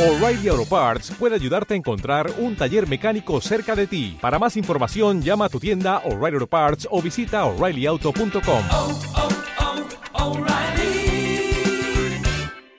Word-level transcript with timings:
O'Reilly 0.00 0.48
Auto 0.48 0.64
Parts 0.64 1.10
puede 1.18 1.34
ayudarte 1.34 1.74
a 1.74 1.76
encontrar 1.76 2.32
un 2.38 2.56
taller 2.56 2.88
mecánico 2.88 3.38
cerca 3.42 3.76
de 3.76 3.86
ti. 3.86 4.16
Para 4.18 4.38
más 4.38 4.56
información, 4.56 5.20
llama 5.20 5.44
a 5.44 5.48
tu 5.50 5.60
tienda 5.60 5.98
O'Reilly 6.06 6.36
Auto 6.36 6.46
Parts 6.46 6.88
o 6.90 7.02
visita 7.02 7.44
oreillyauto.com. 7.44 8.64
oh, 8.70 8.98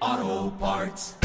oh, 0.02 0.57
Parts. 0.60 1.18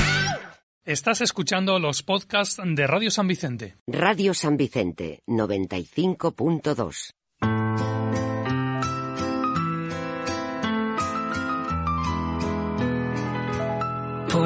Estás 0.85 1.23
escuchando 1.23 1.79
los 1.79 2.03
podcasts 2.03 2.61
de 2.63 2.87
Radio 2.87 3.11
San 3.11 3.27
Vicente. 3.27 3.79
Radio 3.87 4.35
San 4.35 4.59
Vicente 4.59 5.23
95.2. 5.27 7.15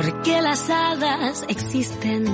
Porque 0.03 0.41
las 0.41 0.71
hadas 0.71 1.45
existen, 1.49 2.25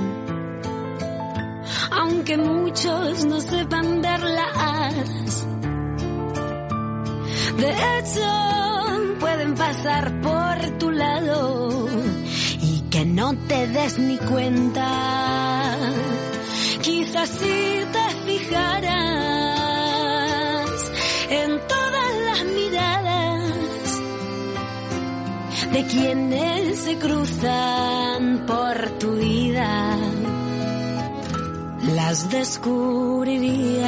aunque 1.91 2.37
muchos 2.37 3.25
no 3.25 3.41
sepan 3.41 4.01
verlas. 4.01 5.45
De 7.57 7.69
hecho, 7.69 9.19
pueden 9.19 9.53
pasar 9.55 10.21
por 10.21 10.77
tu 10.77 10.91
lado 10.91 11.89
y 12.61 12.83
que 12.89 13.03
no 13.03 13.35
te 13.35 13.67
des 13.67 13.99
ni 13.99 14.15
cuenta. 14.15 15.75
Quizás 16.81 17.27
si 17.27 17.83
te 17.91 18.09
fijaras 18.27 18.87
en 21.31 21.59
de 25.77 25.85
quienes 25.85 26.79
se 26.79 26.97
cruzan 26.97 28.45
por 28.47 28.89
tu 28.97 29.11
vida, 29.11 29.95
las 31.93 32.31
descubrirías. 32.31 33.87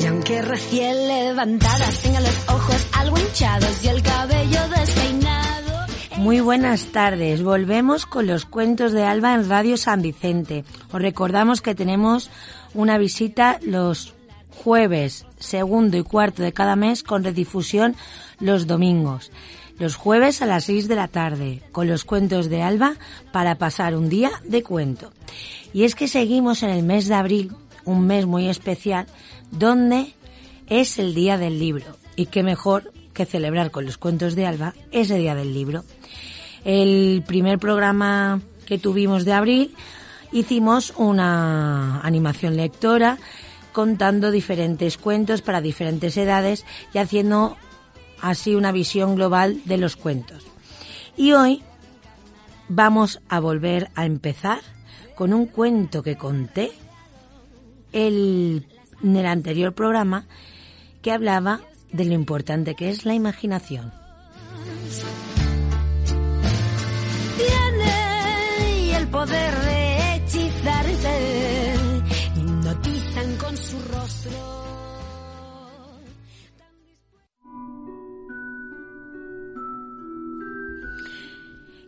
Y 0.00 0.06
aunque 0.06 0.40
recién 0.40 1.08
levantadas 1.08 1.98
tengan 1.98 2.22
los 2.22 2.48
ojos 2.48 2.86
algo 2.92 3.18
hinchados 3.18 3.84
y 3.84 3.88
el 3.88 4.02
cabello 4.02 4.60
despeinado. 4.74 5.86
Muy 6.16 6.40
buenas 6.40 6.86
tardes. 6.86 7.42
Volvemos 7.42 8.06
con 8.06 8.26
los 8.26 8.46
cuentos 8.46 8.92
de 8.92 9.04
Alba 9.04 9.34
en 9.34 9.46
Radio 9.46 9.76
San 9.76 10.00
Vicente. 10.00 10.64
Os 10.90 11.02
recordamos 11.02 11.60
que 11.60 11.74
tenemos 11.74 12.30
una 12.72 12.96
visita 12.96 13.58
los 13.60 14.14
jueves, 14.64 15.26
segundo 15.38 15.98
y 15.98 16.02
cuarto 16.02 16.42
de 16.42 16.54
cada 16.54 16.76
mes 16.76 17.02
con 17.02 17.24
redifusión 17.24 17.94
los 18.40 18.66
domingos. 18.66 19.30
Los 19.78 19.96
jueves 19.96 20.42
a 20.42 20.46
las 20.46 20.64
6 20.64 20.88
de 20.88 20.96
la 20.96 21.08
tarde 21.08 21.62
con 21.72 21.88
los 21.88 22.04
cuentos 22.04 22.48
de 22.48 22.62
Alba 22.62 22.94
para 23.32 23.56
pasar 23.56 23.96
un 23.96 24.08
día 24.08 24.30
de 24.44 24.62
cuento. 24.62 25.12
Y 25.72 25.84
es 25.84 25.94
que 25.94 26.08
seguimos 26.08 26.62
en 26.62 26.70
el 26.70 26.82
mes 26.82 27.08
de 27.08 27.14
abril, 27.14 27.52
un 27.84 28.06
mes 28.06 28.26
muy 28.26 28.48
especial, 28.48 29.06
donde 29.50 30.14
es 30.68 30.98
el 30.98 31.14
día 31.14 31.38
del 31.38 31.58
libro. 31.58 31.96
Y 32.16 32.26
qué 32.26 32.42
mejor 32.42 32.92
que 33.12 33.26
celebrar 33.26 33.70
con 33.70 33.84
los 33.84 33.98
cuentos 33.98 34.34
de 34.34 34.46
Alba 34.46 34.74
ese 34.90 35.18
día 35.18 35.34
del 35.34 35.52
libro. 35.52 35.84
El 36.64 37.24
primer 37.26 37.58
programa 37.58 38.40
que 38.66 38.78
tuvimos 38.78 39.24
de 39.24 39.32
abril 39.32 39.74
hicimos 40.32 40.92
una 40.96 42.00
animación 42.00 42.56
lectora 42.56 43.18
contando 43.72 44.30
diferentes 44.30 44.98
cuentos 44.98 45.42
para 45.42 45.60
diferentes 45.60 46.16
edades 46.16 46.64
y 46.94 46.98
haciendo 46.98 47.56
así 48.22 48.54
una 48.54 48.72
visión 48.72 49.16
global 49.16 49.60
de 49.66 49.76
los 49.76 49.96
cuentos. 49.96 50.46
Y 51.16 51.32
hoy 51.32 51.62
vamos 52.68 53.20
a 53.28 53.40
volver 53.40 53.90
a 53.94 54.06
empezar 54.06 54.60
con 55.14 55.34
un 55.34 55.44
cuento 55.46 56.02
que 56.02 56.16
conté 56.16 56.72
el, 57.92 58.66
en 59.02 59.16
el 59.16 59.26
anterior 59.26 59.74
programa 59.74 60.24
que 61.02 61.12
hablaba 61.12 61.60
de 61.92 62.06
lo 62.06 62.14
importante 62.14 62.74
que 62.74 62.88
es 62.88 63.04
la 63.04 63.12
imaginación. 63.12 63.92
Tiene 67.36 68.96
el 68.96 69.08
poder 69.08 69.54
de 69.60 69.81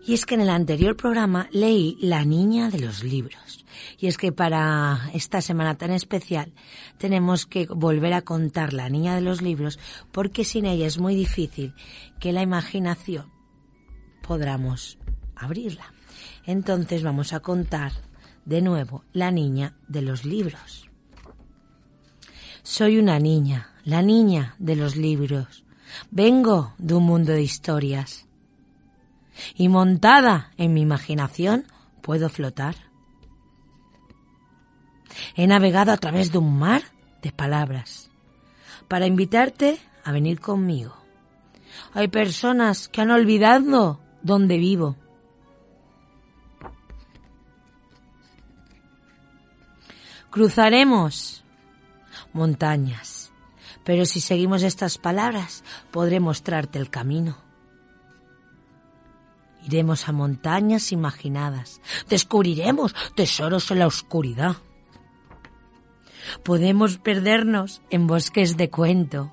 Y 0.06 0.12
es 0.12 0.26
que 0.26 0.34
en 0.34 0.42
el 0.42 0.50
anterior 0.50 0.96
programa 0.96 1.48
leí 1.50 1.96
La 2.00 2.24
niña 2.24 2.68
de 2.68 2.80
los 2.80 3.02
libros. 3.02 3.64
Y 3.98 4.06
es 4.06 4.18
que 4.18 4.32
para 4.32 5.10
esta 5.14 5.40
semana 5.40 5.76
tan 5.76 5.90
especial 5.90 6.52
tenemos 6.98 7.46
que 7.46 7.66
volver 7.66 8.12
a 8.12 8.22
contar 8.22 8.74
La 8.74 8.90
niña 8.90 9.14
de 9.14 9.22
los 9.22 9.40
libros 9.40 9.78
porque 10.12 10.44
sin 10.44 10.66
ella 10.66 10.86
es 10.86 10.98
muy 10.98 11.14
difícil 11.14 11.74
que 12.20 12.32
la 12.32 12.42
imaginación 12.42 13.32
podamos 14.26 14.98
abrirla. 15.34 15.92
Entonces 16.44 17.02
vamos 17.02 17.32
a 17.32 17.40
contar 17.40 17.92
de 18.44 18.60
nuevo 18.60 19.04
La 19.12 19.30
niña 19.30 19.74
de 19.88 20.02
los 20.02 20.26
libros. 20.26 20.90
Soy 22.62 22.98
una 22.98 23.18
niña, 23.18 23.70
la 23.84 24.02
niña 24.02 24.54
de 24.58 24.76
los 24.76 24.96
libros. 24.96 25.64
Vengo 26.10 26.74
de 26.78 26.94
un 26.94 27.04
mundo 27.04 27.32
de 27.32 27.42
historias 27.42 28.23
y 29.54 29.68
montada 29.68 30.52
en 30.56 30.74
mi 30.74 30.82
imaginación 30.82 31.66
puedo 32.02 32.28
flotar. 32.28 32.76
He 35.36 35.46
navegado 35.46 35.92
a 35.92 35.96
través 35.96 36.32
de 36.32 36.38
un 36.38 36.58
mar 36.58 36.82
de 37.22 37.32
palabras 37.32 38.10
para 38.88 39.06
invitarte 39.06 39.78
a 40.04 40.12
venir 40.12 40.40
conmigo. 40.40 40.96
Hay 41.92 42.08
personas 42.08 42.88
que 42.88 43.00
han 43.00 43.10
olvidado 43.10 44.00
dónde 44.22 44.58
vivo. 44.58 44.96
Cruzaremos 50.30 51.44
montañas, 52.32 53.30
pero 53.84 54.04
si 54.04 54.20
seguimos 54.20 54.62
estas 54.64 54.98
palabras 54.98 55.62
podré 55.92 56.18
mostrarte 56.18 56.78
el 56.78 56.90
camino. 56.90 57.43
Iremos 59.64 60.08
a 60.08 60.12
montañas 60.12 60.92
imaginadas. 60.92 61.80
Descubriremos 62.08 62.94
tesoros 63.14 63.70
en 63.70 63.78
la 63.78 63.86
oscuridad. 63.86 64.56
Podemos 66.42 66.98
perdernos 66.98 67.80
en 67.90 68.06
bosques 68.06 68.56
de 68.56 68.70
cuento. 68.70 69.30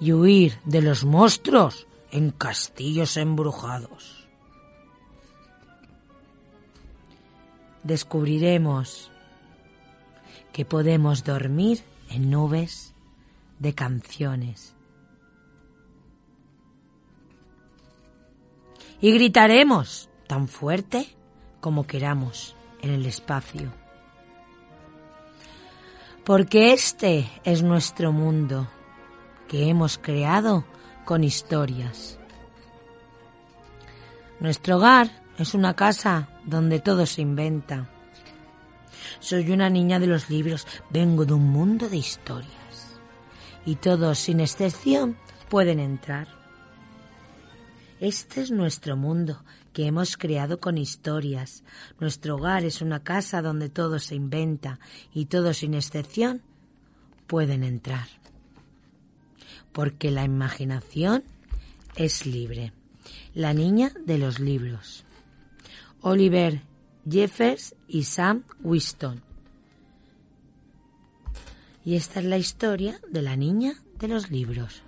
Y 0.00 0.12
huir 0.12 0.58
de 0.64 0.82
los 0.82 1.04
monstruos 1.04 1.86
en 2.10 2.30
castillos 2.30 3.16
embrujados. 3.16 4.28
Descubriremos 7.82 9.10
que 10.52 10.64
podemos 10.64 11.24
dormir 11.24 11.82
en 12.10 12.30
nubes 12.30 12.94
de 13.58 13.74
canciones. 13.74 14.73
Y 19.04 19.12
gritaremos 19.12 20.08
tan 20.26 20.48
fuerte 20.48 21.14
como 21.60 21.86
queramos 21.86 22.56
en 22.80 22.88
el 22.88 23.04
espacio. 23.04 23.70
Porque 26.24 26.72
este 26.72 27.30
es 27.44 27.62
nuestro 27.62 28.12
mundo 28.12 28.66
que 29.46 29.68
hemos 29.68 29.98
creado 29.98 30.64
con 31.04 31.22
historias. 31.22 32.18
Nuestro 34.40 34.78
hogar 34.78 35.10
es 35.36 35.52
una 35.52 35.76
casa 35.76 36.30
donde 36.46 36.80
todo 36.80 37.04
se 37.04 37.20
inventa. 37.20 37.90
Soy 39.20 39.50
una 39.50 39.68
niña 39.68 40.00
de 40.00 40.06
los 40.06 40.30
libros, 40.30 40.66
vengo 40.88 41.26
de 41.26 41.34
un 41.34 41.50
mundo 41.50 41.90
de 41.90 41.98
historias. 41.98 42.96
Y 43.66 43.74
todos, 43.74 44.18
sin 44.18 44.40
excepción, 44.40 45.18
pueden 45.50 45.78
entrar. 45.78 46.33
Este 48.04 48.42
es 48.42 48.50
nuestro 48.50 48.98
mundo 48.98 49.42
que 49.72 49.86
hemos 49.86 50.18
creado 50.18 50.60
con 50.60 50.76
historias. 50.76 51.64
Nuestro 51.98 52.34
hogar 52.34 52.62
es 52.66 52.82
una 52.82 53.02
casa 53.02 53.40
donde 53.40 53.70
todo 53.70 53.98
se 53.98 54.14
inventa 54.14 54.78
y 55.14 55.24
todos 55.24 55.56
sin 55.56 55.72
excepción 55.72 56.42
pueden 57.26 57.64
entrar. 57.64 58.06
Porque 59.72 60.10
la 60.10 60.22
imaginación 60.22 61.24
es 61.96 62.26
libre. 62.26 62.74
La 63.32 63.54
niña 63.54 63.90
de 64.04 64.18
los 64.18 64.38
libros. 64.38 65.06
Oliver 66.02 66.60
Jeffers 67.08 67.74
y 67.88 68.02
Sam 68.02 68.44
Winston. 68.62 69.22
Y 71.86 71.96
esta 71.96 72.20
es 72.20 72.26
la 72.26 72.36
historia 72.36 73.00
de 73.08 73.22
la 73.22 73.34
niña 73.36 73.82
de 73.98 74.08
los 74.08 74.30
libros. 74.30 74.82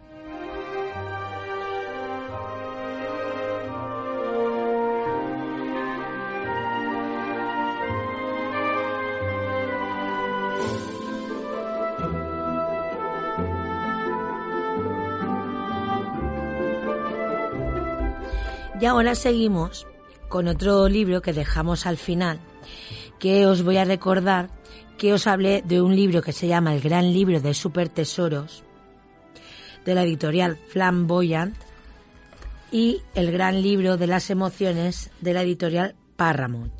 Y 18.78 18.84
ahora 18.84 19.14
seguimos 19.14 19.86
con 20.28 20.48
otro 20.48 20.86
libro 20.88 21.22
que 21.22 21.32
dejamos 21.32 21.86
al 21.86 21.96
final, 21.96 22.40
que 23.18 23.46
os 23.46 23.62
voy 23.62 23.78
a 23.78 23.84
recordar 23.84 24.50
que 24.98 25.14
os 25.14 25.26
hablé 25.26 25.62
de 25.62 25.80
un 25.80 25.96
libro 25.96 26.20
que 26.20 26.32
se 26.32 26.46
llama 26.46 26.74
El 26.74 26.82
Gran 26.82 27.12
Libro 27.12 27.40
de 27.40 27.54
Super 27.54 27.88
Tesoros, 27.88 28.64
de 29.86 29.94
la 29.94 30.02
editorial 30.02 30.58
Flamboyant, 30.68 31.56
y 32.70 33.00
El 33.14 33.32
Gran 33.32 33.62
Libro 33.62 33.96
de 33.96 34.08
las 34.08 34.28
Emociones, 34.28 35.10
de 35.20 35.32
la 35.32 35.42
editorial 35.42 35.94
Paramount. 36.16 36.72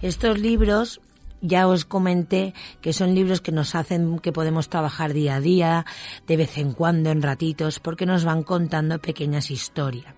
Estos 0.00 0.38
libros 0.38 1.00
ya 1.42 1.68
os 1.68 1.84
comenté 1.84 2.54
que 2.80 2.92
son 2.94 3.14
libros 3.14 3.42
que 3.42 3.52
nos 3.52 3.74
hacen 3.74 4.18
que 4.20 4.32
podemos 4.32 4.70
trabajar 4.70 5.12
día 5.12 5.36
a 5.36 5.40
día, 5.40 5.86
de 6.26 6.36
vez 6.36 6.56
en 6.56 6.72
cuando, 6.72 7.10
en 7.10 7.20
ratitos, 7.20 7.80
porque 7.80 8.06
nos 8.06 8.24
van 8.24 8.44
contando 8.44 8.98
pequeñas 8.98 9.50
historias. 9.50 10.17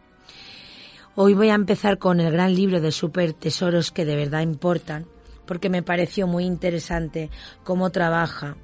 Hoy 1.17 1.35
voy 1.35 1.49
a 1.49 1.55
empezar 1.55 1.99
con 1.99 2.21
el 2.21 2.31
gran 2.31 2.55
libro 2.55 2.81
de 2.81 2.93
super 2.93 3.33
tesoros 3.33 3.91
que 3.91 4.05
de 4.05 4.15
verdad 4.15 4.43
importan, 4.43 5.07
porque 5.45 5.69
me 5.69 5.83
pareció 5.83 6.29
muy 6.29 6.45
interesante 6.45 7.31
cómo 7.65 7.91
trabaja 7.91 8.57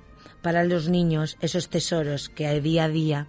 para 0.42 0.62
los 0.62 0.88
niños 0.88 1.36
esos 1.40 1.68
tesoros 1.68 2.28
que 2.28 2.46
a 2.46 2.52
día 2.60 2.84
a 2.84 2.88
día 2.88 3.26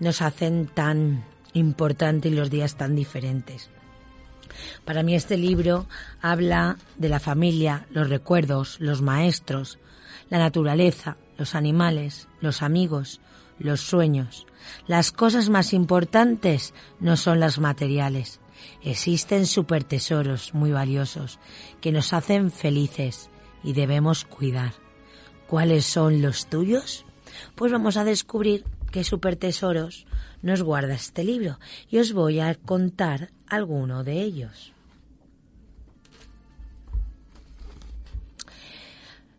nos 0.00 0.20
hacen 0.20 0.66
tan 0.66 1.24
importantes 1.54 2.30
y 2.30 2.34
los 2.34 2.50
días 2.50 2.76
tan 2.76 2.94
diferentes. 2.94 3.70
Para 4.84 5.02
mí 5.02 5.14
este 5.14 5.38
libro 5.38 5.86
habla 6.20 6.76
de 6.98 7.08
la 7.08 7.20
familia, 7.20 7.86
los 7.90 8.10
recuerdos, 8.10 8.76
los 8.80 9.00
maestros, 9.00 9.78
la 10.28 10.38
naturaleza, 10.38 11.16
los 11.38 11.54
animales, 11.54 12.28
los 12.42 12.60
amigos, 12.60 13.22
los 13.58 13.80
sueños. 13.80 14.46
Las 14.86 15.10
cosas 15.10 15.48
más 15.48 15.72
importantes 15.72 16.74
no 17.00 17.16
son 17.16 17.40
las 17.40 17.58
materiales. 17.58 18.40
Existen 18.82 19.46
supertesoros 19.46 20.54
muy 20.54 20.70
valiosos 20.70 21.38
que 21.80 21.92
nos 21.92 22.12
hacen 22.12 22.50
felices 22.50 23.30
y 23.62 23.72
debemos 23.72 24.24
cuidar. 24.24 24.72
¿Cuáles 25.46 25.84
son 25.84 26.22
los 26.22 26.46
tuyos? 26.46 27.04
Pues 27.54 27.72
vamos 27.72 27.96
a 27.96 28.04
descubrir 28.04 28.64
qué 28.90 29.04
supertesoros 29.04 30.06
nos 30.42 30.62
guarda 30.62 30.94
este 30.94 31.24
libro 31.24 31.58
y 31.90 31.98
os 31.98 32.12
voy 32.12 32.40
a 32.40 32.54
contar 32.54 33.30
alguno 33.46 34.04
de 34.04 34.22
ellos. 34.22 34.72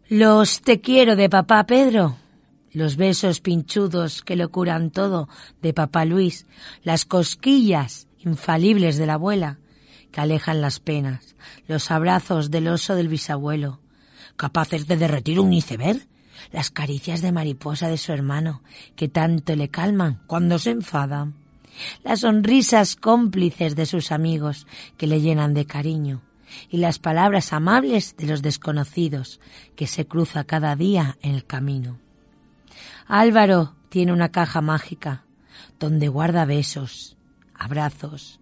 Los 0.09 0.61
te 0.61 0.81
quiero 0.81 1.15
de 1.15 1.29
papá 1.29 1.65
Pedro, 1.67 2.17
los 2.71 2.95
besos 2.95 3.41
pinchudos 3.41 4.23
que 4.23 4.35
lo 4.35 4.49
curan 4.49 4.89
todo 4.89 5.29
de 5.61 5.73
papá 5.73 6.03
Luis, 6.05 6.47
las 6.83 7.05
cosquillas 7.05 8.08
infalibles 8.19 8.97
de 8.97 9.05
la 9.05 9.13
abuela 9.13 9.59
que 10.11 10.21
alejan 10.21 10.61
las 10.61 10.79
penas, 10.79 11.35
los 11.67 11.91
abrazos 11.91 12.51
del 12.51 12.67
oso 12.67 12.95
del 12.95 13.07
bisabuelo, 13.07 13.79
capaces 14.35 14.87
de 14.87 14.97
derretir 14.97 15.39
un 15.39 15.53
iceberg, 15.53 16.07
las 16.51 16.71
caricias 16.71 17.21
de 17.21 17.31
mariposa 17.31 17.89
de 17.89 17.97
su 17.97 18.11
hermano, 18.11 18.63
que 18.95 19.07
tanto 19.07 19.55
le 19.55 19.69
calman 19.69 20.21
cuando 20.25 20.57
se 20.57 20.71
enfada, 20.71 21.31
las 22.03 22.21
sonrisas 22.21 22.95
cómplices 22.95 23.75
de 23.75 23.85
sus 23.85 24.11
amigos, 24.11 24.65
que 24.97 25.07
le 25.07 25.21
llenan 25.21 25.53
de 25.53 25.65
cariño, 25.65 26.21
y 26.69 26.77
las 26.77 26.99
palabras 26.99 27.53
amables 27.53 28.15
de 28.17 28.25
los 28.25 28.41
desconocidos, 28.41 29.39
que 29.75 29.87
se 29.87 30.07
cruza 30.07 30.43
cada 30.43 30.75
día 30.75 31.17
en 31.21 31.35
el 31.35 31.45
camino. 31.45 31.99
Álvaro 33.07 33.75
tiene 33.89 34.13
una 34.13 34.29
caja 34.29 34.61
mágica, 34.61 35.23
donde 35.79 36.07
guarda 36.07 36.45
besos, 36.45 37.17
abrazos, 37.59 38.39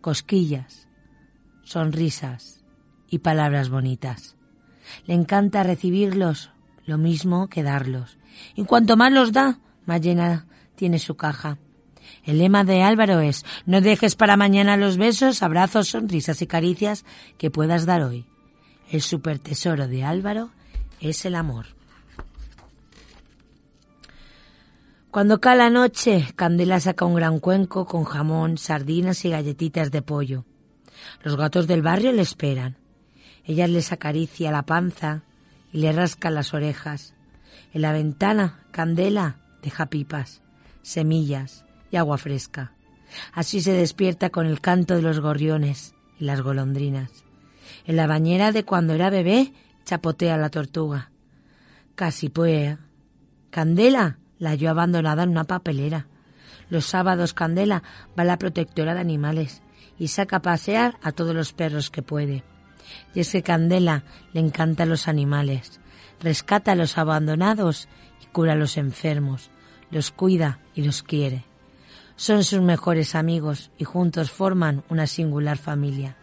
cosquillas, 0.00 0.88
sonrisas 1.64 2.62
y 3.08 3.18
palabras 3.18 3.70
bonitas. 3.70 4.36
Le 5.06 5.14
encanta 5.14 5.64
recibirlos 5.64 6.50
lo 6.86 6.98
mismo 6.98 7.48
que 7.48 7.62
darlos. 7.62 8.18
Y 8.54 8.64
cuanto 8.64 8.96
más 8.96 9.12
los 9.12 9.32
da, 9.32 9.58
más 9.86 10.00
llena 10.00 10.46
tiene 10.76 10.98
su 10.98 11.16
caja. 11.16 11.58
El 12.24 12.38
lema 12.38 12.64
de 12.64 12.82
Álvaro 12.82 13.20
es 13.20 13.44
no 13.66 13.80
dejes 13.80 14.14
para 14.14 14.36
mañana 14.36 14.76
los 14.76 14.96
besos, 14.96 15.42
abrazos, 15.42 15.88
sonrisas 15.88 16.40
y 16.42 16.46
caricias 16.46 17.04
que 17.36 17.50
puedas 17.50 17.86
dar 17.86 18.02
hoy. 18.02 18.26
El 18.90 19.02
supertesoro 19.02 19.88
de 19.88 20.04
Álvaro 20.04 20.50
es 21.00 21.24
el 21.24 21.34
amor. 21.34 21.77
Cuando 25.18 25.40
cae 25.40 25.56
la 25.56 25.68
noche, 25.68 26.28
Candela 26.36 26.78
saca 26.78 27.04
un 27.04 27.16
gran 27.16 27.40
cuenco 27.40 27.86
con 27.86 28.04
jamón, 28.04 28.56
sardinas 28.56 29.24
y 29.24 29.30
galletitas 29.30 29.90
de 29.90 30.00
pollo. 30.00 30.44
Los 31.24 31.36
gatos 31.36 31.66
del 31.66 31.82
barrio 31.82 32.12
le 32.12 32.22
esperan. 32.22 32.76
Ella 33.42 33.66
les 33.66 33.90
acaricia 33.90 34.52
la 34.52 34.62
panza 34.62 35.24
y 35.72 35.78
le 35.78 35.90
rasca 35.90 36.30
las 36.30 36.54
orejas. 36.54 37.16
En 37.74 37.82
la 37.82 37.92
ventana, 37.92 38.60
Candela 38.70 39.40
deja 39.60 39.86
pipas, 39.86 40.40
semillas 40.82 41.64
y 41.90 41.96
agua 41.96 42.16
fresca. 42.16 42.74
Así 43.32 43.60
se 43.60 43.72
despierta 43.72 44.30
con 44.30 44.46
el 44.46 44.60
canto 44.60 44.94
de 44.94 45.02
los 45.02 45.18
gorriones 45.18 45.96
y 46.20 46.26
las 46.26 46.42
golondrinas. 46.42 47.10
En 47.86 47.96
la 47.96 48.06
bañera 48.06 48.52
de 48.52 48.62
cuando 48.62 48.92
era 48.92 49.10
bebé, 49.10 49.52
chapotea 49.84 50.36
la 50.36 50.50
tortuga. 50.50 51.10
Casi 51.96 52.28
puede. 52.28 52.78
Candela 53.50 54.18
la 54.38 54.50
halló 54.50 54.70
abandonada 54.70 55.22
en 55.22 55.30
una 55.30 55.44
papelera. 55.44 56.06
Los 56.70 56.86
sábados 56.86 57.34
Candela 57.34 57.82
va 58.18 58.22
a 58.22 58.26
la 58.26 58.38
protectora 58.38 58.94
de 58.94 59.00
animales 59.00 59.62
y 59.98 60.08
saca 60.08 60.36
a 60.36 60.42
pasear 60.42 60.98
a 61.02 61.12
todos 61.12 61.34
los 61.34 61.52
perros 61.52 61.90
que 61.90 62.02
puede. 62.02 62.44
Y 63.14 63.20
es 63.20 63.32
que 63.32 63.42
Candela 63.42 64.04
le 64.32 64.40
encanta 64.40 64.86
los 64.86 65.08
animales, 65.08 65.80
rescata 66.20 66.72
a 66.72 66.76
los 66.76 66.98
abandonados 66.98 67.88
y 68.22 68.26
cura 68.26 68.52
a 68.52 68.56
los 68.56 68.76
enfermos, 68.76 69.50
los 69.90 70.10
cuida 70.10 70.60
y 70.74 70.82
los 70.82 71.02
quiere. 71.02 71.44
Son 72.16 72.44
sus 72.44 72.60
mejores 72.60 73.14
amigos 73.14 73.70
y 73.78 73.84
juntos 73.84 74.30
forman 74.30 74.84
una 74.88 75.06
singular 75.06 75.56
familia. 75.56 76.16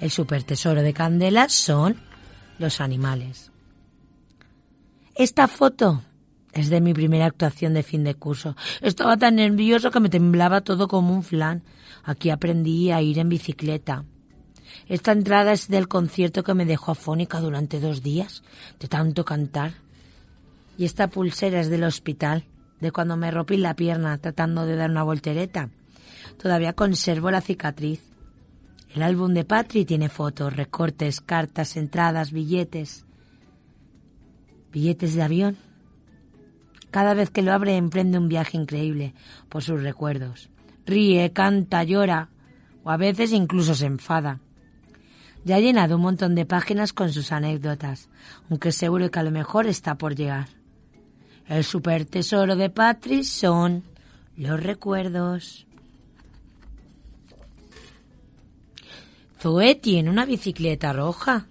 El 0.00 0.10
supertesoro 0.10 0.82
de 0.82 0.92
Candela 0.92 1.48
son 1.48 1.96
los 2.58 2.80
animales. 2.80 3.52
Esta 5.14 5.48
foto 5.48 6.02
es 6.60 6.70
de 6.70 6.80
mi 6.80 6.94
primera 6.94 7.26
actuación 7.26 7.74
de 7.74 7.82
fin 7.82 8.04
de 8.04 8.14
curso. 8.14 8.56
Estaba 8.80 9.16
tan 9.16 9.36
nervioso 9.36 9.90
que 9.90 10.00
me 10.00 10.08
temblaba 10.08 10.62
todo 10.62 10.88
como 10.88 11.14
un 11.14 11.22
flan. 11.22 11.62
Aquí 12.04 12.30
aprendí 12.30 12.90
a 12.90 13.02
ir 13.02 13.18
en 13.18 13.28
bicicleta. 13.28 14.04
Esta 14.88 15.12
entrada 15.12 15.52
es 15.52 15.68
del 15.68 15.88
concierto 15.88 16.44
que 16.44 16.54
me 16.54 16.64
dejó 16.64 16.92
afónica 16.92 17.40
durante 17.40 17.80
dos 17.80 18.02
días, 18.02 18.42
de 18.78 18.88
tanto 18.88 19.24
cantar. 19.24 19.74
Y 20.78 20.84
esta 20.84 21.08
pulsera 21.08 21.60
es 21.60 21.70
del 21.70 21.84
hospital, 21.84 22.44
de 22.80 22.92
cuando 22.92 23.16
me 23.16 23.30
rompí 23.30 23.56
la 23.56 23.74
pierna 23.74 24.16
tratando 24.18 24.66
de 24.66 24.76
dar 24.76 24.90
una 24.90 25.02
voltereta. 25.02 25.70
Todavía 26.40 26.74
conservo 26.74 27.30
la 27.30 27.40
cicatriz. 27.40 28.00
El 28.94 29.02
álbum 29.02 29.34
de 29.34 29.44
Patri 29.44 29.84
tiene 29.84 30.08
fotos, 30.08 30.54
recortes, 30.54 31.20
cartas, 31.20 31.76
entradas, 31.76 32.32
billetes. 32.32 33.04
Billetes 34.72 35.14
de 35.14 35.22
avión. 35.22 35.65
Cada 36.96 37.12
vez 37.12 37.28
que 37.28 37.42
lo 37.42 37.52
abre 37.52 37.76
emprende 37.76 38.16
un 38.16 38.26
viaje 38.26 38.56
increíble 38.56 39.12
por 39.50 39.62
sus 39.62 39.82
recuerdos. 39.82 40.48
Ríe, 40.86 41.30
canta, 41.30 41.84
llora 41.84 42.30
o 42.84 42.90
a 42.90 42.96
veces 42.96 43.32
incluso 43.32 43.74
se 43.74 43.84
enfada. 43.84 44.40
Ya 45.44 45.56
ha 45.56 45.60
llenado 45.60 45.96
un 45.96 46.00
montón 46.00 46.34
de 46.34 46.46
páginas 46.46 46.94
con 46.94 47.12
sus 47.12 47.32
anécdotas, 47.32 48.08
aunque 48.48 48.72
seguro 48.72 49.10
que 49.10 49.18
a 49.18 49.24
lo 49.24 49.30
mejor 49.30 49.66
está 49.66 49.96
por 49.96 50.14
llegar. 50.14 50.48
El 51.46 51.64
super 51.64 52.06
tesoro 52.06 52.56
de 52.56 52.70
Patrick 52.70 53.24
son 53.24 53.82
los 54.38 54.58
recuerdos. 54.62 55.66
Zoe 59.38 59.74
tiene 59.74 60.08
una 60.08 60.24
bicicleta 60.24 60.94
roja 60.94 61.46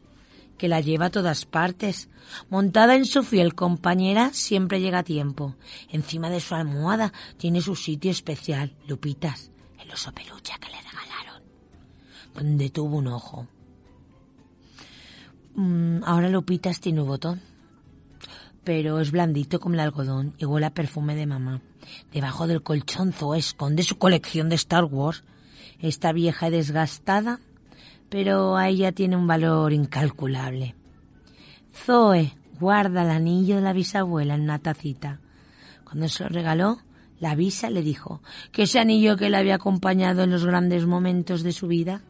que 0.58 0.68
la 0.68 0.82
lleva 0.82 1.08
a 1.08 1.12
todas 1.12 1.46
partes. 1.46 2.10
Montada 2.50 2.96
en 2.96 3.06
su 3.06 3.24
fiel 3.24 3.56
compañera, 3.56 4.32
siempre 4.34 4.80
llega 4.80 5.00
a 5.00 5.04
tiempo. 5.04 5.56
Encima 5.90 6.30
de 6.30 6.40
su 6.40 6.56
almohada 6.56 7.14
tiene 7.38 7.62
su 7.62 7.76
sitio 7.76 8.12
especial, 8.12 8.76
Lupitas, 8.88 9.52
el 9.80 9.92
oso 9.92 10.12
peluche 10.12 10.54
que 10.60 10.70
le 10.70 10.82
regalaron, 10.82 11.44
donde 12.34 12.70
tuvo 12.70 12.98
un 12.98 13.08
ojo. 13.08 13.48
Mm, 15.56 16.04
ahora 16.04 16.30
Lupitas 16.30 16.82
tiene 16.82 17.02
un 17.02 17.08
botón, 17.08 17.42
pero 18.64 19.00
es 19.00 19.12
blandito 19.12 19.60
como 19.60 19.76
el 19.76 19.82
algodón 19.82 20.34
y 20.38 20.46
huele 20.46 20.66
a 20.66 20.74
perfume 20.74 21.16
de 21.16 21.28
mamá. 21.28 21.62
Debajo 22.12 22.48
del 22.48 22.64
colchón 22.64 23.14
Zoe 23.14 23.40
esconde 23.40 23.84
su 23.84 23.98
colección 23.98 24.50
de 24.50 24.56
Star 24.56 24.86
Wars. 24.86 25.24
Está 25.80 26.12
vieja 26.12 26.48
y 26.48 26.52
desgastada, 26.52 27.40
pero 28.10 28.56
a 28.56 28.70
ella 28.70 28.92
tiene 28.92 29.16
un 29.16 29.28
valor 29.28 29.74
incalculable. 29.74 30.76
Zoe 31.74 32.34
guarda 32.60 33.04
el 33.04 33.10
anillo 33.10 33.58
de 33.58 33.62
la 33.62 33.74
bisabuela 33.74 34.36
en 34.36 34.42
una 34.42 34.60
tacita. 34.60 35.20
Cuando 35.84 36.08
se 36.08 36.24
lo 36.24 36.30
regaló, 36.30 36.80
La 37.20 37.34
visa 37.36 37.70
le 37.70 37.82
dijo 37.82 38.22
que 38.52 38.64
ese 38.64 38.80
anillo 38.80 39.16
que 39.16 39.30
le 39.30 39.38
había 39.38 39.56
acompañado 39.56 40.24
en 40.24 40.32
los 40.32 40.46
grandes 40.46 40.86
momentos 40.86 41.44
de 41.44 41.54
su 41.54 41.68
vida. 41.68 42.02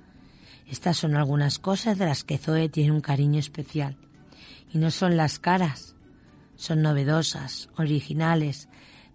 Estas 0.67 0.97
son 0.97 1.15
algunas 1.15 1.59
cosas 1.59 1.97
de 1.97 2.05
las 2.05 2.23
que 2.23 2.39
Zoe 2.39 2.69
tiene 2.69 2.91
un 2.91 3.01
cariño 3.01 3.39
especial. 3.39 3.97
Y 4.73 4.79
no 4.79 4.89
son 4.89 5.15
las 5.15 5.37
caras, 5.37 5.95
son 6.55 6.81
novedosas, 6.81 7.69
originales, 7.77 8.67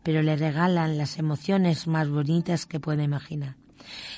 pero 0.05 0.23
le 0.23 0.37
regalan 0.37 0.97
las 0.97 1.19
emociones 1.19 1.89
más 1.89 2.09
bonitas 2.09 2.67
que 2.67 2.79
puede 2.79 3.03
imaginar. 3.03 3.57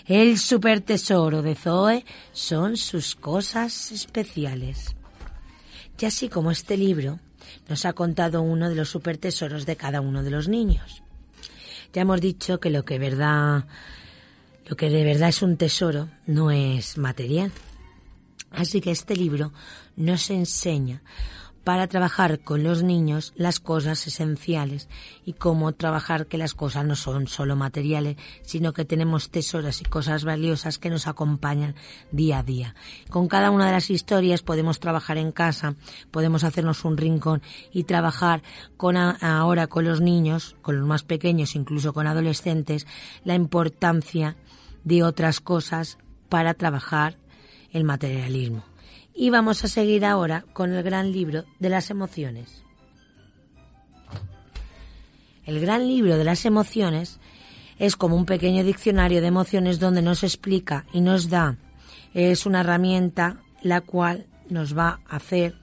El 0.07 0.39
super 0.39 0.81
tesoro 0.81 1.43
de 1.43 1.55
Zoe 1.55 2.05
son 2.33 2.77
sus 2.77 3.15
cosas 3.15 3.93
especiales. 3.93 4.97
Y 6.01 6.05
así 6.05 6.29
como 6.29 6.51
este 6.51 6.77
libro 6.77 7.21
nos 7.69 7.85
ha 7.85 7.93
contado 7.93 8.43
uno 8.43 8.69
de 8.69 8.75
los 8.75 8.89
super 8.89 9.19
tesoros 9.19 9.67
de 9.67 9.77
cada 9.77 10.01
uno 10.01 10.25
de 10.25 10.31
los 10.31 10.49
niños. 10.49 11.05
Ya 11.93 12.03
hemos 12.03 12.21
dicho 12.21 12.59
que 12.59 12.71
lo 12.71 12.85
que 12.85 12.99
verdad, 12.99 13.67
lo 14.67 14.77
que 14.77 14.91
de 14.91 15.05
verdad 15.05 15.29
es 15.29 15.43
un 15.43 15.57
tesoro 15.57 16.09
no 16.27 16.51
es 16.51 16.99
material. 16.99 17.53
Así 18.51 18.81
que 18.81 18.91
este 18.91 19.15
libro 19.15 19.53
nos 19.95 20.29
enseña 20.31 21.03
para 21.65 21.87
trabajar 21.87 22.41
con 22.41 22.63
los 22.63 22.83
niños 22.83 23.33
las 23.37 23.61
cosas 23.61 24.07
esenciales 24.07 24.89
y 25.25 25.35
cómo 25.35 25.73
trabajar 25.73 26.27
que 26.27 26.39
las 26.39 26.55
cosas 26.55 26.85
no 26.85 26.97
son 26.97 27.27
solo 27.29 27.57
materiales, 27.57 28.17
sino 28.43 28.73
que 28.73 28.85
tenemos 28.85 29.31
tesoros 29.31 29.81
y 29.81 29.85
cosas 29.85 30.25
valiosas 30.25 30.79
que 30.79 30.91
nos 30.91 31.07
acompañan 31.07 31.75
día 32.11 32.39
a 32.39 32.43
día. 32.43 32.75
Con 33.11 33.29
cada 33.29 33.51
una 33.51 33.67
de 33.67 33.73
las 33.73 33.91
historias 33.91 34.43
podemos 34.43 34.81
trabajar 34.81 35.19
en 35.19 35.33
casa, 35.33 35.77
podemos 36.11 36.45
hacernos 36.45 36.85
un 36.85 36.97
rincón 36.97 37.43
y 37.73 37.85
trabajar 37.85 38.43
con 38.77 38.97
ahora 38.97 39.67
con 39.69 39.85
los 39.85 40.01
niños, 40.01 40.57
con 40.63 40.79
los 40.79 40.87
más 40.87 41.05
pequeños, 41.05 41.55
incluso 41.55 41.93
con 41.93 42.07
adolescentes, 42.07 42.87
la 43.25 43.35
importancia 43.35 44.37
de 44.85 45.03
otras 45.03 45.41
cosas 45.41 45.99
para 46.29 46.55
trabajar 46.55 47.19
el 47.73 47.85
materialismo. 47.85 48.72
Y 49.15 49.31
vamos 49.31 49.65
a 49.65 49.69
seguir 49.69 50.05
ahora 50.05 50.45
con 50.53 50.73
el 50.73 50.83
gran 50.83 51.13
libro 51.13 51.45
de 51.59 51.69
las 51.69 51.91
emociones. 51.91 52.63
El 55.45 55.61
gran 55.61 55.87
libro 55.87 56.17
de 56.17 56.25
las 56.25 56.45
emociones 56.45 57.19
es 57.79 57.97
como 57.97 58.17
un 58.17 58.27
pequeño 58.27 58.63
diccionario 58.63 59.21
de 59.21 59.27
emociones 59.27 59.81
donde 59.81 60.03
nos 60.03 60.23
explica 60.23 60.87
y 60.93 61.01
nos 61.01 61.29
da, 61.29 61.57
es 62.15 62.47
una 62.47 62.61
herramienta 62.61 63.41
la 63.63 63.81
cual 63.81 64.27
nos 64.49 64.77
va 64.77 65.01
a 65.09 65.17
hacer 65.17 65.57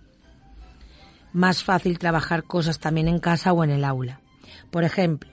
más 1.32 1.64
fácil 1.64 2.00
trabajar 2.00 2.44
cosas 2.44 2.80
también 2.80 3.08
en 3.08 3.20
casa 3.20 3.54
o 3.54 3.64
en 3.64 3.70
el 3.70 3.86
aula. 3.86 4.20
Por 4.72 4.84
ejemplo, 4.84 5.30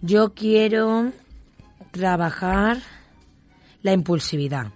yo 0.00 0.34
quiero 0.34 1.12
trabajar 1.90 2.78
la 3.82 3.92
impulsividad. 3.92 4.72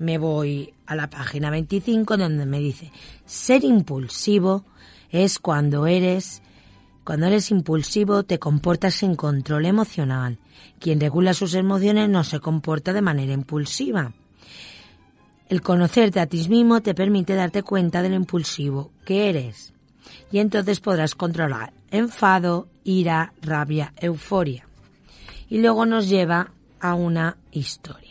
Me 0.00 0.16
voy 0.16 0.72
a 0.86 0.96
la 0.96 1.10
página 1.10 1.50
25 1.50 2.16
donde 2.16 2.46
me 2.46 2.58
dice, 2.58 2.90
ser 3.26 3.64
impulsivo 3.64 4.64
es 5.10 5.38
cuando 5.38 5.86
eres, 5.86 6.40
cuando 7.04 7.26
eres 7.26 7.50
impulsivo 7.50 8.22
te 8.22 8.38
comportas 8.38 8.94
sin 8.94 9.14
control 9.14 9.66
emocional. 9.66 10.38
Quien 10.78 11.00
regula 11.00 11.34
sus 11.34 11.52
emociones 11.52 12.08
no 12.08 12.24
se 12.24 12.40
comporta 12.40 12.94
de 12.94 13.02
manera 13.02 13.34
impulsiva. 13.34 14.14
El 15.50 15.60
conocerte 15.60 16.18
a 16.18 16.26
ti 16.26 16.48
mismo 16.48 16.80
te 16.80 16.94
permite 16.94 17.34
darte 17.34 17.62
cuenta 17.62 18.00
de 18.00 18.08
lo 18.08 18.16
impulsivo 18.16 18.92
que 19.04 19.28
eres. 19.28 19.74
Y 20.32 20.38
entonces 20.38 20.80
podrás 20.80 21.14
controlar 21.14 21.74
enfado, 21.90 22.68
ira, 22.84 23.34
rabia, 23.42 23.92
euforia. 23.98 24.66
Y 25.50 25.58
luego 25.58 25.84
nos 25.84 26.08
lleva 26.08 26.52
a 26.80 26.94
una 26.94 27.36
historia 27.52 28.09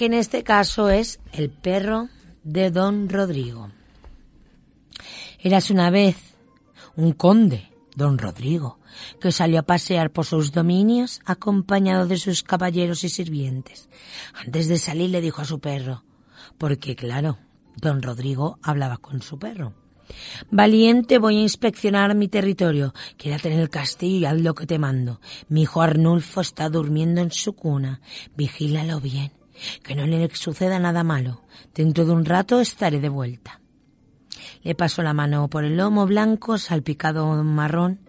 que 0.00 0.06
en 0.06 0.14
este 0.14 0.44
caso 0.44 0.88
es 0.88 1.20
el 1.30 1.50
perro 1.50 2.08
de 2.42 2.70
don 2.70 3.10
Rodrigo. 3.10 3.70
Érase 5.38 5.74
una 5.74 5.90
vez 5.90 6.16
un 6.96 7.12
conde, 7.12 7.68
don 7.96 8.16
Rodrigo, 8.16 8.78
que 9.20 9.30
salió 9.30 9.58
a 9.58 9.64
pasear 9.64 10.10
por 10.10 10.24
sus 10.24 10.52
dominios 10.52 11.20
acompañado 11.26 12.06
de 12.06 12.16
sus 12.16 12.42
caballeros 12.42 13.04
y 13.04 13.10
sirvientes. 13.10 13.90
Antes 14.32 14.68
de 14.68 14.78
salir 14.78 15.10
le 15.10 15.20
dijo 15.20 15.42
a 15.42 15.44
su 15.44 15.60
perro, 15.60 16.02
porque 16.56 16.96
claro, 16.96 17.36
don 17.76 18.00
Rodrigo 18.00 18.58
hablaba 18.62 18.96
con 18.96 19.20
su 19.20 19.38
perro. 19.38 19.74
Valiente, 20.50 21.18
voy 21.18 21.36
a 21.36 21.42
inspeccionar 21.42 22.14
mi 22.14 22.28
territorio. 22.28 22.94
Quédate 23.18 23.52
en 23.52 23.58
el 23.58 23.68
castillo 23.68 24.16
y 24.16 24.24
haz 24.24 24.40
lo 24.40 24.54
que 24.54 24.66
te 24.66 24.78
mando. 24.78 25.20
Mi 25.50 25.64
hijo 25.64 25.82
Arnulfo 25.82 26.40
está 26.40 26.70
durmiendo 26.70 27.20
en 27.20 27.32
su 27.32 27.52
cuna. 27.52 28.00
Vigílalo 28.34 28.98
bien 28.98 29.39
que 29.82 29.94
no 29.94 30.06
le 30.06 30.28
suceda 30.34 30.78
nada 30.78 31.04
malo. 31.04 31.42
Dentro 31.74 32.04
de 32.04 32.12
un 32.12 32.24
rato 32.24 32.60
estaré 32.60 33.00
de 33.00 33.08
vuelta. 33.08 33.60
Le 34.62 34.74
pasó 34.74 35.02
la 35.02 35.14
mano 35.14 35.48
por 35.48 35.64
el 35.64 35.76
lomo 35.76 36.06
blanco, 36.06 36.58
salpicado 36.58 37.42
marrón. 37.42 38.00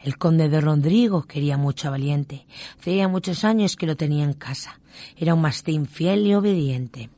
El 0.00 0.16
conde 0.16 0.48
de 0.48 0.60
Rodrigo 0.60 1.22
quería 1.22 1.56
mucho 1.56 1.88
a 1.88 1.90
Valiente. 1.90 2.46
Hacía 2.78 3.08
muchos 3.08 3.44
años 3.44 3.76
que 3.76 3.86
lo 3.86 3.96
tenía 3.96 4.24
en 4.24 4.32
casa. 4.32 4.80
Era 5.16 5.34
un 5.34 5.40
mastín 5.40 5.86
fiel 5.86 6.26
y 6.26 6.34
obediente. 6.34 7.10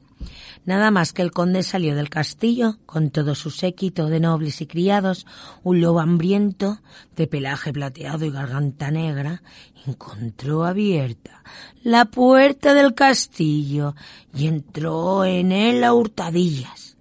Nada 0.65 0.91
más 0.91 1.13
que 1.13 1.23
el 1.23 1.31
conde 1.31 1.63
salió 1.63 1.95
del 1.95 2.11
castillo, 2.11 2.79
con 2.87 3.11
todo 3.11 3.35
su 3.35 3.51
séquito 3.51 4.07
de 4.07 4.21
nobles 4.21 4.61
y 4.61 4.67
criados, 4.67 5.27
un 5.63 5.81
lobo 5.81 6.01
hambriento, 6.01 6.81
de 7.17 7.27
pelaje 7.27 7.73
plateado 7.73 8.25
y 8.25 8.31
garganta 8.31 8.91
negra, 8.91 9.43
encontró 9.87 10.65
abierta 10.65 11.43
la 11.83 12.05
puerta 12.05 12.75
del 12.75 12.95
castillo 12.95 13.95
y 14.35 14.47
entró 14.47 15.25
en 15.25 15.53
él 15.53 15.83
a 15.85 15.95
hurtadillas. 15.95 16.97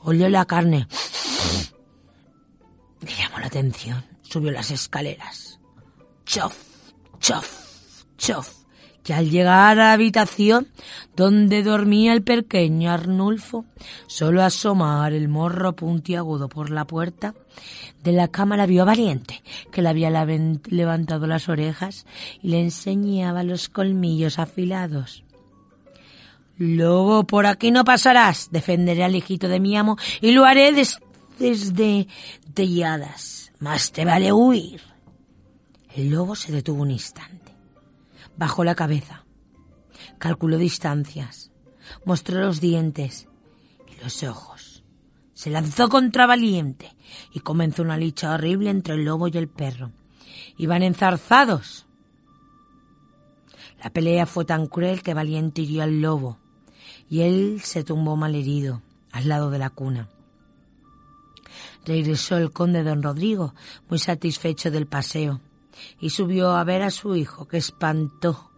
Olió 0.00 0.28
la 0.28 0.44
carne. 0.44 0.86
Le 3.00 3.14
llamó 3.14 3.38
la 3.38 3.46
atención. 3.46 4.04
Subió 4.22 4.50
las 4.50 4.70
escaleras. 4.70 5.58
Chof, 6.26 6.54
chof, 7.18 8.04
chof 8.18 8.57
y 9.08 9.12
al 9.12 9.30
llegar 9.30 9.72
a 9.72 9.74
la 9.74 9.92
habitación 9.92 10.68
donde 11.16 11.62
dormía 11.62 12.12
el 12.12 12.22
pequeño 12.22 12.90
Arnulfo, 12.90 13.64
solo 14.06 14.42
asomar 14.42 15.12
el 15.12 15.28
morro 15.28 15.74
puntiagudo 15.74 16.48
por 16.48 16.70
la 16.70 16.84
puerta 16.84 17.34
de 18.02 18.12
la 18.12 18.28
cámara 18.28 18.66
vio 18.66 18.82
a 18.82 18.86
Valiente, 18.86 19.42
que 19.72 19.82
le 19.82 19.88
había 19.88 20.10
levantado 20.10 21.26
las 21.26 21.48
orejas 21.48 22.06
y 22.42 22.48
le 22.48 22.60
enseñaba 22.60 23.42
los 23.42 23.68
colmillos 23.68 24.38
afilados. 24.38 25.24
Lobo, 26.56 27.24
por 27.24 27.46
aquí 27.46 27.70
no 27.70 27.84
pasarás. 27.84 28.48
Defenderé 28.50 29.04
al 29.04 29.14
hijito 29.14 29.48
de 29.48 29.60
mi 29.60 29.76
amo 29.76 29.96
y 30.20 30.32
lo 30.32 30.44
haré 30.44 30.72
desde 31.38 32.08
telladas. 32.52 33.52
Más 33.60 33.92
te 33.92 34.04
vale 34.04 34.32
huir. 34.32 34.80
El 35.94 36.10
lobo 36.10 36.34
se 36.34 36.52
detuvo 36.52 36.82
un 36.82 36.90
instante 36.90 37.47
Bajó 38.38 38.62
la 38.62 38.76
cabeza, 38.76 39.24
calculó 40.18 40.58
distancias, 40.58 41.50
mostró 42.04 42.40
los 42.40 42.60
dientes 42.60 43.28
y 43.88 44.00
los 44.00 44.22
ojos. 44.22 44.84
Se 45.34 45.50
lanzó 45.50 45.88
contra 45.88 46.28
Valiente 46.28 46.94
y 47.32 47.40
comenzó 47.40 47.82
una 47.82 47.98
lucha 47.98 48.32
horrible 48.32 48.70
entre 48.70 48.94
el 48.94 49.04
lobo 49.04 49.26
y 49.26 49.36
el 49.36 49.48
perro. 49.48 49.90
Iban 50.56 50.84
enzarzados. 50.84 51.86
La 53.82 53.90
pelea 53.90 54.24
fue 54.24 54.44
tan 54.44 54.68
cruel 54.68 55.02
que 55.02 55.14
Valiente 55.14 55.62
hirió 55.62 55.82
al 55.82 56.00
lobo 56.00 56.38
y 57.10 57.22
él 57.22 57.60
se 57.64 57.82
tumbó 57.82 58.14
malherido 58.14 58.82
al 59.10 59.26
lado 59.28 59.50
de 59.50 59.58
la 59.58 59.70
cuna. 59.70 60.10
Regresó 61.84 62.36
el 62.36 62.52
conde 62.52 62.84
don 62.84 63.02
Rodrigo, 63.02 63.54
muy 63.88 63.98
satisfecho 63.98 64.70
del 64.70 64.86
paseo 64.86 65.40
y 66.00 66.10
subió 66.10 66.50
a 66.50 66.64
ver 66.64 66.82
a 66.82 66.90
su 66.90 67.16
hijo, 67.16 67.46
que 67.46 67.56
espantó 67.56 68.48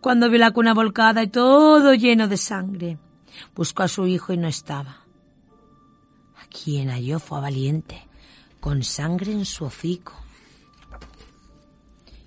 cuando 0.00 0.28
vio 0.28 0.38
la 0.38 0.50
cuna 0.50 0.74
volcada 0.74 1.22
y 1.22 1.28
todo 1.28 1.94
lleno 1.94 2.28
de 2.28 2.36
sangre. 2.36 2.98
Buscó 3.54 3.82
a 3.82 3.88
su 3.88 4.06
hijo 4.06 4.32
y 4.32 4.36
no 4.36 4.48
estaba. 4.48 5.04
A 6.36 6.46
quien 6.46 6.90
halló 6.90 7.18
fue 7.18 7.40
valiente, 7.40 8.06
con 8.60 8.82
sangre 8.82 9.32
en 9.32 9.44
su 9.44 9.64
hocico 9.64 10.14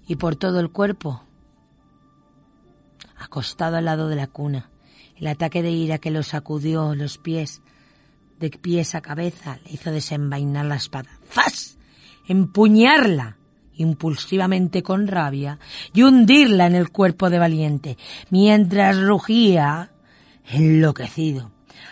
y 0.07 0.15
por 0.15 0.35
todo 0.35 0.59
el 0.59 0.69
cuerpo, 0.71 1.23
acostado 3.17 3.77
al 3.77 3.85
lado 3.85 4.07
de 4.07 4.15
la 4.15 4.27
cuna. 4.27 4.69
El 5.15 5.27
ataque 5.27 5.63
de 5.63 5.71
ira 5.71 5.97
que 5.97 6.11
lo 6.11 6.23
sacudió 6.23 6.93
los 6.93 7.17
pies, 7.17 7.61
de 8.39 8.49
pies 8.49 8.95
a 8.95 9.01
cabeza, 9.01 9.59
le 9.63 9.71
hizo 9.73 9.91
desenvainar 9.91 10.65
la 10.65 10.75
espada. 10.75 11.19
¡Fas! 11.23 11.77
¡Empuñarla! 12.27 13.37
Impulsivamente 13.77 14.83
con 14.83 15.07
rabia 15.07 15.59
y 15.93 16.03
hundirla 16.03 16.67
en 16.67 16.75
el 16.75 16.89
cuerpo 16.89 17.29
de 17.29 17.39
Valiente, 17.39 17.97
mientras 18.29 18.99
rugía 19.01 19.91
enloquecido. 20.45 21.51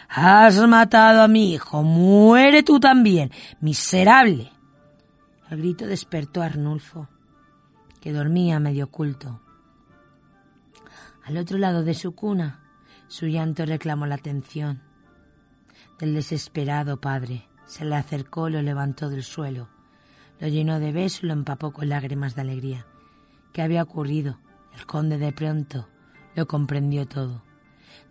Has 0.10 0.60
matado 0.68 1.22
a 1.24 1.28
mi 1.28 1.54
hijo, 1.54 1.84
muere 1.84 2.64
tú 2.64 2.80
también, 2.80 3.32
miserable. 3.62 4.52
El 5.50 5.60
grito 5.60 5.86
despertó 5.86 6.42
a 6.42 6.46
Arnulfo, 6.46 7.08
que 8.00 8.14
dormía 8.14 8.60
medio 8.60 8.86
oculto. 8.86 9.42
Al 11.26 11.38
otro 11.38 11.58
lado 11.58 11.84
de 11.84 11.94
su 11.94 12.14
cuna, 12.14 12.60
su 13.08 13.28
llanto 13.28 13.66
reclamó 13.66 14.06
la 14.06 14.16
atención 14.16 14.82
del 16.00 16.14
desesperado 16.14 17.00
padre. 17.00 17.48
Se 17.66 17.86
le 17.86 17.96
acercó, 17.96 18.50
lo 18.50 18.62
levantó 18.62 19.10
del 19.10 19.24
suelo, 19.24 19.70
lo 20.40 20.48
llenó 20.48 20.80
de 20.80 20.92
besos 20.92 21.24
y 21.24 21.28
lo 21.28 21.34
empapó 21.34 21.72
con 21.72 21.90
lágrimas 21.90 22.36
de 22.36 22.42
alegría. 22.42 22.86
¿Qué 23.52 23.62
había 23.62 23.84
ocurrido? 23.84 24.40
El 24.76 24.86
conde 24.86 25.18
de 25.18 25.32
pronto 25.32 25.88
lo 26.36 26.48
comprendió 26.48 27.08
todo. 27.08 27.44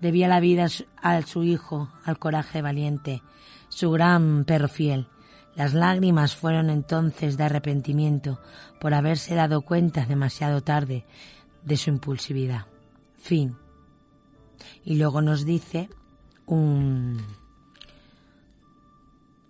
Debía 0.01 0.29
la 0.29 0.41
vida 0.41 0.67
a 1.03 1.23
su 1.23 1.43
hijo, 1.45 1.91
al 2.05 2.19
coraje 2.19 2.63
valiente, 2.63 3.23
su 3.69 3.91
gran 3.91 4.45
perro 4.45 4.69
fiel. 4.69 5.09
Las 5.55 5.75
lágrimas 5.75 6.35
fueron 6.35 6.71
entonces 6.71 7.37
de 7.37 7.45
arrepentimiento 7.45 8.41
por 8.81 8.95
haberse 8.95 9.35
dado 9.35 9.63
cuenta 9.63 10.07
demasiado 10.07 10.63
tarde 10.63 11.05
de 11.63 11.77
su 11.77 11.91
impulsividad. 11.91 12.67
Fin. 13.19 13.57
Y 14.85 14.97
luego 14.97 15.21
nos 15.21 15.45
dice 15.45 15.91
un 16.47 17.19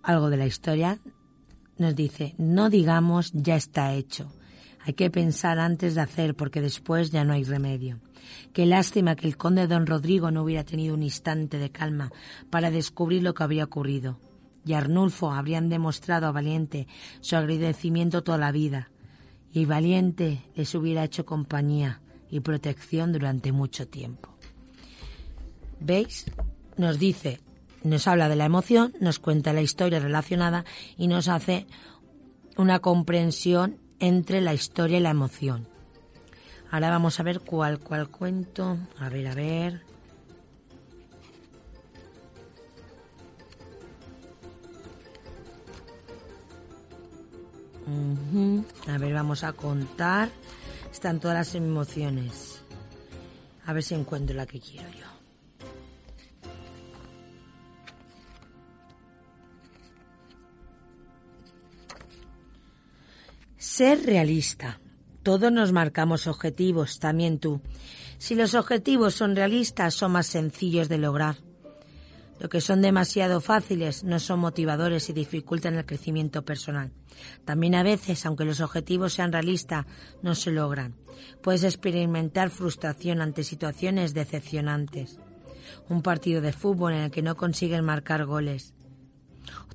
algo 0.03 0.29
de 0.29 0.37
la 0.37 0.45
historia. 0.45 0.99
Nos 1.77 1.95
dice, 1.95 2.35
no 2.37 2.69
digamos 2.69 3.31
ya 3.33 3.55
está 3.55 3.93
hecho. 3.93 4.31
Hay 4.85 4.93
que 4.93 5.09
pensar 5.09 5.59
antes 5.59 5.95
de 5.95 6.01
hacer 6.01 6.35
porque 6.35 6.61
después 6.61 7.11
ya 7.11 7.23
no 7.23 7.33
hay 7.33 7.43
remedio. 7.43 7.99
Qué 8.51 8.65
lástima 8.65 9.15
que 9.15 9.27
el 9.27 9.37
conde 9.37 9.67
don 9.67 9.87
Rodrigo 9.87 10.29
no 10.29 10.43
hubiera 10.43 10.63
tenido 10.63 10.93
un 10.93 11.03
instante 11.03 11.57
de 11.57 11.71
calma 11.71 12.11
para 12.49 12.69
descubrir 12.69 13.23
lo 13.23 13.33
que 13.33 13.43
había 13.43 13.63
ocurrido. 13.63 14.19
Y 14.65 14.73
Arnulfo 14.73 15.31
habrían 15.31 15.69
demostrado 15.69 16.27
a 16.27 16.31
Valiente 16.31 16.87
su 17.21 17.35
agradecimiento 17.35 18.23
toda 18.23 18.37
la 18.37 18.51
vida. 18.51 18.89
Y 19.51 19.65
Valiente 19.65 20.43
les 20.55 20.73
hubiera 20.75 21.03
hecho 21.03 21.25
compañía 21.25 22.01
y 22.29 22.39
protección 22.39 23.11
durante 23.11 23.51
mucho 23.51 23.87
tiempo. 23.87 24.29
¿Veis? 25.79 26.25
Nos 26.77 26.97
dice, 26.97 27.39
nos 27.83 28.07
habla 28.07 28.29
de 28.29 28.35
la 28.35 28.45
emoción, 28.45 28.93
nos 28.99 29.19
cuenta 29.19 29.53
la 29.53 29.61
historia 29.61 29.99
relacionada 29.99 30.65
y 30.97 31.07
nos 31.07 31.27
hace 31.27 31.67
una 32.57 32.79
comprensión 32.79 33.77
entre 33.99 34.41
la 34.41 34.53
historia 34.53 34.97
y 34.97 35.01
la 35.01 35.09
emoción. 35.11 35.67
Ahora 36.71 36.89
vamos 36.89 37.19
a 37.19 37.23
ver 37.23 37.41
cuál, 37.41 37.79
cuál 37.79 38.09
cuento. 38.09 38.77
A 38.99 39.09
ver, 39.09 39.27
a 39.27 39.35
ver. 39.35 39.81
A 48.87 48.97
ver, 48.97 49.13
vamos 49.13 49.43
a 49.43 49.53
contar. 49.53 50.29
Están 50.91 51.19
todas 51.19 51.37
las 51.37 51.55
emociones. 51.55 52.63
A 53.65 53.73
ver 53.73 53.83
si 53.83 53.95
encuentro 53.95 54.35
la 54.35 54.45
que 54.45 54.59
quiero 54.59 54.92
Ser 63.63 64.05
realista. 64.05 64.81
Todos 65.23 65.49
nos 65.49 65.71
marcamos 65.71 66.27
objetivos, 66.27 66.99
también 66.99 67.39
tú. 67.39 67.61
Si 68.17 68.35
los 68.35 68.55
objetivos 68.55 69.15
son 69.15 69.37
realistas, 69.37 69.93
son 69.93 70.11
más 70.11 70.27
sencillos 70.27 70.89
de 70.89 70.97
lograr. 70.97 71.37
Lo 72.41 72.49
que 72.49 72.59
son 72.59 72.81
demasiado 72.81 73.39
fáciles 73.39 74.03
no 74.03 74.19
son 74.19 74.41
motivadores 74.41 75.09
y 75.09 75.13
dificultan 75.13 75.75
el 75.75 75.85
crecimiento 75.85 76.43
personal. 76.43 76.91
También 77.45 77.75
a 77.75 77.83
veces, 77.83 78.25
aunque 78.25 78.43
los 78.43 78.59
objetivos 78.59 79.13
sean 79.13 79.31
realistas, 79.31 79.85
no 80.21 80.35
se 80.35 80.51
logran. 80.51 80.95
Puedes 81.41 81.63
experimentar 81.63 82.49
frustración 82.49 83.21
ante 83.21 83.45
situaciones 83.45 84.13
decepcionantes. 84.13 85.19
Un 85.87 86.01
partido 86.01 86.41
de 86.41 86.51
fútbol 86.51 86.91
en 86.91 87.03
el 87.03 87.11
que 87.11 87.21
no 87.21 87.37
consiguen 87.37 87.85
marcar 87.85 88.25
goles. 88.25 88.73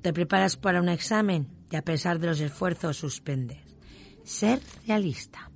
Te 0.03 0.13
preparas 0.13 0.57
para 0.57 0.79
un 0.79 0.89
examen 0.89 1.47
y 1.71 1.75
a 1.75 1.81
pesar 1.81 2.19
de 2.19 2.27
los 2.27 2.39
esfuerzos 2.39 2.95
suspendes. 2.95 3.68
Ser 4.29 4.61
realista. 4.85 5.49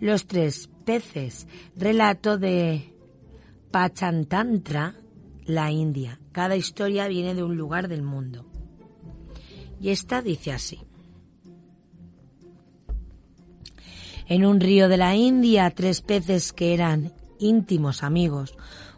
Los 0.00 0.26
tres 0.26 0.68
peces. 0.84 1.46
Relato 1.74 2.36
de 2.36 2.94
Pachantantra, 3.70 4.96
la 5.46 5.70
India. 5.70 6.20
Cada 6.32 6.56
historia 6.56 7.08
viene 7.08 7.34
de 7.34 7.42
un 7.42 7.56
lugar 7.56 7.88
del 7.88 8.02
mundo. 8.02 8.44
Y 9.80 9.88
esta 9.88 10.20
dice 10.20 10.52
así. 10.52 10.82
En 14.28 14.44
un 14.44 14.60
río 14.60 14.90
de 14.90 14.98
la 14.98 15.16
India, 15.16 15.70
tres 15.70 16.02
peces 16.02 16.52
que 16.52 16.74
eran 16.74 17.14
íntimos 17.38 18.02
amigos, 18.02 18.54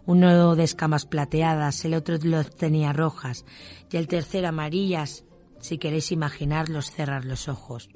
uno 0.06 0.56
de 0.56 0.64
escamas 0.64 1.06
plateadas, 1.06 1.84
el 1.84 1.94
otro 1.94 2.18
los 2.20 2.50
tenía 2.56 2.92
rojas 2.92 3.44
y 3.92 3.96
el 3.96 4.08
tercero 4.08 4.48
amarillas, 4.48 5.24
si 5.60 5.78
queréis 5.78 6.10
imaginarlos 6.10 6.90
cerrar 6.90 7.24
los 7.24 7.48
ojos. 7.48 7.88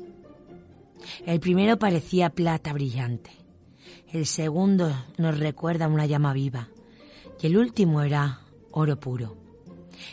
El 1.24 1.40
primero 1.40 1.78
parecía 1.78 2.30
plata 2.30 2.72
brillante, 2.72 3.30
el 4.12 4.26
segundo 4.26 4.92
nos 5.16 5.38
recuerda 5.38 5.88
una 5.88 6.06
llama 6.06 6.32
viva 6.32 6.68
y 7.40 7.46
el 7.46 7.56
último 7.56 8.02
era 8.02 8.40
oro 8.70 8.98
puro. 8.98 9.36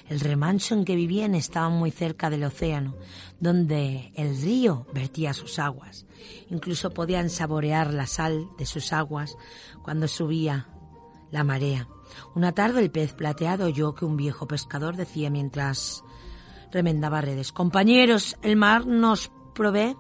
El 0.10 0.20
remanso 0.20 0.74
en 0.74 0.84
que 0.84 0.96
vivían 0.96 1.36
estaba 1.36 1.70
muy 1.70 1.92
cerca 1.92 2.30
del 2.30 2.44
océano, 2.44 2.96
donde 3.40 4.12
el 4.16 4.36
río 4.42 4.88
vertía 4.94 5.34
sus 5.34 5.60
aguas. 5.60 6.06
Incluso 6.50 6.92
podían 6.92 7.30
saborear 7.30 7.94
la 7.94 8.08
sal 8.08 8.50
de 8.58 8.66
sus 8.66 8.92
aguas 8.94 9.38
cuando 9.84 10.08
subía 10.08 10.68
la 11.32 11.44
marea. 11.44 11.88
Una 12.34 12.54
tarde 12.54 12.82
el 12.82 12.92
pez 12.92 13.14
plateado 13.14 13.66
oyó 13.66 13.94
que 13.94 14.06
un 14.06 14.18
viejo 14.18 14.48
pescador 14.48 14.96
decía 14.96 15.30
mientras 15.30 16.04
remendaba 16.72 17.22
redes, 17.22 17.52
Compañeros, 17.52 18.38
el 18.42 18.56
mar 18.56 18.86
nos 18.86 19.32
provee 19.56 19.96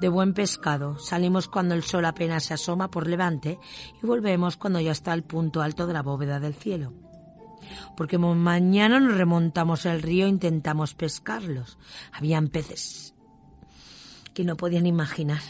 de 0.00 0.08
buen 0.08 0.34
pescado. 0.34 0.98
Salimos 1.00 1.48
cuando 1.48 1.74
el 1.74 1.82
sol 1.82 2.04
apenas 2.04 2.44
se 2.44 2.54
asoma 2.54 2.88
por 2.92 3.08
levante 3.08 3.58
y 4.00 4.06
volvemos 4.06 4.56
cuando 4.56 4.78
ya 4.78 4.92
está 4.92 5.10
al 5.10 5.24
punto 5.24 5.60
alto 5.60 5.88
de 5.88 5.94
la 5.94 6.02
bóveda 6.02 6.38
del 6.38 6.54
cielo. 6.54 6.92
Porque 7.96 8.18
mañana 8.18 9.00
nos 9.00 9.16
remontamos 9.16 9.84
el 9.86 10.00
río 10.00 10.26
e 10.26 10.28
intentamos 10.28 10.94
pescarlos. 10.94 11.78
Habían 12.12 12.48
peces 12.48 13.14
que 14.32 14.44
no 14.44 14.56
podían 14.56 14.86
imaginar. 14.86 15.42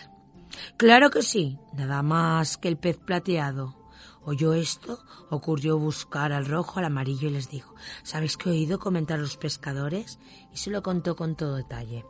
Claro 0.79 1.11
que 1.11 1.23
sí, 1.23 1.59
nada 1.75 2.03
más 2.03 2.57
que 2.57 2.69
el 2.69 2.79
pez 2.79 2.97
plateado. 2.97 3.77
Oyó 4.25 4.55
esto, 4.55 4.99
ocurrió 5.31 5.79
buscar 5.79 6.33
al 6.33 6.47
rojo, 6.47 6.79
al 6.79 6.87
amarillo 6.87 7.29
y 7.29 7.33
les 7.33 7.51
dijo, 7.51 7.75
¿sabéis 8.03 8.37
qué 8.37 8.51
he 8.51 8.53
oído 8.53 8.79
comentar 8.79 9.19
los 9.19 9.37
pescadores? 9.37 10.19
Y 10.53 10.57
se 10.57 10.71
lo 10.71 10.83
contó 10.83 11.17
con 11.17 11.37
todo 11.37 11.57
detalle 11.57 12.05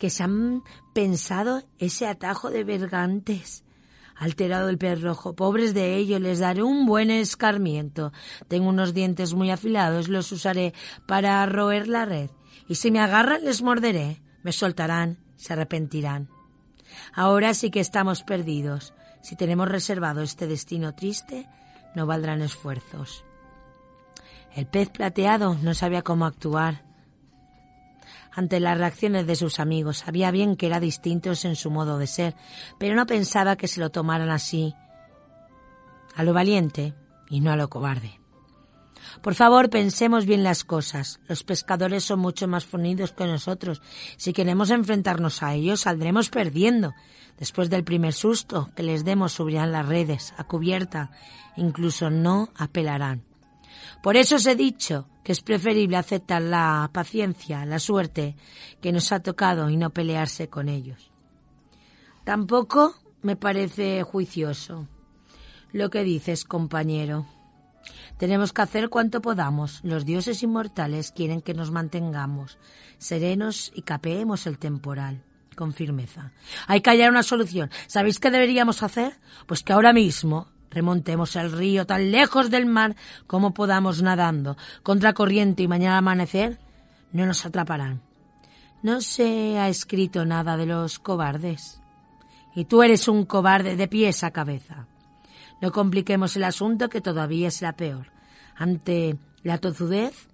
que 0.00 0.10
se 0.10 0.24
han 0.24 0.64
pensado 0.94 1.62
ese 1.78 2.08
atajo 2.08 2.50
de 2.50 2.64
bergantes. 2.64 3.64
Alterado 4.16 4.70
el 4.70 4.78
pez 4.78 5.02
rojo, 5.02 5.36
pobres 5.36 5.74
de 5.74 5.96
ellos, 5.96 6.20
les 6.20 6.40
daré 6.40 6.62
un 6.62 6.86
buen 6.86 7.10
escarmiento. 7.10 8.12
Tengo 8.48 8.70
unos 8.70 8.94
dientes 8.94 9.34
muy 9.34 9.50
afilados, 9.50 10.08
los 10.08 10.32
usaré 10.32 10.72
para 11.06 11.44
roer 11.46 11.86
la 11.86 12.06
red. 12.06 12.30
Y 12.66 12.76
si 12.76 12.90
me 12.90 13.00
agarran, 13.00 13.44
les 13.44 13.62
morderé. 13.62 14.22
Me 14.42 14.52
soltarán, 14.52 15.18
se 15.36 15.52
arrepentirán. 15.52 16.30
Ahora 17.12 17.52
sí 17.52 17.70
que 17.70 17.80
estamos 17.80 18.22
perdidos. 18.22 18.94
Si 19.22 19.36
tenemos 19.36 19.68
reservado 19.68 20.22
este 20.22 20.46
destino 20.46 20.94
triste, 20.94 21.46
no 21.94 22.06
valdrán 22.06 22.40
esfuerzos. 22.40 23.24
El 24.54 24.66
pez 24.66 24.88
plateado 24.88 25.56
no 25.62 25.74
sabía 25.74 26.02
cómo 26.02 26.24
actuar 26.24 26.89
ante 28.32 28.60
las 28.60 28.78
reacciones 28.78 29.26
de 29.26 29.36
sus 29.36 29.60
amigos. 29.60 29.98
Sabía 29.98 30.30
bien 30.30 30.56
que 30.56 30.66
eran 30.66 30.80
distintos 30.80 31.44
en 31.44 31.56
su 31.56 31.70
modo 31.70 31.98
de 31.98 32.06
ser, 32.06 32.34
pero 32.78 32.94
no 32.94 33.06
pensaba 33.06 33.56
que 33.56 33.68
se 33.68 33.80
lo 33.80 33.90
tomaran 33.90 34.30
así, 34.30 34.74
a 36.14 36.22
lo 36.22 36.32
valiente 36.32 36.94
y 37.28 37.40
no 37.40 37.52
a 37.52 37.56
lo 37.56 37.68
cobarde. 37.68 38.20
Por 39.22 39.34
favor, 39.34 39.70
pensemos 39.70 40.24
bien 40.24 40.44
las 40.44 40.64
cosas. 40.64 41.20
Los 41.28 41.42
pescadores 41.42 42.04
son 42.04 42.20
mucho 42.20 42.48
más 42.48 42.64
fornidos 42.64 43.12
que 43.12 43.26
nosotros. 43.26 43.82
Si 44.16 44.32
queremos 44.32 44.70
enfrentarnos 44.70 45.42
a 45.42 45.54
ellos, 45.54 45.80
saldremos 45.80 46.30
perdiendo. 46.30 46.94
Después 47.38 47.70
del 47.70 47.84
primer 47.84 48.12
susto 48.12 48.70
que 48.76 48.82
les 48.82 49.04
demos, 49.04 49.32
subirán 49.32 49.72
las 49.72 49.86
redes 49.86 50.34
a 50.36 50.44
cubierta. 50.44 51.10
Incluso 51.56 52.10
no 52.10 52.50
apelarán. 52.56 53.24
Por 54.02 54.16
eso 54.16 54.36
os 54.36 54.46
he 54.46 54.54
dicho 54.54 55.08
que 55.22 55.32
es 55.32 55.40
preferible 55.40 55.96
aceptar 55.96 56.42
la 56.42 56.90
paciencia, 56.92 57.64
la 57.64 57.78
suerte 57.78 58.36
que 58.80 58.92
nos 58.92 59.12
ha 59.12 59.20
tocado 59.20 59.68
y 59.70 59.76
no 59.76 59.90
pelearse 59.90 60.48
con 60.48 60.68
ellos. 60.68 61.10
Tampoco 62.24 62.94
me 63.22 63.36
parece 63.36 64.02
juicioso 64.02 64.88
lo 65.72 65.90
que 65.90 66.02
dices, 66.02 66.44
compañero. 66.44 67.26
Tenemos 68.18 68.52
que 68.52 68.62
hacer 68.62 68.88
cuanto 68.88 69.22
podamos. 69.22 69.80
Los 69.82 70.04
dioses 70.04 70.42
inmortales 70.42 71.12
quieren 71.12 71.40
que 71.40 71.54
nos 71.54 71.70
mantengamos 71.70 72.58
serenos 72.98 73.72
y 73.74 73.82
capeemos 73.82 74.46
el 74.46 74.58
temporal 74.58 75.24
con 75.56 75.72
firmeza. 75.72 76.32
Hay 76.66 76.80
que 76.80 76.90
hallar 76.90 77.10
una 77.10 77.22
solución. 77.22 77.70
¿Sabéis 77.86 78.18
qué 78.18 78.30
deberíamos 78.30 78.82
hacer? 78.82 79.18
Pues 79.46 79.62
que 79.62 79.72
ahora 79.72 79.92
mismo 79.92 80.48
remontemos 80.70 81.36
el 81.36 81.52
río 81.52 81.86
tan 81.86 82.10
lejos 82.10 82.50
del 82.50 82.66
mar 82.66 82.96
como 83.26 83.52
podamos 83.54 84.02
nadando, 84.02 84.56
contra 84.82 85.12
corriente 85.12 85.62
y 85.62 85.68
mañana 85.68 85.98
amanecer 85.98 86.58
no 87.12 87.26
nos 87.26 87.44
atraparán. 87.44 88.00
No 88.82 89.00
se 89.00 89.58
ha 89.58 89.68
escrito 89.68 90.24
nada 90.24 90.56
de 90.56 90.66
los 90.66 90.98
cobardes. 90.98 91.82
Y 92.54 92.64
tú 92.64 92.82
eres 92.82 93.08
un 93.08 93.26
cobarde 93.26 93.76
de 93.76 93.88
pies 93.88 94.24
a 94.24 94.30
cabeza. 94.30 94.86
No 95.60 95.70
compliquemos 95.70 96.36
el 96.36 96.44
asunto 96.44 96.88
que 96.88 97.00
todavía 97.00 97.50
será 97.50 97.74
peor. 97.74 98.06
Ante 98.56 99.18
la 99.42 99.58
tozudez 99.58 100.28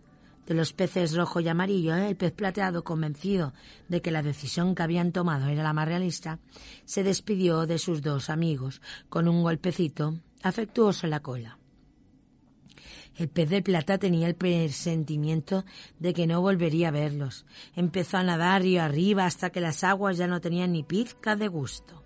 de 0.47 0.55
los 0.55 0.73
peces 0.73 1.17
rojo 1.17 1.41
y 1.41 1.49
amarillo, 1.49 1.97
¿eh? 1.97 2.09
el 2.09 2.17
pez 2.17 2.33
plateado, 2.33 2.85
convencido 2.85 3.53
de 3.89 4.01
que 4.01 4.13
la 4.13 4.23
decisión 4.23 4.75
que 4.77 4.85
habían 4.85 5.11
tomado 5.11 5.49
era 5.49 5.65
la 5.65 5.73
más 5.73 5.89
realista, 5.89 6.39
se 6.85 7.03
despidió 7.03 7.67
de 7.67 7.79
sus 7.79 8.01
dos 8.01 8.31
amigos 8.31 8.81
con 9.09 9.27
un 9.27 9.43
golpecito 9.43 10.15
afectuoso 10.43 11.07
la 11.07 11.21
cola. 11.21 11.59
El 13.17 13.29
pez 13.29 13.49
de 13.49 13.63
plata 13.63 13.97
tenía 13.97 14.29
el 14.29 14.35
presentimiento 14.35 15.65
de 15.99 16.13
que 16.13 16.27
no 16.27 16.43
volvería 16.43 16.89
a 16.89 16.91
verlos. 16.91 17.47
Empezó 17.75 18.19
a 18.19 18.23
nadar 18.23 18.63
río 18.63 18.83
arriba 18.83 19.25
hasta 19.25 19.51
que 19.51 19.61
las 19.61 19.85
aguas 19.85 20.19
ya 20.19 20.27
no 20.27 20.41
tenían 20.41 20.73
ni 20.73 20.83
pizca 20.83 21.35
de 21.35 21.49
gusto. 21.49 22.03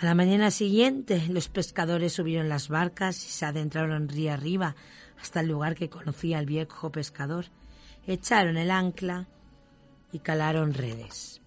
A 0.00 0.04
la 0.04 0.16
mañana 0.16 0.50
siguiente, 0.50 1.24
los 1.28 1.48
pescadores 1.48 2.14
subieron 2.14 2.48
las 2.48 2.68
barcas 2.68 3.24
y 3.24 3.30
se 3.30 3.44
adentraron 3.44 4.08
río 4.08 4.32
arriba 4.32 4.74
hasta 5.20 5.40
el 5.40 5.48
lugar 5.48 5.76
que 5.76 5.88
conocía 5.88 6.40
el 6.40 6.46
viejo 6.46 6.90
pescador. 6.90 7.46
Echaron 8.08 8.56
el 8.56 8.72
ancla 8.72 9.28
y 10.10 10.18
calaron 10.18 10.74
redes. 10.74 11.40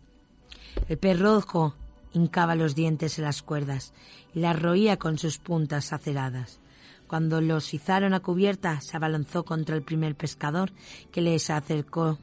El 0.88 0.97
pez 0.97 1.19
rojo 1.19 1.75
hincaba 2.15 2.56
los 2.56 2.75
dientes 2.75 3.17
en 3.19 3.25
las 3.25 3.41
cuerdas 3.41 3.93
y 4.34 4.39
las 4.39 4.60
roía 4.60 4.97
con 4.97 5.17
sus 5.17 5.38
puntas 5.38 5.93
aceradas. 5.93 6.60
Cuando 7.08 7.41
los 7.41 7.73
izaron 7.73 8.13
a 8.13 8.19
cubierta, 8.19 8.82
se 8.82 8.97
abalanzó 8.97 9.45
contra 9.45 9.75
el 9.75 9.84
primer 9.84 10.15
pescador 10.15 10.71
que 11.12 11.21
les 11.21 11.49
acercó 11.49 12.17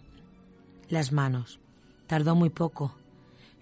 las 0.89 1.13
manos. 1.13 1.61
Tardó 2.07 2.35
muy 2.35 2.51
poco 2.51 2.95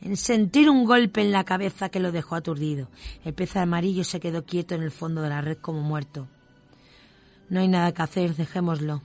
en 0.02 0.16
sentir 0.16 0.70
un 0.70 0.84
golpe 0.84 1.20
en 1.20 1.30
la 1.30 1.44
cabeza 1.44 1.90
que 1.90 2.00
lo 2.00 2.10
dejó 2.10 2.34
aturdido. 2.34 2.88
El 3.24 3.34
pez 3.34 3.56
amarillo 3.56 4.04
se 4.04 4.20
quedó 4.20 4.44
quieto 4.44 4.74
en 4.74 4.82
el 4.82 4.90
fondo 4.90 5.20
de 5.20 5.28
la 5.28 5.42
red 5.42 5.58
como 5.58 5.80
muerto. 5.80 6.26
No 7.50 7.60
hay 7.60 7.68
nada 7.68 7.92
que 7.92 8.02
hacer, 8.02 8.34
dejémoslo. 8.34 9.02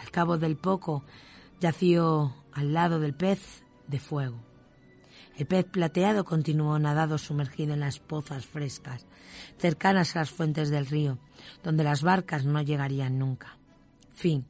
Al 0.00 0.10
cabo 0.10 0.38
del 0.38 0.56
poco 0.56 1.04
yació 1.60 2.34
al 2.52 2.72
lado 2.72 2.98
del 2.98 3.14
pez 3.14 3.62
de 3.86 4.00
fuego. 4.00 4.51
El 5.36 5.46
pez 5.46 5.64
plateado 5.64 6.24
continuó 6.24 6.78
nadado 6.78 7.18
sumergido 7.18 7.74
en 7.74 7.80
las 7.80 7.98
pozas 7.98 8.46
frescas, 8.46 9.06
cercanas 9.58 10.14
a 10.14 10.20
las 10.20 10.30
fuentes 10.30 10.70
del 10.70 10.86
río, 10.86 11.18
donde 11.62 11.84
las 11.84 12.02
barcas 12.02 12.44
no 12.44 12.60
llegarían 12.60 13.18
nunca. 13.18 13.56
Fin. 14.14 14.46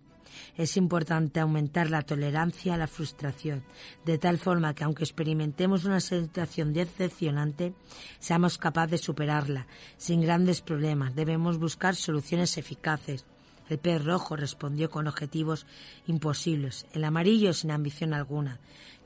Es 0.56 0.76
importante 0.76 1.40
aumentar 1.40 1.90
la 1.90 2.02
tolerancia 2.02 2.74
a 2.74 2.78
la 2.78 2.86
frustración, 2.86 3.62
de 4.04 4.18
tal 4.18 4.38
forma 4.38 4.74
que 4.74 4.84
aunque 4.84 5.04
experimentemos 5.04 5.84
una 5.84 6.00
situación 6.00 6.72
decepcionante, 6.72 7.74
seamos 8.18 8.58
capaces 8.58 8.90
de 8.92 8.98
superarla 8.98 9.66
sin 9.96 10.22
grandes 10.22 10.60
problemas. 10.60 11.14
Debemos 11.14 11.58
buscar 11.58 11.94
soluciones 11.94 12.58
eficaces. 12.58 13.26
El 13.68 13.78
pez 13.78 14.04
rojo 14.04 14.36
respondió 14.36 14.90
con 14.90 15.06
objetivos 15.06 15.66
imposibles, 16.06 16.86
el 16.92 17.04
amarillo 17.04 17.54
sin 17.54 17.70
ambición 17.70 18.12
alguna, 18.12 18.58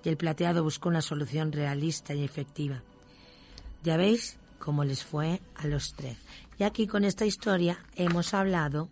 y 0.07 0.09
el 0.09 0.17
plateado 0.17 0.63
buscó 0.63 0.89
una 0.89 1.03
solución 1.03 1.51
realista 1.51 2.15
y 2.15 2.23
efectiva. 2.23 2.81
Ya 3.83 3.97
veis 3.97 4.39
cómo 4.61 4.85
les 4.85 5.03
fue 5.03 5.43
a 5.57 5.67
los 5.67 5.95
tres. 5.95 6.17
Y 6.59 6.63
aquí 6.63 6.87
con 6.87 7.03
esta 7.03 7.27
historia 7.27 7.85
hemos 7.97 8.33
hablado 8.33 8.89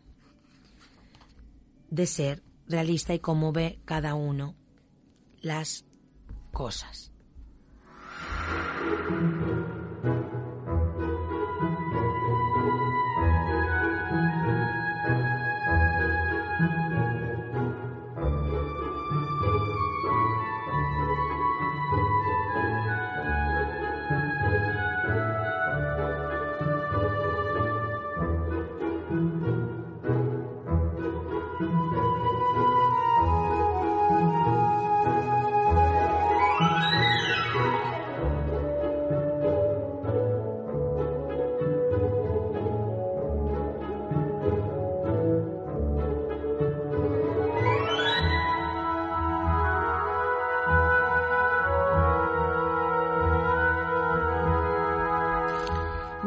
de 1.89 2.07
ser 2.07 2.43
realista 2.67 3.15
y 3.15 3.21
cómo 3.21 3.53
ve 3.53 3.79
cada 3.85 4.17
uno 4.17 4.57
las 5.41 5.85
cosas. 6.51 7.13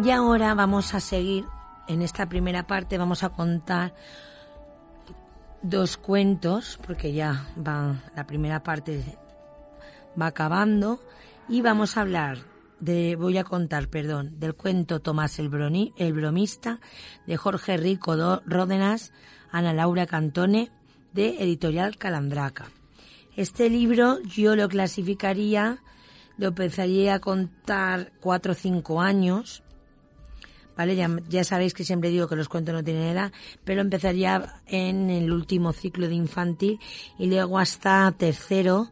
Y 0.08 0.12
ahora 0.12 0.54
vamos 0.54 0.94
a 0.94 1.02
seguir, 1.02 1.44
en 1.90 2.02
esta 2.02 2.30
primera 2.30 2.66
parte 2.66 2.98
vamos 2.98 3.26
a 3.26 3.30
contar 3.30 3.94
dos 5.62 5.98
cuentos, 5.98 6.80
porque 6.88 7.12
ya 7.12 7.50
va, 7.58 8.02
la 8.16 8.26
primera 8.26 8.64
parte 8.64 9.04
va 10.18 10.28
acabando, 10.28 11.02
y 11.50 11.60
vamos 11.60 11.98
a 11.98 12.02
hablar 12.04 12.38
de, 12.80 13.18
voy 13.18 13.38
a 13.38 13.44
contar, 13.44 13.90
perdón, 13.90 14.40
del 14.40 14.56
cuento 14.56 15.02
Tomás 15.02 15.40
el, 15.40 15.52
el 15.98 16.14
bromista, 16.14 16.80
de 17.26 17.36
Jorge 17.36 17.76
Rico 17.76 18.16
Ródenas, 18.46 19.12
Ana 19.52 19.74
Laura 19.74 20.06
Cantone, 20.06 20.72
de 21.12 21.44
Editorial 21.44 21.98
Calandraca. 21.98 22.68
Este 23.36 23.70
libro 23.70 24.22
yo 24.22 24.56
lo 24.56 24.70
clasificaría, 24.70 25.84
lo 26.38 26.48
empezaría 26.48 27.16
a 27.16 27.20
contar 27.20 28.14
cuatro 28.22 28.54
o 28.54 28.56
cinco 28.56 29.02
años, 29.02 29.64
¿vale? 30.78 30.96
Ya, 30.96 31.44
sabéis 31.44 31.74
que 31.74 31.84
siempre 31.84 32.10
digo 32.10 32.28
que 32.28 32.36
los 32.36 32.48
cuentos 32.48 32.74
no 32.74 32.84
tienen 32.84 33.04
edad, 33.04 33.32
pero 33.64 33.82
empezaría 33.82 34.62
en 34.68 35.10
el 35.10 35.32
último 35.32 35.74
ciclo 35.74 36.08
de 36.08 36.14
infantil 36.14 36.80
y 37.18 37.26
luego 37.28 37.58
hasta 37.58 38.14
tercero, 38.18 38.92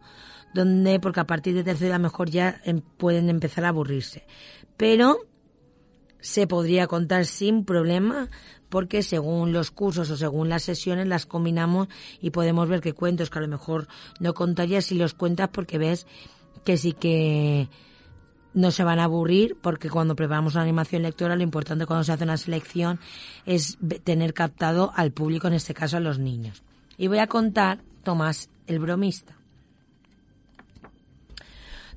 donde, 0.53 0.99
porque 0.99 1.19
a 1.19 1.27
partir 1.27 1.53
de 1.53 1.63
tercero 1.63 1.93
a 1.93 1.97
lo 1.97 2.03
mejor 2.03 2.29
ya 2.29 2.59
em, 2.63 2.81
pueden 2.81 3.29
empezar 3.29 3.65
a 3.65 3.69
aburrirse. 3.69 4.25
Pero 4.77 5.19
se 6.19 6.47
podría 6.47 6.87
contar 6.87 7.25
sin 7.25 7.65
problema 7.65 8.29
porque 8.69 9.03
según 9.03 9.53
los 9.53 9.69
cursos 9.69 10.09
o 10.09 10.17
según 10.17 10.49
las 10.49 10.63
sesiones 10.63 11.07
las 11.07 11.27
combinamos 11.27 11.87
y 12.19 12.31
podemos 12.31 12.67
ver 12.67 12.81
que 12.81 12.93
cuentos 12.93 13.29
que 13.29 13.37
a 13.37 13.41
lo 13.43 13.47
mejor 13.47 13.87
no 14.19 14.33
contarías 14.33 14.85
si 14.85 14.95
los 14.95 15.13
cuentas 15.13 15.49
porque 15.53 15.77
ves 15.77 16.07
que 16.63 16.77
sí 16.77 16.93
que 16.93 17.69
no 18.55 18.71
se 18.71 18.83
van 18.83 18.99
a 18.99 19.03
aburrir 19.03 19.57
porque 19.61 19.89
cuando 19.89 20.15
preparamos 20.15 20.55
una 20.55 20.63
animación 20.63 21.03
lectora 21.03 21.35
lo 21.35 21.43
importante 21.43 21.85
cuando 21.85 22.03
se 22.03 22.13
hace 22.13 22.23
una 22.23 22.37
selección 22.37 22.99
es 23.45 23.77
tener 24.03 24.33
captado 24.33 24.91
al 24.95 25.11
público, 25.11 25.47
en 25.47 25.53
este 25.53 25.73
caso 25.73 25.97
a 25.97 25.99
los 25.99 26.17
niños. 26.17 26.63
Y 26.97 27.07
voy 27.07 27.19
a 27.19 27.27
contar 27.27 27.79
Tomás 28.03 28.49
el 28.65 28.79
bromista. 28.79 29.35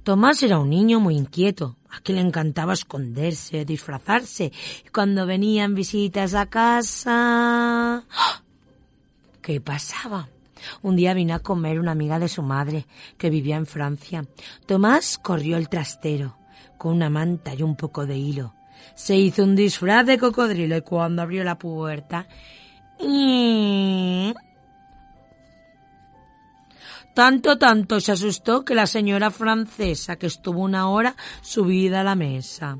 Tomás 0.03 0.43
era 0.43 0.59
un 0.59 0.71
niño 0.71 1.01
muy 1.01 1.17
inquieto, 1.17 1.77
a 1.91 2.01
quien 2.01 2.17
le 2.17 2.23
encantaba 2.23 2.73
esconderse, 2.73 3.65
disfrazarse. 3.65 4.53
Cuando 4.93 5.27
venían 5.27 5.75
visitas 5.75 6.35
a 6.35 6.47
casa... 6.47 7.99
¡ah! 8.11 8.43
¿Qué 9.43 9.61
pasaba? 9.61 10.29
Un 10.83 10.97
día 10.97 11.15
vino 11.15 11.35
a 11.35 11.41
comer 11.41 11.79
una 11.79 11.93
amiga 11.93 12.19
de 12.19 12.29
su 12.29 12.43
madre, 12.43 12.87
que 13.19 13.31
vivía 13.31 13.57
en 13.57 13.67
Francia. 13.67 14.25
Tomás 14.67 15.19
corrió 15.19 15.59
el 15.59 15.69
trastero 15.69 16.38
con 16.77 16.95
una 16.95 17.11
manta 17.11 17.55
y 17.55 17.63
un 17.63 17.77
poco 17.77 18.07
de 18.07 18.17
hilo. 18.17 18.55
Se 18.95 19.17
hizo 19.17 19.43
un 19.43 19.57
disfraz 19.57 20.07
de 20.07 20.19
cocodrilo 20.19 20.77
y 20.77 20.83
cuando 20.83 21.23
abrió 21.23 21.45
la 21.45 21.59
puerta... 21.59 22.27
Tanto, 27.15 27.59
tanto 27.59 27.99
se 27.99 28.13
asustó 28.13 28.65
que 28.65 28.77
la 28.77 28.87
señora 28.87 29.33
francesa, 29.33 30.17
que 30.17 30.29
estuvo 30.29 30.61
una 30.63 30.89
hora 30.89 31.17
subida 31.43 32.01
a 32.01 32.05
la 32.05 32.15
mesa, 32.15 32.79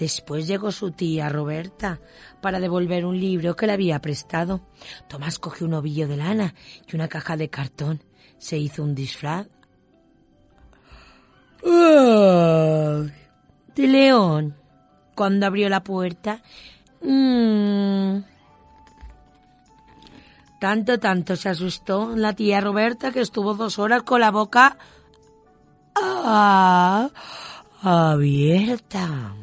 Después 0.00 0.46
llegó 0.46 0.72
su 0.72 0.92
tía 0.92 1.28
Roberta 1.28 2.00
para 2.40 2.58
devolver 2.58 3.04
un 3.04 3.20
libro 3.20 3.54
que 3.54 3.66
le 3.66 3.74
había 3.74 4.00
prestado. 4.00 4.62
Tomás 5.10 5.38
cogió 5.38 5.66
un 5.66 5.74
ovillo 5.74 6.08
de 6.08 6.16
lana 6.16 6.54
y 6.90 6.96
una 6.96 7.06
caja 7.06 7.36
de 7.36 7.50
cartón. 7.50 8.02
Se 8.38 8.56
hizo 8.56 8.82
un 8.82 8.94
disfraz 8.94 9.48
de 11.62 13.10
león. 13.76 14.56
Cuando 15.14 15.46
abrió 15.46 15.68
la 15.68 15.82
puerta, 15.82 16.40
mm, 17.02 18.18
tanto, 20.58 20.98
tanto 20.98 21.36
se 21.36 21.48
asustó 21.50 22.16
la 22.16 22.32
tía 22.32 22.60
Roberta 22.60 23.12
que 23.12 23.20
estuvo 23.20 23.54
dos 23.54 23.78
horas 23.78 24.02
con 24.02 24.20
la 24.20 24.30
boca 24.30 24.78
ah, 25.96 27.10
abierta. 27.82 29.34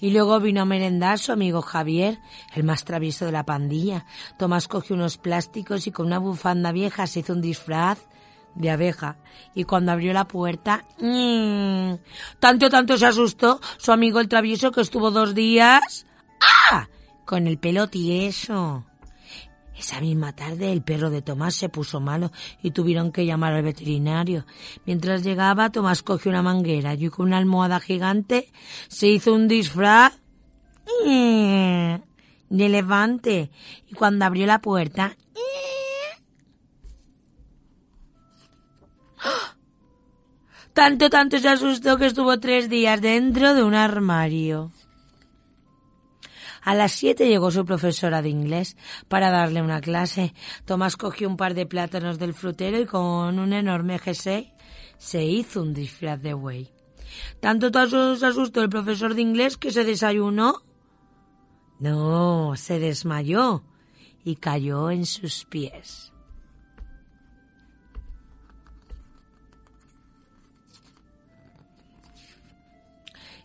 Y 0.00 0.10
luego 0.10 0.40
vino 0.40 0.62
a 0.62 0.64
merendar 0.64 1.20
su 1.20 1.30
amigo 1.30 1.62
Javier, 1.62 2.18
el 2.54 2.64
más 2.64 2.84
travieso 2.84 3.24
de 3.24 3.30
la 3.30 3.44
pandilla. 3.44 4.04
Tomás 4.36 4.66
cogió 4.66 4.96
unos 4.96 5.16
plásticos 5.16 5.86
y 5.86 5.92
con 5.92 6.06
una 6.06 6.18
bufanda 6.18 6.72
vieja 6.72 7.06
se 7.06 7.20
hizo 7.20 7.34
un 7.34 7.40
disfraz 7.40 8.00
de 8.54 8.70
abeja. 8.70 9.16
Y 9.54 9.64
cuando 9.64 9.92
abrió 9.92 10.12
la 10.12 10.26
puerta, 10.26 10.84
mmm, 10.98 11.94
tanto, 12.38 12.68
tanto 12.68 12.96
se 12.96 13.06
asustó 13.06 13.60
su 13.78 13.92
amigo 13.92 14.20
el 14.20 14.28
travieso 14.28 14.72
que 14.72 14.80
estuvo 14.80 15.10
dos 15.10 15.34
días. 15.34 16.06
¡Ah! 16.40 16.88
Con 17.24 17.46
el 17.46 17.58
pelo 17.58 17.88
tieso. 17.88 18.84
Esa 19.76 20.00
misma 20.00 20.32
tarde 20.32 20.70
el 20.70 20.82
perro 20.82 21.10
de 21.10 21.22
Tomás 21.22 21.54
se 21.54 21.68
puso 21.68 21.98
malo 21.98 22.30
y 22.62 22.70
tuvieron 22.70 23.10
que 23.10 23.26
llamar 23.26 23.54
al 23.54 23.62
veterinario. 23.62 24.46
Mientras 24.86 25.24
llegaba, 25.24 25.70
Tomás 25.70 26.02
cogió 26.02 26.30
una 26.30 26.42
manguera 26.42 26.94
y 26.94 27.08
con 27.08 27.26
una 27.26 27.38
almohada 27.38 27.80
gigante 27.80 28.52
se 28.88 29.08
hizo 29.08 29.32
un 29.32 29.48
disfraz 29.48 30.12
de 31.04 32.00
elefante. 32.50 33.50
Y 33.88 33.94
cuando 33.94 34.24
abrió 34.24 34.46
la 34.46 34.60
puerta, 34.60 35.16
tanto, 40.72 41.10
tanto 41.10 41.38
se 41.38 41.48
asustó 41.48 41.96
que 41.96 42.06
estuvo 42.06 42.38
tres 42.38 42.68
días 42.68 43.00
dentro 43.00 43.54
de 43.54 43.62
un 43.62 43.74
armario. 43.74 44.72
A 46.62 46.74
las 46.74 46.92
siete 46.92 47.28
llegó 47.28 47.50
su 47.50 47.64
profesora 47.64 48.22
de 48.22 48.28
inglés 48.28 48.76
para 49.08 49.30
darle 49.30 49.62
una 49.62 49.80
clase. 49.80 50.32
Tomás 50.64 50.96
cogió 50.96 51.28
un 51.28 51.36
par 51.36 51.54
de 51.54 51.66
plátanos 51.66 52.18
del 52.18 52.34
frutero 52.34 52.78
y 52.78 52.86
con 52.86 53.38
un 53.38 53.52
enorme 53.52 53.98
jersey 53.98 54.52
se 54.96 55.24
hizo 55.24 55.60
un 55.62 55.74
disfraz 55.74 56.22
de 56.22 56.34
buey. 56.34 56.70
Tanto 57.40 57.70
se 58.16 58.26
asustó 58.26 58.62
el 58.62 58.68
profesor 58.68 59.14
de 59.14 59.22
inglés 59.22 59.56
que 59.56 59.72
se 59.72 59.84
desayunó. 59.84 60.62
No, 61.80 62.54
se 62.54 62.78
desmayó 62.78 63.64
y 64.24 64.36
cayó 64.36 64.90
en 64.90 65.04
sus 65.04 65.44
pies. 65.44 66.11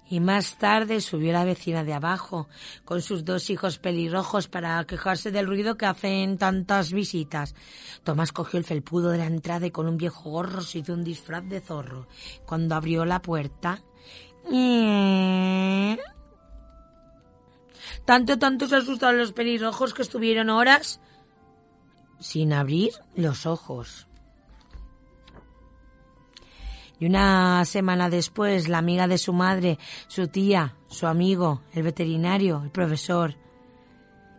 Y 0.09 0.19
más 0.19 0.57
tarde 0.57 1.01
subió 1.01 1.33
la 1.33 1.43
vecina 1.43 1.83
de 1.83 1.93
abajo 1.93 2.47
con 2.85 3.01
sus 3.01 3.25
dos 3.25 3.49
hijos 3.49 3.77
pelirrojos 3.77 4.47
para 4.47 4.83
quejarse 4.85 5.31
del 5.31 5.47
ruido 5.47 5.77
que 5.77 5.85
hacen 5.85 6.37
tantas 6.37 6.93
visitas. 6.93 7.55
Tomás 8.03 8.31
cogió 8.31 8.57
el 8.59 8.65
felpudo 8.65 9.09
de 9.09 9.17
la 9.17 9.25
entrada 9.25 9.67
y 9.67 9.71
con 9.71 9.87
un 9.87 9.97
viejo 9.97 10.29
gorro 10.29 10.61
se 10.61 10.79
hizo 10.79 10.93
un 10.93 11.03
disfraz 11.03 11.43
de 11.47 11.61
zorro. 11.61 12.07
Cuando 12.45 12.75
abrió 12.75 13.05
la 13.05 13.21
puerta... 13.21 13.81
Tanto, 18.05 18.39
tanto 18.39 18.67
se 18.67 18.77
asustaron 18.77 19.19
los 19.19 19.33
pelirrojos 19.33 19.93
que 19.93 20.01
estuvieron 20.01 20.49
horas 20.49 21.01
sin 22.19 22.53
abrir 22.53 22.93
los 23.15 23.45
ojos. 23.45 24.06
Y 26.99 27.05
una 27.05 27.63
semana 27.65 28.09
después, 28.09 28.67
la 28.67 28.79
amiga 28.79 29.07
de 29.07 29.17
su 29.17 29.33
madre, 29.33 29.77
su 30.07 30.27
tía, 30.27 30.75
su 30.87 31.05
amigo, 31.05 31.61
el 31.73 31.83
veterinario, 31.83 32.61
el 32.63 32.71
profesor 32.71 33.35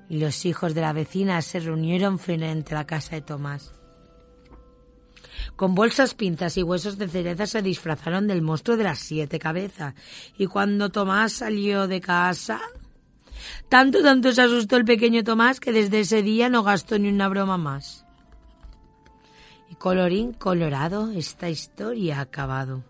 y 0.08 0.18
los 0.18 0.44
hijos 0.46 0.74
de 0.74 0.80
la 0.80 0.92
vecina 0.92 1.40
se 1.42 1.60
reunieron 1.60 2.18
frente 2.18 2.74
a 2.74 2.78
la 2.78 2.86
casa 2.86 3.14
de 3.14 3.22
Tomás. 3.22 3.74
Con 5.54 5.74
bolsas, 5.74 6.14
pinzas 6.14 6.56
y 6.56 6.62
huesos 6.62 6.98
de 6.98 7.08
cereza 7.08 7.46
se 7.46 7.62
disfrazaron 7.62 8.26
del 8.26 8.42
monstruo 8.42 8.76
de 8.76 8.84
las 8.84 8.98
siete 8.98 9.38
cabezas. 9.38 9.94
Y 10.36 10.46
cuando 10.46 10.90
Tomás 10.90 11.32
salió 11.32 11.86
de 11.86 12.00
casa, 12.00 12.60
tanto, 13.68 14.02
tanto 14.02 14.32
se 14.32 14.42
asustó 14.42 14.76
el 14.76 14.84
pequeño 14.84 15.24
Tomás 15.24 15.60
que 15.60 15.72
desde 15.72 16.00
ese 16.00 16.22
día 16.22 16.48
no 16.48 16.62
gastó 16.62 16.98
ni 16.98 17.08
una 17.08 17.28
broma 17.28 17.56
más. 17.56 18.07
Colorín 19.78 20.32
colorado, 20.32 21.12
esta 21.12 21.48
historia 21.48 22.18
ha 22.18 22.22
acabado. 22.22 22.82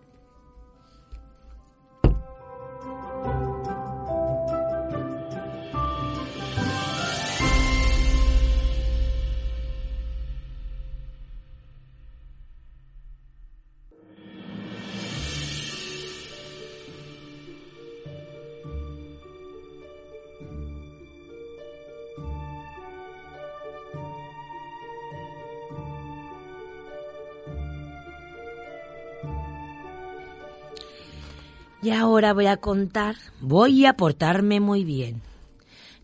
Y 31.89 31.91
ahora 31.91 32.35
voy 32.35 32.45
a 32.49 32.59
contar, 32.59 33.17
voy 33.41 33.87
a 33.87 33.95
portarme 33.95 34.61
muy 34.61 34.85
bien. 34.85 35.23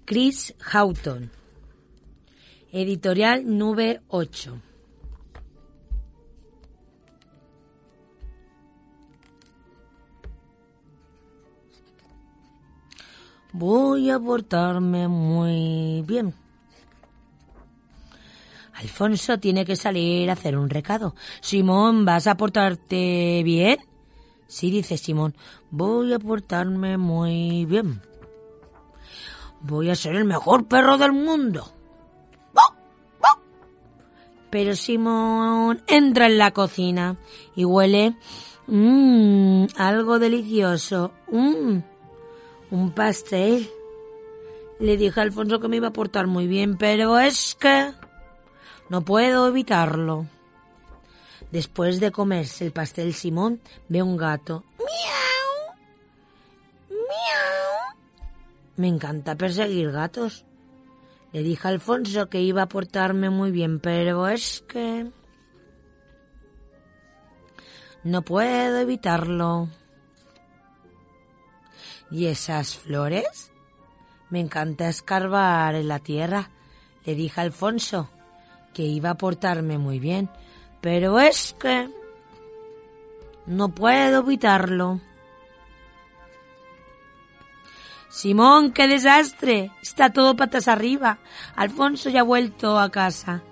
Chris 0.06 0.54
Houghton, 0.58 1.30
editorial 2.72 3.44
Nube 3.58 4.00
8. 4.08 4.62
Voy 13.52 14.08
a 14.08 14.18
portarme 14.18 15.06
muy 15.06 16.02
bien. 16.06 16.32
Alfonso 18.72 19.38
tiene 19.38 19.66
que 19.66 19.76
salir 19.76 20.30
a 20.30 20.32
hacer 20.32 20.56
un 20.56 20.70
recado. 20.70 21.14
Simón, 21.42 22.06
¿vas 22.06 22.26
a 22.26 22.38
portarte 22.38 23.42
bien? 23.44 23.76
Sí, 24.46 24.70
dice 24.70 24.98
Simón, 24.98 25.35
voy 25.70 26.12
a 26.12 26.18
portarme 26.18 26.98
muy 26.98 27.64
bien. 27.64 28.02
Voy 29.61 29.90
a 29.90 29.96
ser 29.96 30.16
el 30.16 30.24
mejor 30.24 30.66
perro 30.66 30.98
del 30.98 31.12
mundo. 31.12 31.70
Pero 34.50 34.76
Simón 34.76 35.83
entra 35.88 36.26
en 36.26 36.38
la 36.38 36.52
cocina 36.52 37.16
y 37.57 37.64
huele 37.64 38.16
mmm, 38.68 39.64
algo 39.76 40.18
delicioso. 40.18 41.12
Mmm, 41.33 41.78
un 42.70 42.90
pastel. 42.92 43.68
Le 44.78 44.96
dije 44.96 45.18
a 45.18 45.22
Alfonso 45.22 45.59
que 45.59 45.68
me 45.68 45.76
iba 45.76 45.88
a 45.88 45.92
portar 45.92 46.26
muy 46.26 46.46
bien, 46.46 46.76
pero 46.76 47.18
es 47.18 47.57
que 47.57 47.92
no 48.88 49.02
puedo 49.02 49.48
evitarlo. 49.48 50.26
Después 51.54 52.00
de 52.00 52.10
comerse 52.10 52.66
el 52.66 52.72
pastel 52.72 53.14
Simón, 53.14 53.60
ve 53.88 54.02
un 54.02 54.16
gato. 54.16 54.64
¡Miau! 54.76 55.76
¡Miau! 56.90 57.96
Me 58.74 58.88
encanta 58.88 59.36
perseguir 59.36 59.92
gatos. 59.92 60.44
Le 61.30 61.44
dije 61.44 61.68
a 61.68 61.70
Alfonso 61.70 62.28
que 62.28 62.40
iba 62.40 62.62
a 62.62 62.68
portarme 62.68 63.30
muy 63.30 63.52
bien, 63.52 63.78
pero 63.78 64.26
es 64.26 64.64
que... 64.66 65.12
No 68.02 68.22
puedo 68.22 68.78
evitarlo. 68.78 69.68
¿Y 72.10 72.26
esas 72.26 72.76
flores? 72.76 73.52
Me 74.28 74.40
encanta 74.40 74.88
escarbar 74.88 75.76
en 75.76 75.86
la 75.86 76.00
tierra. 76.00 76.50
Le 77.04 77.14
dije 77.14 77.40
a 77.40 77.44
Alfonso 77.44 78.10
que 78.72 78.82
iba 78.82 79.10
a 79.10 79.18
portarme 79.18 79.78
muy 79.78 80.00
bien, 80.00 80.28
pero 80.84 81.18
es 81.18 81.56
que 81.58 81.88
no 83.46 83.70
puedo 83.70 84.18
evitarlo. 84.18 85.00
Simón, 88.10 88.70
qué 88.70 88.86
desastre. 88.86 89.70
Está 89.80 90.12
todo 90.12 90.36
patas 90.36 90.68
arriba. 90.68 91.20
Alfonso 91.56 92.10
ya 92.10 92.20
ha 92.20 92.24
vuelto 92.24 92.78
a 92.78 92.90
casa. 92.90 93.42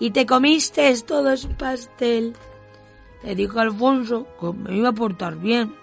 Y 0.00 0.10
te 0.10 0.26
comiste 0.26 0.92
todo 1.02 1.30
ese 1.30 1.46
pastel. 1.46 2.34
Le 3.22 3.36
dijo 3.36 3.60
Alfonso 3.60 4.26
que 4.40 4.52
me 4.52 4.78
iba 4.78 4.88
a 4.88 4.92
portar 4.92 5.36
bien. 5.36 5.76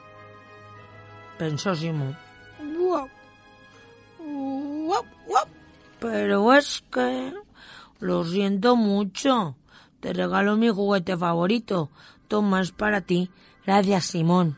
pensó 1.38 1.74
Simón. 1.74 2.18
Pero 6.02 6.54
es 6.54 6.84
que... 6.92 7.34
Lo 8.02 8.26
siento 8.26 8.76
mucho. 8.76 9.56
Te 10.06 10.14
regalo 10.14 10.56
mi 10.56 10.70
juguete 10.70 11.18
favorito. 11.18 11.90
Toma, 12.28 12.62
es 12.62 12.72
para 12.72 13.02
ti. 13.02 13.32
Gracias, 13.66 14.06
Simón. 14.06 14.56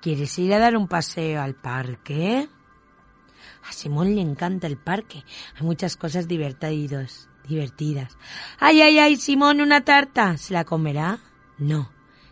¿Quieres 0.00 0.36
ir 0.40 0.52
a 0.54 0.58
dar 0.58 0.76
un 0.76 0.88
paseo 0.88 1.40
al 1.40 1.54
parque? 1.54 2.48
A 3.62 3.72
Simón 3.72 4.16
le 4.16 4.22
encanta 4.22 4.66
el 4.66 4.78
parque. 4.78 5.22
Hay 5.54 5.62
muchas 5.64 5.96
cosas 5.96 6.26
divertidas. 6.26 7.28
divertidas. 7.46 8.18
¡Ay, 8.58 8.82
ay, 8.82 8.98
ay! 8.98 9.14
Simón, 9.14 9.60
una 9.60 9.82
tarta. 9.84 10.36
¿Se 10.36 10.52
la 10.52 10.64
comerá? 10.64 11.20
No. 11.58 11.88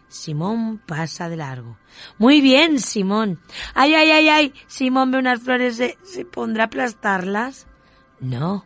Simón 0.09 0.79
pasa 0.85 1.29
de 1.29 1.37
largo. 1.37 1.79
Muy 2.19 2.41
bien, 2.41 2.81
Simón. 2.81 3.39
¡Ay, 3.75 3.95
ay, 3.95 4.11
ay, 4.11 4.29
ay! 4.29 4.55
Simón 4.67 5.13
ve 5.13 5.19
unas 5.19 5.41
flores. 5.41 5.77
¿Se, 5.77 5.99
¿se 6.03 6.25
pondrá 6.25 6.65
a 6.65 6.67
aplastarlas? 6.67 7.69
No. 8.19 8.65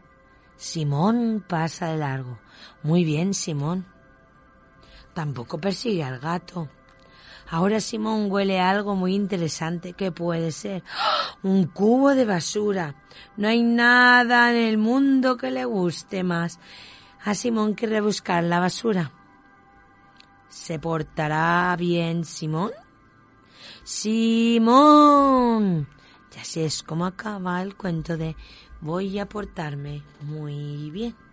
Simón 0.65 1.45
pasa 1.47 1.89
de 1.89 1.99
largo. 1.99 2.39
Muy 2.83 3.05
bien, 3.05 3.35
Simón. 3.35 3.85
Tampoco 5.13 5.61
persigue 5.61 6.03
al 6.03 6.19
gato. 6.19 6.71
Ahora 7.51 7.81
Simón 7.81 8.33
huele 8.33 8.59
algo 8.59 8.97
muy 8.97 9.15
interesante. 9.15 9.93
¿Qué 9.93 10.11
puede 10.11 10.53
ser? 10.53 10.83
¡Ah! 10.99 11.37
Un 11.43 11.67
cubo 11.67 12.15
de 12.15 12.25
basura. 12.25 12.95
No 13.37 13.49
hay 13.49 13.63
nada 13.63 14.51
en 14.53 14.57
el 14.57 14.79
mundo 14.79 15.37
que 15.37 15.51
le 15.51 15.67
guste 15.67 16.25
más. 16.25 16.59
A 17.27 17.35
Simón 17.35 17.75
quiere 17.75 18.01
buscar 18.01 18.43
la 18.43 18.59
basura. 18.59 19.13
¿Se 20.49 20.79
portará 20.79 21.77
bien 21.79 22.25
Simón? 22.25 22.73
Simón. 23.83 25.89
Y 26.35 26.41
así 26.41 26.63
es 26.63 26.83
como 26.83 27.05
acaba 27.05 27.61
el 27.61 27.77
cuento 27.77 28.17
de 28.17 28.35
voy 28.85 29.19
a 29.19 29.27
portarme 29.27 30.03
muy 30.21 30.91
bien. 30.91 31.24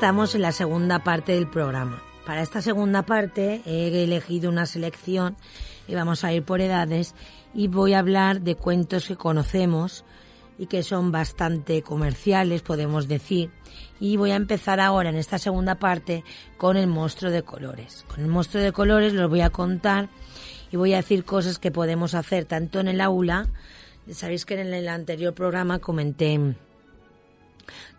Estamos 0.00 0.34
en 0.34 0.40
la 0.40 0.52
segunda 0.52 1.00
parte 1.00 1.32
del 1.32 1.46
programa. 1.46 2.02
Para 2.24 2.40
esta 2.40 2.62
segunda 2.62 3.02
parte 3.02 3.60
he 3.66 4.02
elegido 4.02 4.48
una 4.48 4.64
selección 4.64 5.36
y 5.86 5.94
vamos 5.94 6.24
a 6.24 6.32
ir 6.32 6.42
por 6.42 6.62
edades 6.62 7.14
y 7.52 7.68
voy 7.68 7.92
a 7.92 7.98
hablar 7.98 8.40
de 8.40 8.54
cuentos 8.54 9.06
que 9.06 9.16
conocemos 9.16 10.06
y 10.56 10.68
que 10.68 10.82
son 10.82 11.12
bastante 11.12 11.82
comerciales, 11.82 12.62
podemos 12.62 13.08
decir. 13.08 13.50
Y 14.00 14.16
voy 14.16 14.30
a 14.30 14.36
empezar 14.36 14.80
ahora 14.80 15.10
en 15.10 15.16
esta 15.16 15.36
segunda 15.36 15.74
parte 15.74 16.24
con 16.56 16.78
el 16.78 16.86
monstruo 16.86 17.30
de 17.30 17.42
colores. 17.42 18.06
Con 18.08 18.20
el 18.20 18.28
monstruo 18.28 18.62
de 18.62 18.72
colores 18.72 19.12
los 19.12 19.28
voy 19.28 19.42
a 19.42 19.50
contar 19.50 20.08
y 20.72 20.78
voy 20.78 20.94
a 20.94 21.02
decir 21.02 21.26
cosas 21.26 21.58
que 21.58 21.70
podemos 21.70 22.14
hacer 22.14 22.46
tanto 22.46 22.80
en 22.80 22.88
el 22.88 23.02
aula. 23.02 23.48
Sabéis 24.10 24.46
que 24.46 24.58
en 24.58 24.72
el 24.72 24.88
anterior 24.88 25.34
programa 25.34 25.78
comenté 25.78 26.56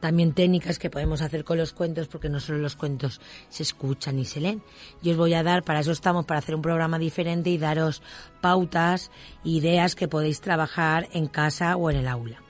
también 0.01 0.33
técnicas 0.33 0.79
que 0.79 0.89
podemos 0.89 1.21
hacer 1.21 1.45
con 1.45 1.57
los 1.57 1.71
cuentos, 1.71 2.09
porque 2.09 2.27
no 2.27 2.41
solo 2.41 2.57
los 2.57 2.75
cuentos 2.75 3.21
se 3.47 3.63
escuchan 3.63 4.19
y 4.19 4.25
se 4.25 4.41
leen. 4.41 4.61
Yo 5.01 5.11
os 5.11 5.17
voy 5.17 5.33
a 5.33 5.43
dar, 5.43 5.63
para 5.63 5.79
eso 5.79 5.93
estamos, 5.93 6.25
para 6.25 6.39
hacer 6.39 6.55
un 6.55 6.61
programa 6.61 6.99
diferente 6.99 7.49
y 7.49 7.57
daros 7.57 8.01
pautas, 8.41 9.11
ideas 9.45 9.95
que 9.95 10.09
podéis 10.09 10.41
trabajar 10.41 11.07
en 11.13 11.27
casa 11.27 11.77
o 11.77 11.89
en 11.89 11.97
el 11.97 12.07
aula. 12.07 12.43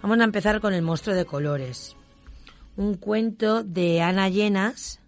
Vamos 0.00 0.20
a 0.20 0.24
empezar 0.24 0.60
con 0.60 0.74
el 0.74 0.82
monstruo 0.82 1.16
de 1.16 1.24
colores. 1.24 1.96
Un 2.76 2.94
cuento 2.94 3.64
de 3.64 4.02
Ana 4.02 4.28
Llenas, 4.28 5.00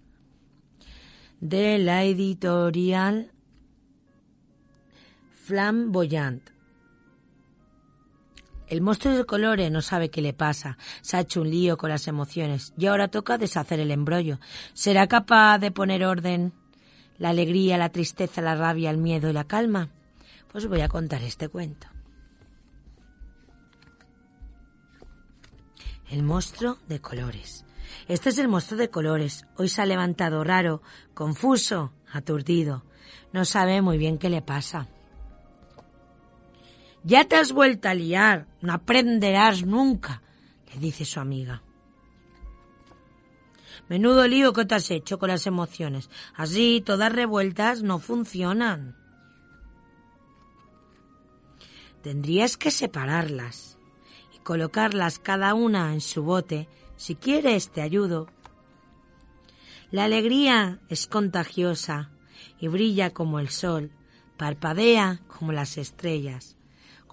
de 1.41 1.79
la 1.79 2.05
editorial 2.05 3.31
Flamboyant. 5.45 6.54
El 8.67 8.81
monstruo 8.81 9.15
de 9.15 9.25
colores 9.25 9.71
no 9.71 9.83
sabe 9.83 10.11
qué 10.11 10.23
le 10.23 10.33
pasa. 10.33 10.79
Se 11.03 11.17
ha 11.17 11.21
hecho 11.21 11.43
un 11.43 11.51
lío 11.51 11.77
con 11.77 11.91
las 11.91 12.09
emociones 12.09 12.73
y 12.79 12.87
ahora 12.87 13.09
toca 13.09 13.39
deshacer 13.39 13.81
el 13.81 13.91
embrollo. 13.91 14.39
¿Será 14.73 15.07
capaz 15.07 15.59
de 15.59 15.71
poner 15.71 16.05
orden? 16.05 16.53
La 17.19 17.29
alegría, 17.29 17.79
la 17.79 17.91
tristeza, 17.91 18.41
la 18.41 18.55
rabia, 18.55 18.91
el 18.91 18.99
miedo 18.99 19.29
y 19.29 19.33
la 19.33 19.45
calma. 19.45 19.91
Pues 20.51 20.67
voy 20.67 20.81
a 20.81 20.89
contar 20.89 21.23
este 21.23 21.49
cuento. 21.49 21.89
El 26.11 26.23
monstruo 26.23 26.79
de 26.89 27.01
colores. 27.01 27.65
Este 28.09 28.31
es 28.31 28.39
el 28.39 28.49
monstruo 28.49 28.79
de 28.79 28.91
colores. 28.91 29.47
Hoy 29.57 29.69
se 29.69 29.83
ha 29.83 29.87
levantado 29.87 30.43
raro, 30.43 30.83
confuso, 31.13 31.93
aturdido. 32.13 32.85
No 33.33 33.45
sabe 33.45 33.83
muy 33.83 33.99
bien 33.99 34.19
qué 34.19 34.31
le 34.31 34.43
pasa. 34.43 34.89
Ya 37.05 37.27
te 37.27 37.37
has 37.37 37.53
vuelto 37.53 37.91
a 37.91 37.95
liar, 37.95 38.47
no 38.63 38.73
aprenderás 38.73 39.63
nunca, 39.63 40.23
le 40.73 40.81
dice 40.81 41.05
su 41.05 41.21
amiga. 41.21 41.63
Menudo 43.91 44.27
lío 44.27 44.55
que 44.55 44.65
te 44.65 44.75
has 44.75 44.91
hecho 44.91 45.19
con 45.19 45.29
las 45.29 45.47
emociones. 45.47 46.09
Así, 46.35 46.83
todas 46.85 47.13
revueltas 47.13 47.83
no 47.83 47.99
funcionan. 47.99 48.97
Tendrías 52.03 52.57
que 52.57 52.71
separarlas 52.71 53.77
y 54.35 54.39
colocarlas 54.39 55.19
cada 55.19 55.53
una 55.53 55.93
en 55.93 56.01
su 56.01 56.23
bote. 56.23 56.69
Si 56.97 57.17
quieres, 57.17 57.71
te 57.71 57.83
ayudo. 57.83 58.29
La 59.91 60.05
alegría 60.05 60.81
es 60.89 61.07
contagiosa 61.07 62.11
y 62.59 62.69
brilla 62.69 63.11
como 63.11 63.41
el 63.41 63.51
sol, 63.51 63.91
parpadea 64.39 65.21
como 65.29 65.53
las 65.53 65.77
estrellas. 65.77 66.57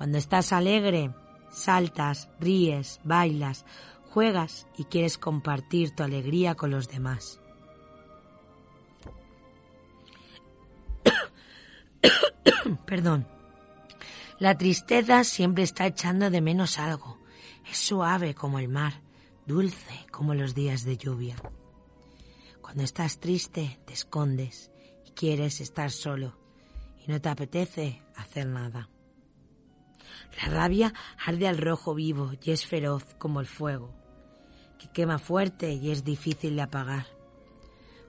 Cuando 0.01 0.17
estás 0.17 0.51
alegre, 0.51 1.13
saltas, 1.51 2.27
ríes, 2.39 2.99
bailas, 3.03 3.67
juegas 4.09 4.65
y 4.75 4.85
quieres 4.85 5.19
compartir 5.19 5.91
tu 5.91 6.01
alegría 6.01 6.55
con 6.55 6.71
los 6.71 6.87
demás. 6.87 7.39
Perdón. 12.87 13.27
La 14.39 14.57
tristeza 14.57 15.23
siempre 15.23 15.63
está 15.63 15.85
echando 15.85 16.31
de 16.31 16.41
menos 16.41 16.79
algo. 16.79 17.19
Es 17.69 17.77
suave 17.77 18.33
como 18.33 18.57
el 18.57 18.69
mar, 18.69 19.03
dulce 19.45 20.07
como 20.09 20.33
los 20.33 20.55
días 20.55 20.83
de 20.83 20.97
lluvia. 20.97 21.35
Cuando 22.59 22.81
estás 22.81 23.19
triste, 23.19 23.79
te 23.85 23.93
escondes 23.93 24.71
y 25.05 25.11
quieres 25.11 25.61
estar 25.61 25.91
solo 25.91 26.39
y 27.05 27.11
no 27.11 27.21
te 27.21 27.29
apetece 27.29 28.01
hacer 28.15 28.47
nada. 28.47 28.89
La 30.37 30.49
rabia 30.49 30.93
arde 31.25 31.47
al 31.47 31.57
rojo 31.57 31.93
vivo 31.93 32.31
y 32.41 32.51
es 32.51 32.65
feroz 32.65 33.15
como 33.17 33.39
el 33.39 33.47
fuego, 33.47 33.93
que 34.79 34.89
quema 34.89 35.19
fuerte 35.19 35.73
y 35.73 35.91
es 35.91 36.03
difícil 36.03 36.55
de 36.55 36.61
apagar. 36.63 37.05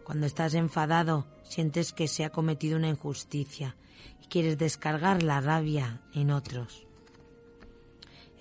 Cuando 0.04 0.26
estás 0.26 0.54
enfadado, 0.54 1.26
sientes 1.42 1.92
que 1.92 2.08
se 2.08 2.24
ha 2.24 2.30
cometido 2.30 2.76
una 2.76 2.88
injusticia 2.88 3.76
y 4.22 4.26
quieres 4.26 4.58
descargar 4.58 5.22
la 5.22 5.40
rabia 5.40 6.02
en 6.12 6.30
otros. 6.30 6.86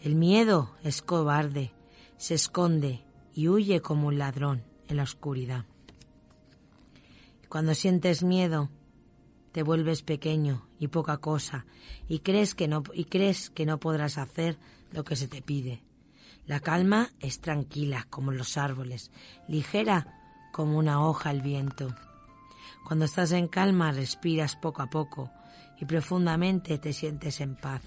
El 0.01 0.15
miedo 0.15 0.75
es 0.83 1.01
cobarde, 1.01 1.73
se 2.17 2.33
esconde 2.33 3.03
y 3.33 3.47
huye 3.47 3.81
como 3.81 4.07
un 4.07 4.17
ladrón 4.17 4.63
en 4.87 4.97
la 4.97 5.03
oscuridad. 5.03 5.65
Cuando 7.49 7.75
sientes 7.75 8.23
miedo, 8.23 8.69
te 9.51 9.63
vuelves 9.63 10.01
pequeño 10.01 10.67
y 10.79 10.87
poca 10.87 11.17
cosa 11.17 11.65
y 12.07 12.19
crees 12.19 12.55
que 12.55 12.67
no 12.67 12.83
y 12.93 13.05
crees 13.05 13.49
que 13.49 13.65
no 13.65 13.79
podrás 13.79 14.17
hacer 14.17 14.57
lo 14.91 15.03
que 15.03 15.15
se 15.15 15.27
te 15.27 15.41
pide. 15.41 15.83
La 16.45 16.59
calma 16.59 17.09
es 17.19 17.39
tranquila 17.39 18.07
como 18.09 18.31
los 18.31 18.57
árboles, 18.57 19.11
ligera 19.47 20.19
como 20.51 20.77
una 20.77 21.05
hoja 21.05 21.29
al 21.29 21.41
viento. 21.41 21.95
Cuando 22.85 23.05
estás 23.05 23.31
en 23.31 23.47
calma 23.47 23.91
respiras 23.91 24.55
poco 24.55 24.81
a 24.81 24.89
poco 24.89 25.31
y 25.79 25.85
profundamente 25.85 26.77
te 26.77 26.93
sientes 26.93 27.41
en 27.41 27.55
paz. 27.55 27.81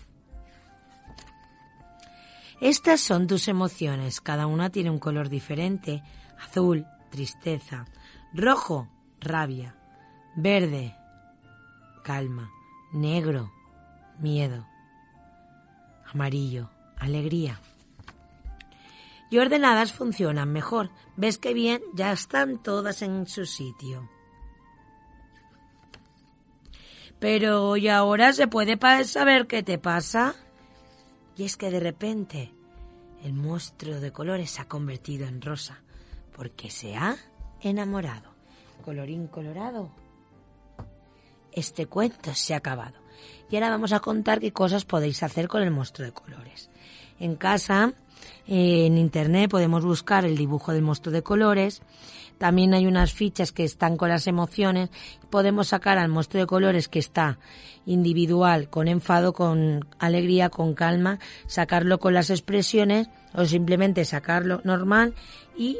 Estas 2.61 3.01
son 3.01 3.27
tus 3.27 3.49
emociones, 3.49 4.21
cada 4.21 4.47
una 4.47 4.71
tiene 4.71 4.91
un 4.91 4.99
color 4.99 5.29
diferente. 5.29 6.03
Azul, 6.39 6.87
tristeza. 7.11 7.85
Rojo, 8.33 8.89
rabia. 9.21 9.77
Verde, 10.37 10.97
calma. 12.05 12.52
Negro, 12.92 13.52
miedo. 14.20 14.64
Amarillo, 16.12 16.70
alegría. 16.96 17.61
Y 19.30 19.38
ordenadas 19.38 19.92
funcionan 19.92 20.52
mejor. 20.52 20.90
¿Ves 21.16 21.38
que 21.38 21.55
bien? 21.55 21.82
Ya 21.94 22.12
están 22.12 22.62
todas 22.62 23.02
en 23.02 23.26
su 23.26 23.46
sitio. 23.46 24.09
Pero 27.18 27.76
¿y 27.76 27.88
ahora 27.88 28.32
se 28.32 28.46
puede 28.46 28.78
saber 29.05 29.48
qué 29.48 29.64
te 29.64 29.78
pasa? 29.78 30.36
Y 31.36 31.44
es 31.44 31.57
que 31.57 31.70
de 31.70 31.80
repente 31.80 32.52
el 33.24 33.32
monstruo 33.32 33.98
de 33.98 34.12
colores 34.12 34.50
se 34.50 34.62
ha 34.62 34.68
convertido 34.68 35.26
en 35.26 35.40
rosa 35.40 35.80
porque 36.36 36.70
se 36.70 36.94
ha 36.94 37.16
enamorado. 37.61 38.34
Colorín 38.84 39.26
colorado. 39.26 40.03
Este 41.55 41.86
cuento 41.86 42.34
se 42.34 42.55
ha 42.55 42.59
acabado. 42.59 42.98
Y 43.50 43.57
ahora 43.57 43.70
vamos 43.70 43.92
a 43.92 44.00
contar 44.00 44.40
qué 44.40 44.52
cosas 44.52 44.84
podéis 44.84 45.22
hacer 45.22 45.48
con 45.48 45.62
el 45.62 45.70
monstruo 45.70 46.07
de 46.07 46.12
colores. 46.12 46.70
En 47.18 47.36
casa, 47.36 47.92
en 48.46 48.98
internet 48.98 49.50
podemos 49.50 49.84
buscar 49.84 50.24
el 50.24 50.36
dibujo 50.36 50.72
del 50.72 50.82
monstruo 50.82 51.12
de 51.12 51.22
colores 51.22 51.82
también 52.38 52.74
hay 52.74 52.86
unas 52.86 53.12
fichas 53.12 53.52
que 53.52 53.64
están 53.64 53.96
con 53.96 54.09
las 54.09 54.26
emociones. 54.26 54.90
Podemos 55.30 55.68
sacar 55.68 55.98
al 55.98 56.09
monstruo 56.09 56.42
de 56.42 56.46
colores 56.46 56.88
que 56.88 56.98
está 56.98 57.38
individual, 57.86 58.68
con 58.68 58.88
enfado, 58.88 59.32
con 59.32 59.86
alegría, 59.98 60.50
con 60.50 60.74
calma, 60.74 61.18
sacarlo 61.46 61.98
con 61.98 62.14
las 62.14 62.30
expresiones 62.30 63.09
o 63.34 63.44
simplemente 63.44 64.05
sacarlo 64.05 64.61
normal 64.64 65.14
y 65.57 65.78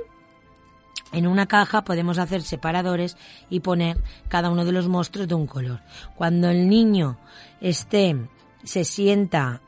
en 1.12 1.26
una 1.26 1.46
caja 1.46 1.84
podemos 1.84 2.18
hacer 2.18 2.42
separadores 2.42 3.16
y 3.50 3.61
poner 3.61 3.98
cada 4.28 4.50
uno 4.50 4.64
de 4.64 4.72
los 4.72 4.88
monstruos 4.88 5.28
de 5.28 5.34
un 5.34 5.46
color. 5.46 5.80
Cuando 6.16 6.50
el 6.50 6.68
niño 6.68 7.18
esté, 7.61 8.16
se 8.64 8.84
sienta 8.84 9.61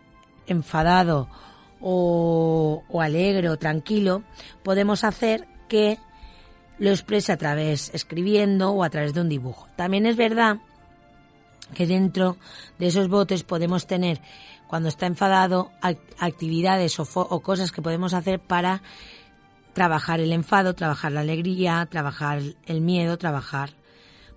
enfadado 0.46 1.28
o, 1.80 2.82
alegre 3.00 3.48
o 3.48 3.58
tranquilo, 3.58 4.22
podemos 4.62 5.04
hacer 5.04 5.46
que 5.68 5.98
lo 6.78 6.90
expresa 6.90 7.34
a 7.34 7.36
través 7.36 7.90
escribiendo 7.94 8.72
o 8.72 8.82
a 8.82 8.90
través 8.90 9.14
de 9.14 9.20
un 9.20 9.28
dibujo. 9.28 9.68
También 9.76 10.06
es 10.06 10.16
verdad 10.16 10.58
que 11.74 11.86
dentro 11.86 12.36
de 12.78 12.88
esos 12.88 13.08
botes 13.08 13.42
podemos 13.42 13.86
tener, 13.86 14.20
cuando 14.68 14.88
está 14.88 15.06
enfadado, 15.06 15.70
actividades 16.18 16.98
o, 16.98 17.40
cosas 17.40 17.72
que 17.72 17.82
podemos 17.82 18.14
hacer 18.14 18.40
para 18.40 18.82
trabajar 19.76 20.20
el 20.20 20.32
enfado, 20.32 20.74
trabajar 20.74 21.12
la 21.12 21.20
alegría, 21.20 21.86
trabajar 21.90 22.40
el 22.64 22.80
miedo, 22.80 23.18
trabajar, 23.18 23.74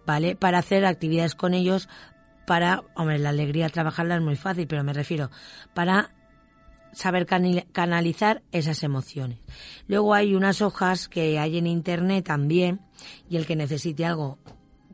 ¿vale? 0.05 0.35
Para 0.35 0.57
hacer 0.57 0.85
actividades 0.85 1.33
con 1.33 1.53
ellos, 1.53 1.87
para, 2.45 2.83
hombre, 2.93 3.19
la 3.19 3.29
alegría 3.29 3.69
trabajarla 3.69 4.17
es 4.17 4.21
muy 4.21 4.35
fácil, 4.35 4.67
pero 4.67 4.83
me 4.83 4.91
refiero, 4.91 5.31
para 5.73 6.11
saber 6.91 7.25
canalizar 7.25 8.41
esas 8.51 8.83
emociones. 8.83 9.39
Luego 9.87 10.13
hay 10.13 10.35
unas 10.35 10.61
hojas 10.61 11.07
que 11.07 11.39
hay 11.39 11.57
en 11.57 11.67
internet 11.67 12.25
también, 12.25 12.81
y 13.29 13.37
el 13.37 13.45
que 13.45 13.55
necesite 13.55 14.05
algo 14.05 14.39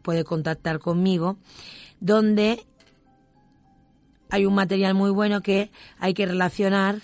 puede 0.04 0.26
contactar 0.26 0.78
conmigo, 0.78 1.40
donde 2.00 2.68
hay 4.30 4.46
un 4.46 4.54
material 4.54 4.94
muy 4.94 5.10
bueno 5.10 5.42
que 5.42 5.72
hay 5.98 6.14
que 6.14 6.28
relacionar 6.28 7.00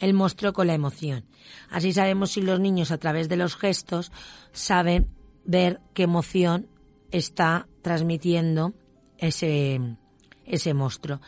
el 0.00 0.14
monstruo 0.14 0.52
con 0.52 0.66
la 0.66 0.74
emoción. 0.74 1.24
Así 1.70 1.92
sabemos 1.92 2.32
si 2.32 2.42
los 2.42 2.60
niños 2.60 2.90
a 2.90 2.98
través 2.98 3.28
de 3.28 3.36
los 3.36 3.56
gestos 3.56 4.12
saben 4.52 5.08
ver 5.44 5.80
qué 5.94 6.04
emoción 6.04 6.68
está 7.10 7.68
transmitiendo 7.82 8.74
ese, 9.18 9.80
ese 10.44 10.74
monstruo 10.74 11.20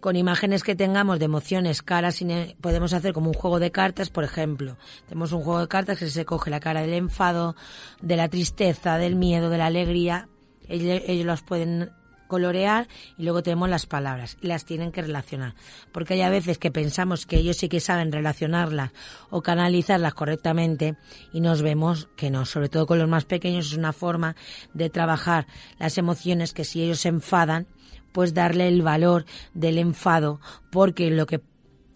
con 0.00 0.16
imágenes 0.16 0.62
que 0.62 0.76
tengamos 0.76 1.18
de 1.18 1.24
emociones, 1.24 1.82
caras, 1.82 2.22
podemos 2.60 2.92
hacer 2.92 3.12
como 3.12 3.28
un 3.28 3.34
juego 3.34 3.58
de 3.58 3.70
cartas, 3.70 4.10
por 4.10 4.24
ejemplo. 4.24 4.76
Tenemos 5.08 5.32
un 5.32 5.42
juego 5.42 5.60
de 5.60 5.68
cartas 5.68 5.98
que 5.98 6.08
se 6.08 6.24
coge 6.24 6.50
la 6.50 6.60
cara 6.60 6.82
del 6.82 6.94
enfado, 6.94 7.56
de 8.00 8.16
la 8.16 8.28
tristeza, 8.28 8.98
del 8.98 9.16
miedo, 9.16 9.50
de 9.50 9.58
la 9.58 9.66
alegría. 9.66 10.28
Ellos, 10.68 11.02
ellos 11.06 11.26
las 11.26 11.42
pueden 11.42 11.90
colorear 12.28 12.86
y 13.16 13.24
luego 13.24 13.42
tenemos 13.42 13.68
las 13.68 13.86
palabras 13.86 14.36
y 14.40 14.46
las 14.46 14.64
tienen 14.64 14.92
que 14.92 15.02
relacionar. 15.02 15.54
Porque 15.90 16.14
hay 16.14 16.22
a 16.22 16.30
veces 16.30 16.58
que 16.58 16.70
pensamos 16.70 17.26
que 17.26 17.38
ellos 17.38 17.56
sí 17.56 17.68
que 17.68 17.80
saben 17.80 18.12
relacionarlas 18.12 18.92
o 19.30 19.42
canalizarlas 19.42 20.14
correctamente 20.14 20.96
y 21.32 21.40
nos 21.40 21.62
vemos 21.62 22.08
que 22.16 22.30
no. 22.30 22.46
Sobre 22.46 22.68
todo 22.68 22.86
con 22.86 22.98
los 22.98 23.08
más 23.08 23.24
pequeños 23.24 23.66
es 23.66 23.76
una 23.76 23.92
forma 23.92 24.36
de 24.74 24.90
trabajar 24.90 25.48
las 25.78 25.98
emociones 25.98 26.52
que 26.52 26.64
si 26.64 26.82
ellos 26.82 27.00
se 27.00 27.08
enfadan, 27.08 27.66
pues 28.12 28.34
darle 28.34 28.68
el 28.68 28.82
valor 28.82 29.24
del 29.54 29.78
enfado, 29.78 30.40
porque 30.70 31.10
lo 31.10 31.26
que 31.26 31.40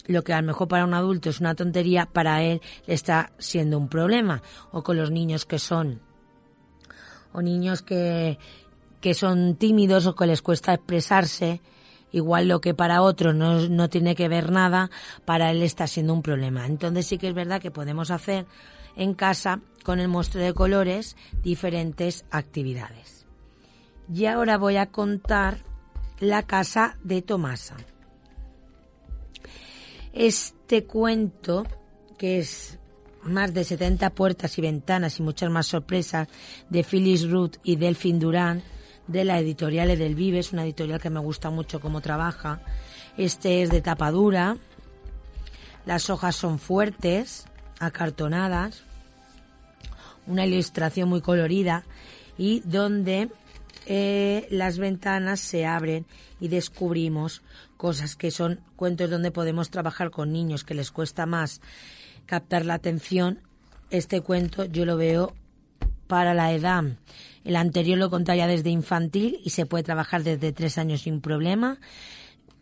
lo 0.07 0.25
que 0.25 0.33
a 0.33 0.41
lo 0.41 0.47
mejor 0.49 0.67
para 0.67 0.85
un 0.85 0.95
adulto 0.95 1.31
es 1.31 1.39
una 1.41 1.55
tontería, 1.55 2.07
para 2.07 2.43
él 2.43 2.61
está 2.89 3.33
siendo 3.39 3.79
un 3.79 3.89
problema. 3.89 4.43
O 4.73 4.83
con 4.83 4.97
los 4.97 5.13
niños 5.13 5.47
que 5.47 5.61
son, 5.61 6.01
o 7.33 7.41
niños 7.41 7.83
que, 7.83 8.39
que 9.03 9.13
son 9.13 9.57
tímidos 9.57 10.07
o 10.07 10.15
que 10.15 10.27
les 10.27 10.41
cuesta 10.41 10.73
expresarse, 10.73 11.61
igual 12.13 12.49
lo 12.49 12.61
que 12.61 12.73
para 12.73 13.03
otro 13.03 13.35
no, 13.35 13.69
no 13.69 13.91
tiene 13.91 14.15
que 14.15 14.29
ver 14.29 14.51
nada, 14.51 14.91
para 15.27 15.51
él 15.51 15.63
está 15.63 15.87
siendo 15.87 16.15
un 16.15 16.23
problema. 16.23 16.67
Entonces 16.67 17.07
sí 17.07 17.19
que 17.19 17.29
es 17.29 17.35
verdad 17.35 17.61
que 17.61 17.71
podemos 17.71 18.11
hacer 18.11 18.47
en 18.97 19.13
casa 19.15 19.61
con 19.85 19.99
el 19.99 20.09
monstruo 20.09 20.43
de 20.43 20.55
colores 20.55 21.17
diferentes 21.43 22.25
actividades. 22.31 23.27
Y 24.15 24.27
ahora 24.27 24.57
voy 24.57 24.77
a 24.77 24.87
contar 24.87 25.59
la 26.21 26.45
casa 26.45 26.97
de 27.03 27.23
Tomasa. 27.23 27.77
Este 30.13 30.85
cuento, 30.85 31.67
que 32.19 32.39
es 32.39 32.79
más 33.25 33.53
de 33.55 33.65
70 33.65 34.11
puertas 34.11 34.59
y 34.59 34.63
ventanas 34.63 35.19
y 35.19 35.23
muchas 35.23 35.51
más 35.51 35.67
sorpresas, 35.67 36.29
de 36.69 36.85
Phyllis 36.85 37.29
Ruth 37.29 37.57
y 37.65 37.77
Delphine 37.77 38.19
Durán, 38.19 38.63
de 39.07 39.25
la 39.25 39.39
editorial 39.39 39.91
Edelvives, 39.91 40.53
una 40.53 40.65
editorial 40.65 41.01
que 41.01 41.11
me 41.11 41.21
gusta 41.21 41.51
mucho 41.51 41.81
cómo 41.81 42.01
trabaja. 42.01 42.61
Este 43.17 43.63
es 43.63 43.71
de 43.71 43.83
tapadura, 43.83 44.57
las 45.85 46.11
hojas 46.11 46.37
son 46.37 46.59
fuertes, 46.59 47.47
acartonadas, 47.79 48.85
una 50.27 50.47
ilustración 50.47 51.09
muy 51.09 51.21
colorida 51.21 51.85
y 52.39 52.61
donde 52.61 53.29
eh, 53.87 54.47
las 54.51 54.79
ventanas 54.79 55.41
se 55.41 55.67
abren 55.67 56.07
y 56.41 56.49
descubrimos 56.49 57.43
cosas 57.77 58.15
que 58.15 58.31
son 58.31 58.61
cuentos 58.77 59.11
donde 59.11 59.33
podemos 59.33 59.71
trabajar 59.71 60.11
con 60.11 60.33
niños 60.33 60.63
que 60.63 60.75
les 60.75 60.93
cuesta 60.93 61.27
más 61.27 61.61
captar 62.27 62.65
la 62.65 62.75
atención. 62.75 63.41
Este 63.91 64.21
cuento 64.21 64.65
yo 64.65 64.87
lo 64.87 64.97
veo 64.97 65.35
para 66.07 66.35
la 66.35 66.53
edad. 66.53 66.85
El 67.45 67.57
anterior 67.57 67.99
lo 67.99 68.11
contaría 68.11 68.47
desde 68.47 68.71
infantil 68.71 69.41
y 69.45 69.51
se 69.51 69.67
puede 69.67 69.85
trabajar 69.85 70.23
desde 70.23 70.53
tres 70.53 70.79
años 70.79 71.03
sin 71.03 71.21
problema 71.21 71.79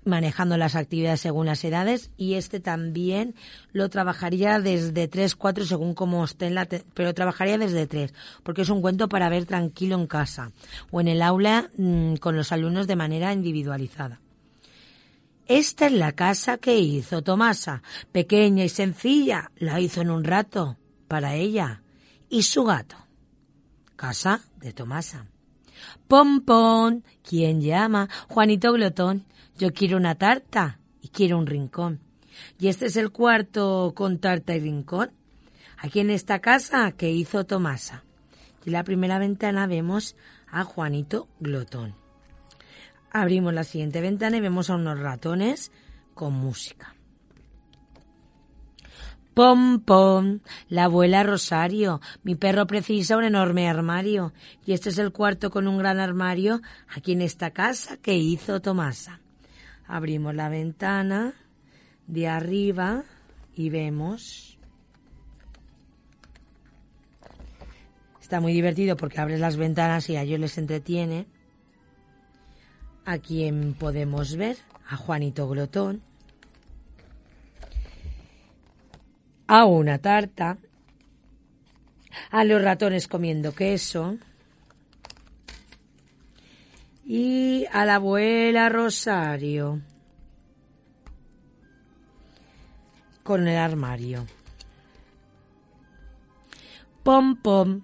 manejando 0.05 0.57
las 0.57 0.77
actividades 0.77 1.21
según 1.21 1.47
las 1.47 1.65
edades 1.65 2.11
y 2.17 2.35
este 2.35 2.61
también 2.61 3.35
lo 3.73 3.89
trabajaría 3.91 4.61
desde 4.61 5.09
3, 5.09 5.37
4 5.37 5.65
según 5.65 5.95
como 5.95 6.25
esté 6.25 6.47
en 6.47 6.55
la... 6.55 6.67
pero 6.95 7.15
trabajaría 7.15 7.59
desde 7.59 7.87
3 7.87 8.15
porque 8.43 8.63
es 8.63 8.71
un 8.71 8.81
cuento 8.81 9.09
para 9.09 9.29
ver 9.29 9.47
tranquilo 9.47 9.97
en 9.97 10.07
casa 10.07 10.53
o 10.91 11.01
en 11.01 11.09
el 11.09 11.23
aula 11.23 11.71
mm, 11.77 12.15
con 12.15 12.37
los 12.37 12.53
alumnos 12.53 12.87
de 12.87 12.97
manera 12.97 13.33
individualizada. 13.33 14.21
Esta 15.47 15.87
es 15.87 15.93
la 15.93 16.13
casa 16.13 16.59
que 16.59 16.79
hizo 16.79 17.23
Tomasa, 17.23 17.83
pequeña 18.13 18.65
y 18.65 18.69
sencilla, 18.69 19.51
la 19.57 19.81
hizo 19.81 20.01
en 20.01 20.11
un 20.11 20.23
rato, 20.23 20.77
para 21.09 21.35
ella 21.35 21.83
y 22.29 22.45
su 22.45 22.63
gato. 22.63 22.97
Casa 24.01 24.41
de 24.57 24.73
Tomasa. 24.73 25.27
Pom, 26.09 26.41
pom, 26.41 27.03
¿quién 27.23 27.61
llama? 27.61 28.09
Juanito 28.31 28.73
Glotón. 28.73 29.27
Yo 29.59 29.75
quiero 29.75 29.99
una 29.99 30.15
tarta 30.15 30.79
y 31.03 31.09
quiero 31.09 31.37
un 31.37 31.47
rincón. 31.47 32.01
Y 32.59 32.69
este 32.69 32.87
es 32.87 32.97
el 32.97 33.11
cuarto 33.11 33.93
con 33.95 34.19
tarta 34.19 34.57
y 34.57 34.61
rincón. 34.61 35.11
Aquí 35.77 36.01
en 36.01 36.09
esta 36.09 36.39
casa 36.39 36.93
que 36.93 37.11
hizo 37.11 37.45
Tomasa. 37.45 38.03
Y 38.65 38.71
en 38.71 38.73
la 38.73 38.85
primera 38.85 39.19
ventana 39.19 39.67
vemos 39.67 40.17
a 40.51 40.65
Juanito 40.65 41.29
Glotón. 41.39 41.95
Abrimos 43.11 43.53
la 43.53 43.65
siguiente 43.65 44.01
ventana 44.01 44.39
y 44.39 44.41
vemos 44.41 44.71
a 44.71 44.77
unos 44.77 44.99
ratones 44.99 45.73
con 46.15 46.33
música. 46.33 46.95
Pom, 49.35 49.81
pom, 49.81 50.41
la 50.69 50.85
abuela 50.85 51.23
Rosario. 51.23 52.01
Mi 52.25 52.35
perro 52.35 52.67
precisa 52.67 53.17
un 53.17 53.25
enorme 53.25 53.69
armario. 53.69 54.33
Y 54.67 54.73
este 54.73 54.89
es 54.89 54.99
el 54.99 55.13
cuarto 55.13 55.51
con 55.51 55.69
un 55.69 55.79
gran 55.79 56.01
armario 56.01 56.61
aquí 56.89 57.13
en 57.13 57.23
esta 57.23 57.51
casa 57.51 57.97
que 57.97 58.17
hizo 58.17 58.61
Tomasa. 58.61 59.21
Abrimos 59.87 60.35
la 60.35 60.49
ventana 60.49 61.35
de 62.07 62.29
arriba 62.29 63.05
y 63.55 63.71
vemos. 63.71 64.59
Está 68.21 68.41
muy 68.41 68.53
divertido 68.53 68.97
porque 68.97 69.21
abres 69.21 69.41
las 69.41 69.57
ventanas 69.57 70.09
y 70.11 70.17
a 70.17 70.23
ellos 70.23 70.41
les 70.41 70.59
entretiene. 70.59 71.27
A 73.05 73.19
quien 73.19 73.75
podemos 73.75 74.37
ver, 74.37 74.57
a 74.89 74.97
Juanito 74.97 75.49
Glotón, 75.49 76.03
a 79.53 79.65
una 79.65 79.99
tarta, 79.99 80.59
a 82.31 82.45
los 82.45 82.63
ratones 82.63 83.09
comiendo 83.09 83.53
queso 83.53 84.17
y 87.05 87.67
a 87.73 87.85
la 87.85 87.97
abuela 87.97 88.69
Rosario 88.69 89.81
con 93.25 93.49
el 93.49 93.57
armario. 93.57 94.25
Pom, 97.03 97.35
pom. 97.35 97.83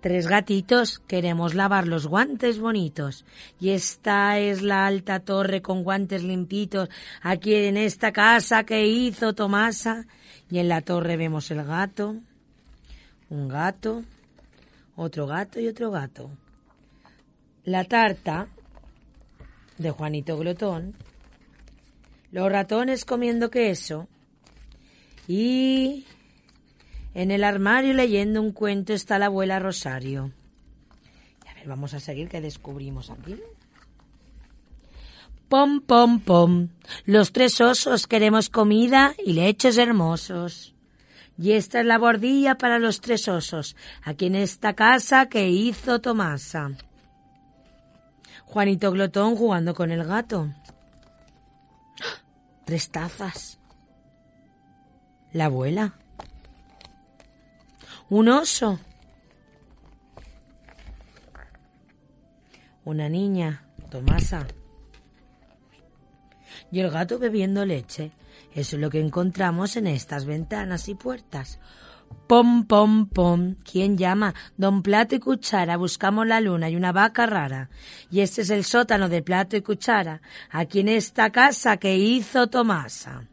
Tres 0.00 0.28
gatitos 0.28 0.98
queremos 0.98 1.54
lavar 1.54 1.88
los 1.88 2.06
guantes 2.06 2.58
bonitos. 2.58 3.24
Y 3.58 3.70
esta 3.70 4.38
es 4.38 4.60
la 4.60 4.86
alta 4.86 5.20
torre 5.20 5.62
con 5.62 5.82
guantes 5.84 6.22
limpitos 6.22 6.90
aquí 7.22 7.54
en 7.54 7.78
esta 7.78 8.12
casa 8.12 8.64
que 8.64 8.86
hizo 8.86 9.34
Tomasa. 9.34 10.06
Y 10.50 10.58
en 10.58 10.68
la 10.68 10.80
torre 10.80 11.16
vemos 11.16 11.50
el 11.50 11.64
gato, 11.64 12.16
un 13.30 13.48
gato, 13.48 14.04
otro 14.96 15.26
gato 15.26 15.60
y 15.60 15.68
otro 15.68 15.90
gato. 15.90 16.30
La 17.64 17.84
tarta 17.84 18.48
de 19.76 19.90
Juanito 19.90 20.38
Glotón, 20.38 20.94
los 22.32 22.50
ratones 22.50 23.04
comiendo 23.04 23.50
queso 23.50 24.08
y 25.26 26.06
en 27.14 27.30
el 27.30 27.44
armario 27.44 27.94
leyendo 27.94 28.40
un 28.40 28.52
cuento 28.52 28.92
está 28.92 29.18
la 29.18 29.26
abuela 29.26 29.58
Rosario. 29.58 30.32
A 31.46 31.54
ver, 31.54 31.68
vamos 31.68 31.94
a 31.94 32.00
seguir 32.00 32.28
que 32.28 32.40
descubrimos 32.40 33.10
aquí. 33.10 33.40
Pom, 35.48 35.80
pom, 35.80 36.20
pom. 36.20 36.68
Los 37.06 37.32
tres 37.32 37.60
osos 37.62 38.06
queremos 38.06 38.50
comida 38.50 39.14
y 39.24 39.32
leches 39.32 39.78
hermosos. 39.78 40.74
Y 41.38 41.52
esta 41.52 41.80
es 41.80 41.86
la 41.86 41.96
bordilla 41.96 42.58
para 42.58 42.78
los 42.78 43.00
tres 43.00 43.28
osos, 43.28 43.74
aquí 44.02 44.26
en 44.26 44.34
esta 44.34 44.74
casa 44.74 45.26
que 45.26 45.48
hizo 45.48 46.00
Tomasa. 46.00 46.72
Juanito 48.44 48.90
Glotón 48.90 49.36
jugando 49.36 49.74
con 49.74 49.90
el 49.90 50.04
gato. 50.04 50.48
Tres 52.64 52.90
tazas. 52.90 53.58
La 55.32 55.46
abuela. 55.46 55.94
Un 58.10 58.28
oso. 58.28 58.80
Una 62.84 63.08
niña, 63.08 63.64
Tomasa. 63.90 64.46
Y 66.70 66.80
el 66.80 66.90
gato 66.90 67.18
bebiendo 67.18 67.64
leche. 67.64 68.12
Eso 68.54 68.76
es 68.76 68.82
lo 68.82 68.90
que 68.90 69.00
encontramos 69.00 69.76
en 69.76 69.86
estas 69.86 70.24
ventanas 70.24 70.88
y 70.88 70.94
puertas. 70.94 71.58
Pom, 72.26 72.66
pom, 72.66 73.06
pom. 73.08 73.54
¿Quién 73.64 73.96
llama? 73.96 74.34
Don 74.56 74.82
Plato 74.82 75.14
y 75.14 75.18
Cuchara. 75.18 75.76
Buscamos 75.76 76.26
la 76.26 76.40
luna 76.40 76.68
y 76.68 76.76
una 76.76 76.92
vaca 76.92 77.26
rara. 77.26 77.70
Y 78.10 78.20
este 78.20 78.42
es 78.42 78.50
el 78.50 78.64
sótano 78.64 79.08
de 79.08 79.22
Plato 79.22 79.56
y 79.56 79.62
Cuchara, 79.62 80.20
aquí 80.50 80.80
en 80.80 80.88
esta 80.88 81.30
casa 81.30 81.78
que 81.78 81.96
hizo 81.96 82.48
Tomasa. 82.48 83.24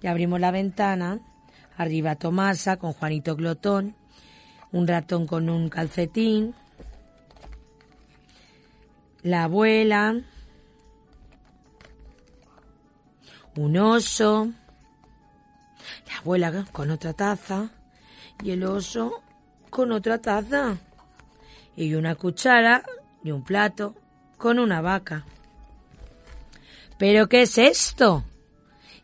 Y 0.00 0.06
abrimos 0.06 0.38
la 0.40 0.52
ventana. 0.52 1.20
Arriba 1.76 2.14
Tomasa 2.14 2.76
con 2.76 2.92
Juanito 2.92 3.34
Glotón. 3.34 3.96
Un 4.70 4.86
ratón 4.86 5.26
con 5.26 5.48
un 5.48 5.68
calcetín. 5.68 6.54
La 9.22 9.44
abuela. 9.44 10.22
Un 13.56 13.76
oso. 13.76 14.50
La 16.08 16.18
abuela 16.18 16.64
con 16.72 16.90
otra 16.90 17.12
taza. 17.12 17.70
Y 18.42 18.50
el 18.50 18.64
oso 18.64 19.22
con 19.70 19.92
otra 19.92 20.18
taza. 20.18 20.76
Y 21.76 21.94
una 21.94 22.14
cuchara 22.14 22.84
y 23.22 23.30
un 23.30 23.42
plato 23.42 23.94
con 24.36 24.58
una 24.58 24.80
vaca. 24.80 25.24
¿Pero 26.98 27.28
qué 27.28 27.42
es 27.42 27.58
esto? 27.58 28.24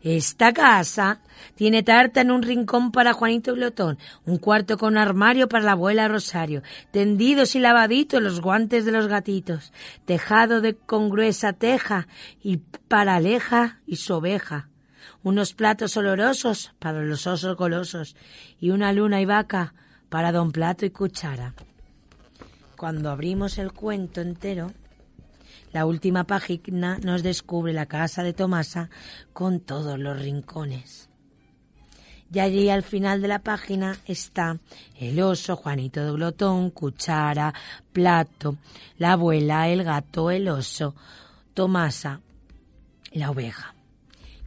Esta 0.03 0.51
casa 0.51 1.21
tiene 1.53 1.83
tarta 1.83 2.21
en 2.21 2.31
un 2.31 2.41
rincón 2.41 2.91
para 2.91 3.13
Juanito 3.13 3.53
Glotón, 3.53 3.99
un 4.25 4.37
cuarto 4.37 4.77
con 4.77 4.97
armario 4.97 5.47
para 5.47 5.63
la 5.63 5.73
abuela 5.73 6.07
Rosario, 6.07 6.63
tendidos 6.89 7.55
y 7.55 7.59
lavaditos 7.59 8.21
los 8.21 8.41
guantes 8.41 8.85
de 8.85 8.91
los 8.91 9.07
gatitos, 9.07 9.71
tejado 10.05 10.59
de 10.59 10.75
con 10.75 11.09
gruesa 11.09 11.53
teja 11.53 12.07
y 12.41 12.57
paraleja 12.57 13.79
y 13.85 13.97
sobeja, 13.97 14.69
unos 15.21 15.53
platos 15.53 15.95
olorosos 15.97 16.73
para 16.79 17.03
los 17.03 17.27
osos 17.27 17.55
golosos 17.55 18.15
y 18.59 18.71
una 18.71 18.93
luna 18.93 19.21
y 19.21 19.25
vaca 19.25 19.75
para 20.09 20.31
don 20.31 20.51
Plato 20.51 20.85
y 20.85 20.89
Cuchara. 20.89 21.53
Cuando 22.75 23.11
abrimos 23.11 23.59
el 23.59 23.71
cuento 23.71 24.21
entero, 24.21 24.73
la 25.71 25.85
última 25.85 26.25
página 26.25 26.97
nos 26.99 27.23
descubre 27.23 27.73
la 27.73 27.85
casa 27.85 28.23
de 28.23 28.33
Tomasa 28.33 28.89
con 29.33 29.59
todos 29.59 29.97
los 29.97 30.19
rincones. 30.19 31.09
Y 32.33 32.39
allí 32.39 32.69
al 32.69 32.83
final 32.83 33.21
de 33.21 33.27
la 33.27 33.39
página 33.39 33.97
está 34.05 34.57
el 34.97 35.21
oso, 35.21 35.57
Juanito 35.57 36.03
de 36.03 36.11
Glotón, 36.11 36.69
cuchara, 36.69 37.53
plato, 37.91 38.55
la 38.97 39.13
abuela, 39.13 39.67
el 39.67 39.83
gato, 39.83 40.31
el 40.31 40.47
oso, 40.47 40.95
Tomasa, 41.53 42.21
la 43.11 43.31
oveja. 43.31 43.73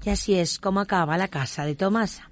Y 0.03 0.11
así 0.11 0.35
es 0.35 0.59
como 0.59 0.81
acaba 0.81 1.18
la 1.18 1.29
casa 1.29 1.64
de 1.64 1.75
Tomasa. 1.75 2.31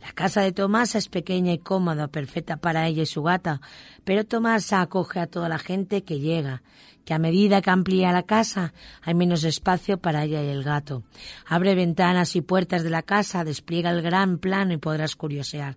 La 0.00 0.12
casa 0.12 0.42
de 0.42 0.52
Tomasa 0.52 0.98
es 0.98 1.08
pequeña 1.08 1.52
y 1.52 1.58
cómoda, 1.58 2.08
perfecta 2.08 2.56
para 2.56 2.86
ella 2.86 3.02
y 3.02 3.06
su 3.06 3.22
gata, 3.22 3.60
pero 4.04 4.24
Tomasa 4.24 4.80
acoge 4.80 5.20
a 5.20 5.26
toda 5.26 5.48
la 5.48 5.58
gente 5.58 6.02
que 6.02 6.18
llega, 6.18 6.62
que 7.04 7.14
a 7.14 7.18
medida 7.18 7.62
que 7.62 7.70
amplía 7.70 8.12
la 8.12 8.22
casa 8.22 8.72
hay 9.02 9.14
menos 9.14 9.44
espacio 9.44 9.98
para 9.98 10.24
ella 10.24 10.42
y 10.42 10.48
el 10.48 10.62
gato. 10.62 11.02
Abre 11.46 11.74
ventanas 11.74 12.36
y 12.36 12.40
puertas 12.40 12.82
de 12.82 12.90
la 12.90 13.02
casa, 13.02 13.44
despliega 13.44 13.90
el 13.90 14.02
gran 14.02 14.38
plano 14.38 14.72
y 14.72 14.78
podrás 14.78 15.16
curiosear 15.16 15.76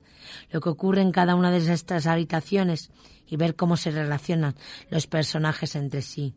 lo 0.52 0.62
que 0.62 0.70
ocurre 0.70 1.02
en 1.02 1.12
cada 1.12 1.36
una 1.36 1.52
de 1.52 1.58
estas 1.74 2.08
habitaciones 2.08 2.92
y 3.28 3.38
ver 3.38 3.56
cómo 3.56 3.78
se 3.78 3.92
relacionan 3.92 4.56
los 4.90 5.08
personajes 5.08 5.76
entre 5.76 6.02
sí. 6.02 6.36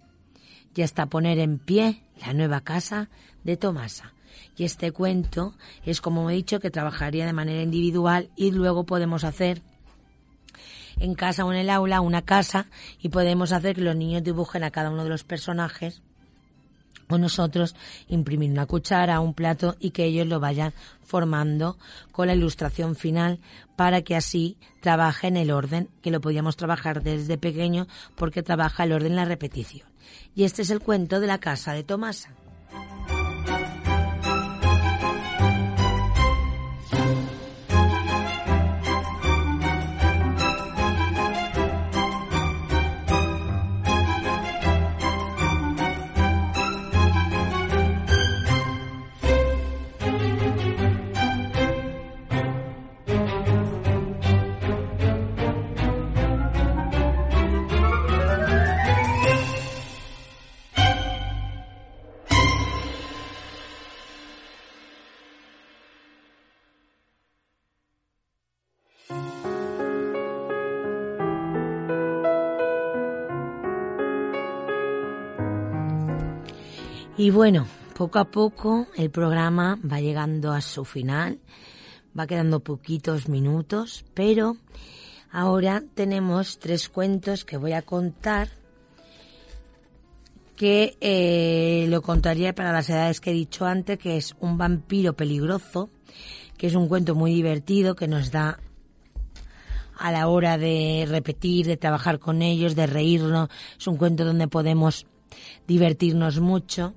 Y 0.74 0.82
hasta 0.82 1.06
poner 1.06 1.38
en 1.38 1.58
pie 1.58 2.04
la 2.24 2.32
nueva 2.32 2.60
casa 2.60 3.10
de 3.42 3.56
Tomasa. 3.56 4.12
Y 4.56 4.64
este 4.64 4.92
cuento 4.92 5.54
es, 5.84 6.00
como 6.00 6.30
he 6.30 6.34
dicho, 6.34 6.60
que 6.60 6.70
trabajaría 6.70 7.26
de 7.26 7.32
manera 7.32 7.62
individual 7.62 8.30
y 8.36 8.50
luego 8.50 8.84
podemos 8.84 9.24
hacer 9.24 9.62
en 11.00 11.14
casa 11.14 11.44
o 11.44 11.52
en 11.52 11.58
el 11.58 11.70
aula 11.70 12.00
una 12.00 12.22
casa 12.22 12.66
y 13.00 13.08
podemos 13.08 13.52
hacer 13.52 13.76
que 13.76 13.82
los 13.82 13.96
niños 13.96 14.22
dibujen 14.22 14.64
a 14.64 14.70
cada 14.70 14.90
uno 14.90 15.04
de 15.04 15.10
los 15.10 15.24
personajes 15.24 16.02
o 17.08 17.18
nosotros 17.18 17.74
imprimir 18.08 18.50
una 18.50 18.66
cuchara, 18.66 19.20
un 19.20 19.34
plato 19.34 19.76
y 19.80 19.90
que 19.90 20.04
ellos 20.04 20.26
lo 20.26 20.40
vayan 20.40 20.74
formando 21.02 21.78
con 22.12 22.26
la 22.26 22.34
ilustración 22.34 22.96
final 22.96 23.40
para 23.76 24.02
que 24.02 24.14
así 24.14 24.58
trabajen 24.80 25.36
el 25.36 25.50
orden, 25.50 25.88
que 26.02 26.10
lo 26.10 26.20
podíamos 26.20 26.56
trabajar 26.56 27.02
desde 27.02 27.38
pequeño 27.38 27.86
porque 28.16 28.42
trabaja 28.42 28.84
el 28.84 28.92
orden 28.92 29.12
en 29.12 29.16
la 29.16 29.24
repetición. 29.24 29.88
Y 30.34 30.44
este 30.44 30.62
es 30.62 30.70
el 30.70 30.80
cuento 30.80 31.20
de 31.20 31.26
la 31.26 31.38
casa 31.38 31.72
de 31.72 31.84
Tomasa. 31.84 32.30
Y 77.18 77.30
bueno, 77.30 77.66
poco 77.96 78.20
a 78.20 78.26
poco 78.26 78.86
el 78.96 79.10
programa 79.10 79.76
va 79.84 80.00
llegando 80.00 80.52
a 80.52 80.60
su 80.60 80.84
final, 80.84 81.40
va 82.16 82.28
quedando 82.28 82.60
poquitos 82.60 83.28
minutos, 83.28 84.04
pero 84.14 84.56
ahora 85.32 85.82
tenemos 85.94 86.60
tres 86.60 86.88
cuentos 86.88 87.44
que 87.44 87.56
voy 87.56 87.72
a 87.72 87.82
contar 87.82 88.50
que 90.54 90.96
eh, 91.00 91.86
lo 91.88 92.02
contaría 92.02 92.54
para 92.54 92.70
las 92.72 92.88
edades 92.88 93.20
que 93.20 93.30
he 93.30 93.34
dicho 93.34 93.66
antes, 93.66 93.98
que 93.98 94.16
es 94.16 94.36
un 94.38 94.56
vampiro 94.56 95.14
peligroso, 95.14 95.90
que 96.56 96.68
es 96.68 96.76
un 96.76 96.86
cuento 96.86 97.16
muy 97.16 97.34
divertido 97.34 97.96
que 97.96 98.06
nos 98.06 98.30
da 98.30 98.60
a 99.98 100.12
la 100.12 100.28
hora 100.28 100.56
de 100.56 101.04
repetir, 101.08 101.66
de 101.66 101.76
trabajar 101.76 102.20
con 102.20 102.42
ellos, 102.42 102.76
de 102.76 102.86
reírnos. 102.86 103.48
Es 103.76 103.88
un 103.88 103.96
cuento 103.96 104.24
donde 104.24 104.46
podemos 104.46 105.04
divertirnos 105.66 106.38
mucho. 106.38 106.94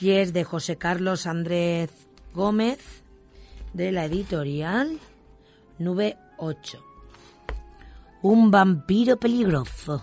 Y 0.00 0.10
es 0.10 0.32
de 0.32 0.44
José 0.44 0.76
Carlos 0.76 1.26
Andrés 1.26 1.90
Gómez, 2.34 3.04
de 3.72 3.92
la 3.92 4.04
editorial 4.04 4.98
Nube 5.78 6.16
8. 6.38 6.84
Un 8.22 8.50
vampiro 8.50 9.16
peligroso. 9.18 10.02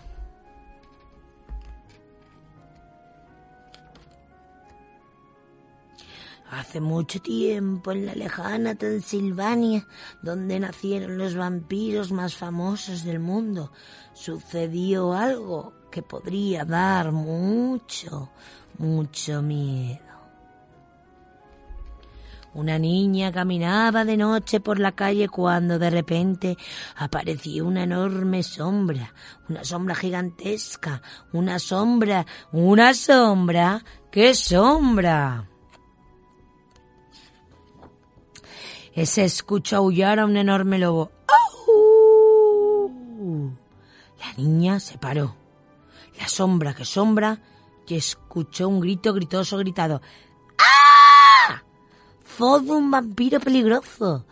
Hace 6.51 6.81
mucho 6.81 7.21
tiempo 7.21 7.93
en 7.93 8.05
la 8.05 8.13
lejana 8.13 8.75
Transilvania, 8.75 9.87
donde 10.21 10.59
nacieron 10.59 11.17
los 11.17 11.35
vampiros 11.35 12.11
más 12.11 12.35
famosos 12.35 13.05
del 13.05 13.19
mundo, 13.19 13.71
sucedió 14.13 15.13
algo 15.13 15.73
que 15.89 16.01
podría 16.01 16.65
dar 16.65 17.13
mucho, 17.13 18.31
mucho 18.81 19.41
miedo. 19.41 19.99
Una 22.53 22.77
niña 22.77 23.31
caminaba 23.31 24.03
de 24.03 24.17
noche 24.17 24.59
por 24.59 24.77
la 24.77 24.91
calle 24.91 25.29
cuando 25.29 25.79
de 25.79 25.89
repente 25.89 26.57
apareció 26.97 27.65
una 27.65 27.83
enorme 27.83 28.43
sombra, 28.43 29.13
una 29.47 29.63
sombra 29.63 29.95
gigantesca, 29.95 31.01
una 31.31 31.59
sombra, 31.59 32.25
una 32.51 32.93
sombra, 32.93 33.85
¡qué 34.11 34.33
sombra! 34.33 35.47
Se 39.05 39.23
escuchó 39.23 39.77
aullar 39.77 40.19
a 40.19 40.25
un 40.25 40.35
enorme 40.35 40.77
lobo. 40.77 41.11
¡Au! 41.27 42.91
La 44.19 44.33
niña 44.35 44.81
se 44.81 44.97
paró. 44.97 45.37
La 46.19 46.27
sombra 46.27 46.73
que 46.73 46.83
sombra 46.83 47.39
escuchó 47.95 48.67
un 48.67 48.79
grito 48.79 49.13
gritoso 49.13 49.57
gritado. 49.57 50.01
¡Ah! 50.57 51.63
¡Fodo 52.23 52.77
un 52.77 52.91
vampiro 52.91 53.39
peligroso! 53.39 54.25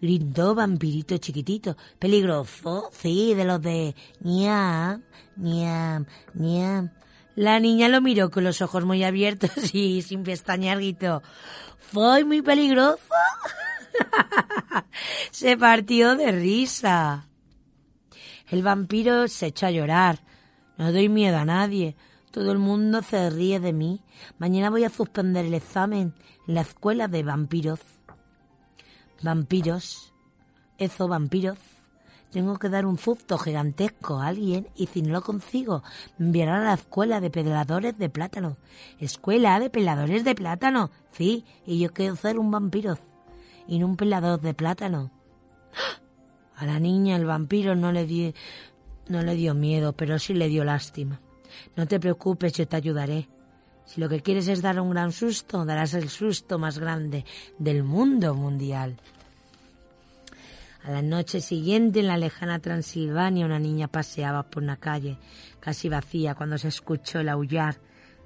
Gritó 0.00 0.54
vampirito 0.54 1.16
chiquitito. 1.18 1.76
¿Peligroso? 1.98 2.90
Sí, 2.92 3.34
de 3.34 3.44
los 3.44 3.62
de... 3.62 3.94
Niam, 4.20 5.02
niam, 5.36 6.06
niam. 6.34 6.90
La 7.36 7.58
niña 7.58 7.88
lo 7.88 8.00
miró 8.00 8.30
con 8.30 8.44
los 8.44 8.62
ojos 8.62 8.84
muy 8.84 9.02
abiertos 9.02 9.50
y 9.74 10.02
sin 10.02 10.22
pestañear 10.22 10.78
gritó. 10.78 11.22
¿Fue 11.78 12.24
muy 12.24 12.42
peligroso? 12.42 12.98
se 15.30 15.56
partió 15.56 16.16
de 16.16 16.32
risa. 16.32 17.28
El 18.48 18.62
vampiro 18.62 19.26
se 19.28 19.46
echó 19.46 19.66
a 19.66 19.70
llorar. 19.70 20.20
No 20.76 20.92
doy 20.92 21.08
miedo 21.08 21.38
a 21.38 21.44
nadie. 21.44 21.96
Todo 22.34 22.50
el 22.50 22.58
mundo 22.58 23.00
se 23.00 23.30
ríe 23.30 23.60
de 23.60 23.72
mí. 23.72 24.00
Mañana 24.38 24.68
voy 24.68 24.82
a 24.82 24.90
suspender 24.90 25.44
el 25.44 25.54
examen 25.54 26.14
en 26.48 26.54
la 26.56 26.62
escuela 26.62 27.06
de 27.06 27.22
vampiros. 27.22 27.78
Vampiros. 29.22 30.12
Eso, 30.76 31.06
vampiros. 31.06 31.58
Tengo 32.32 32.58
que 32.58 32.70
dar 32.70 32.86
un 32.86 32.98
susto 32.98 33.38
gigantesco 33.38 34.18
a 34.18 34.26
alguien 34.26 34.66
y 34.74 34.88
si 34.88 35.00
no 35.00 35.12
lo 35.12 35.22
consigo, 35.22 35.84
me 36.18 36.26
enviarán 36.26 36.62
a 36.62 36.64
la 36.64 36.74
escuela 36.74 37.20
de 37.20 37.30
peladores 37.30 37.96
de 37.98 38.10
plátano. 38.10 38.56
Escuela 38.98 39.60
de 39.60 39.70
peladores 39.70 40.24
de 40.24 40.34
plátano. 40.34 40.90
Sí, 41.12 41.44
y 41.64 41.78
yo 41.78 41.92
quiero 41.92 42.16
ser 42.16 42.40
un 42.40 42.50
vampiro 42.50 42.98
y 43.68 43.78
no 43.78 43.86
un 43.86 43.96
pelador 43.96 44.40
de 44.40 44.54
plátano. 44.54 45.12
A 46.56 46.66
la 46.66 46.80
niña 46.80 47.14
el 47.14 47.26
vampiro 47.26 47.76
no 47.76 47.92
le, 47.92 48.06
dio, 48.06 48.32
no 49.06 49.22
le 49.22 49.36
dio 49.36 49.54
miedo, 49.54 49.92
pero 49.92 50.18
sí 50.18 50.34
le 50.34 50.48
dio 50.48 50.64
lástima. 50.64 51.20
No 51.76 51.86
te 51.86 52.00
preocupes, 52.00 52.52
yo 52.52 52.66
te 52.66 52.76
ayudaré. 52.76 53.28
Si 53.84 54.00
lo 54.00 54.08
que 54.08 54.20
quieres 54.20 54.48
es 54.48 54.62
dar 54.62 54.80
un 54.80 54.90
gran 54.90 55.12
susto, 55.12 55.64
darás 55.64 55.94
el 55.94 56.08
susto 56.08 56.58
más 56.58 56.78
grande 56.78 57.24
del 57.58 57.84
mundo 57.84 58.34
mundial. 58.34 58.96
A 60.84 60.90
la 60.90 61.02
noche 61.02 61.40
siguiente, 61.40 62.00
en 62.00 62.08
la 62.08 62.18
lejana 62.18 62.58
Transilvania, 62.58 63.46
una 63.46 63.58
niña 63.58 63.88
paseaba 63.88 64.42
por 64.42 64.62
una 64.62 64.76
calle 64.76 65.18
casi 65.60 65.88
vacía 65.88 66.34
cuando 66.34 66.58
se 66.58 66.68
escuchó 66.68 67.20
el 67.20 67.28
aullar 67.30 67.76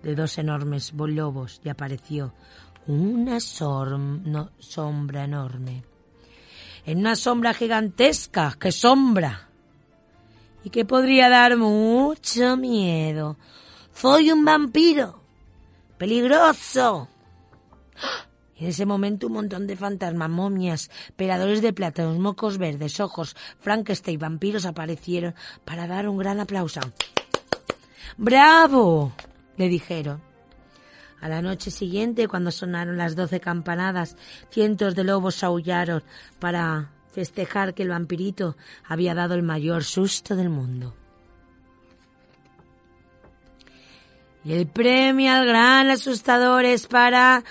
de 0.03 0.15
dos 0.15 0.39
enormes 0.39 0.93
lobos 0.93 1.61
y 1.65 1.69
apareció 1.69 2.35
una 2.87 3.39
sombra 3.41 5.25
enorme. 5.25 5.85
En 6.85 6.99
una 6.99 7.17
sombra 7.17 7.53
gigantesca, 7.53 8.57
¡qué 8.59 8.73
sombra! 8.73 9.48
Que 10.71 10.85
podría 10.85 11.29
dar 11.29 11.57
mucho 11.57 12.57
miedo. 12.57 13.37
Soy 13.95 14.31
un 14.31 14.45
vampiro. 14.45 15.23
Peligroso. 15.97 17.09
En 18.57 18.69
ese 18.69 18.87
momento 18.87 19.29
un 19.29 19.35
montón 19.35 19.67
de 19.67 19.77
fantasmas, 19.77 20.29
momias, 20.29 20.91
peladores 21.17 21.63
de 21.63 21.73
plátanos, 21.73 22.19
mocos 22.19 22.59
verdes, 22.59 22.99
ojos, 23.01 23.37
Frankenstein, 23.61 24.19
vampiros 24.19 24.67
aparecieron 24.67 25.35
para 25.65 25.87
dar 25.87 26.09
un 26.09 26.19
gran 26.19 26.41
aplauso. 26.41 26.81
¡Bravo! 28.17 29.13
le 29.57 29.69
dijeron. 29.69 30.21
A 31.21 31.29
la 31.29 31.43
noche 31.43 31.71
siguiente, 31.71 32.29
cuando 32.29 32.51
sonaron 32.51 32.97
las 32.97 33.17
doce 33.17 33.41
campanadas, 33.41 34.17
cientos 34.51 34.95
de 34.95 35.05
lobos 35.05 35.43
aullaron 35.43 36.03
para 36.39 36.91
festejar 37.19 37.75
que 37.75 37.83
el 37.83 37.89
vampirito 37.89 38.57
había 38.85 39.13
dado 39.13 39.35
el 39.35 39.43
mayor 39.43 39.83
susto 39.83 40.37
del 40.37 40.51
mundo. 40.51 40.95
Y 44.45 44.53
el 44.53 44.69
premio 44.69 45.33
al 45.33 45.45
gran 45.49 45.91
asustador 45.91 46.65
es 46.65 46.87
para 46.87 47.43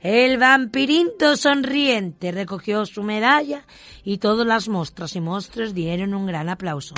el 0.00 0.38
vampirito 0.38 1.36
sonriente. 1.36 2.32
Recogió 2.32 2.86
su 2.86 3.02
medalla 3.02 3.66
y 4.04 4.16
todas 4.16 4.46
las 4.46 4.66
mostras 4.70 5.14
y 5.14 5.20
monstruos 5.20 5.74
dieron 5.74 6.14
un 6.14 6.24
gran 6.24 6.48
aplauso. 6.48 6.94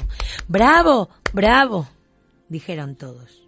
¡Bravo! 0.47 1.11
¡Bravo! 1.33 1.89
dijeron 2.49 2.95
todos. 2.95 3.46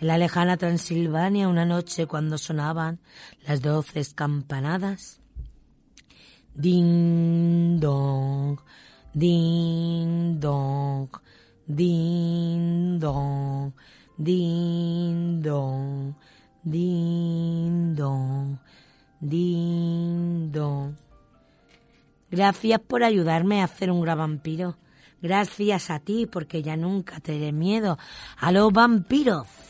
En 0.00 0.06
la 0.06 0.16
lejana 0.16 0.56
Transilvania, 0.56 1.46
una 1.46 1.66
noche 1.66 2.06
cuando 2.06 2.38
sonaban 2.38 3.00
las 3.46 3.60
doce 3.60 4.02
campanadas, 4.14 5.20
ding 6.54 7.78
dong, 7.78 8.58
ding 9.12 10.40
dong, 10.40 11.10
ding 11.66 12.98
dong, 12.98 13.74
ding 14.16 15.42
dong, 15.42 16.14
ding 16.64 17.94
dong, 17.94 18.58
ding 19.20 20.50
dong. 20.50 20.94
Gracias 22.30 22.80
por 22.80 23.04
ayudarme 23.04 23.60
a 23.60 23.64
hacer 23.64 23.90
un 23.90 24.00
gran 24.00 24.16
vampiro. 24.16 24.78
Gracias 25.20 25.90
a 25.90 25.98
ti 25.98 26.24
porque 26.24 26.62
ya 26.62 26.78
nunca 26.78 27.20
te 27.20 27.52
miedo 27.52 27.98
a 28.38 28.50
los 28.50 28.72
vampiros. 28.72 29.69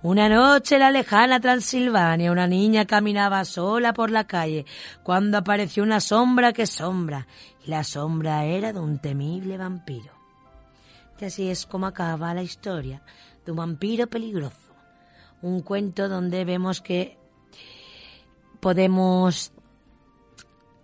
Una 0.00 0.28
noche 0.28 0.76
en 0.76 0.82
la 0.82 0.92
lejana 0.92 1.40
Transilvania 1.40 2.30
una 2.30 2.46
niña 2.46 2.86
caminaba 2.86 3.44
sola 3.44 3.92
por 3.92 4.12
la 4.12 4.28
calle 4.28 4.64
cuando 5.02 5.38
apareció 5.38 5.82
una 5.82 5.98
sombra 5.98 6.52
que 6.52 6.68
sombra 6.68 7.26
y 7.66 7.70
la 7.70 7.82
sombra 7.82 8.44
era 8.44 8.72
de 8.72 8.78
un 8.78 9.00
temible 9.00 9.58
vampiro. 9.58 10.12
Y 11.18 11.24
así 11.24 11.50
es 11.50 11.66
como 11.66 11.86
acaba 11.86 12.32
la 12.32 12.44
historia 12.44 13.02
de 13.44 13.50
un 13.50 13.56
vampiro 13.56 14.06
peligroso. 14.06 14.72
Un 15.42 15.62
cuento 15.62 16.08
donde 16.08 16.44
vemos 16.44 16.80
que 16.80 17.18
podemos 18.60 19.50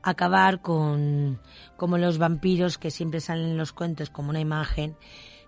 acabar 0.03 0.61
con 0.61 1.41
como 1.77 1.99
los 1.99 2.19
vampiros 2.19 2.79
que 2.79 2.91
siempre 2.91 3.21
salen 3.21 3.51
en 3.51 3.59
los 3.59 3.73
cuentos 3.73 4.11
como 4.11 4.31
una 4.31 4.41
imagen. 4.41 4.97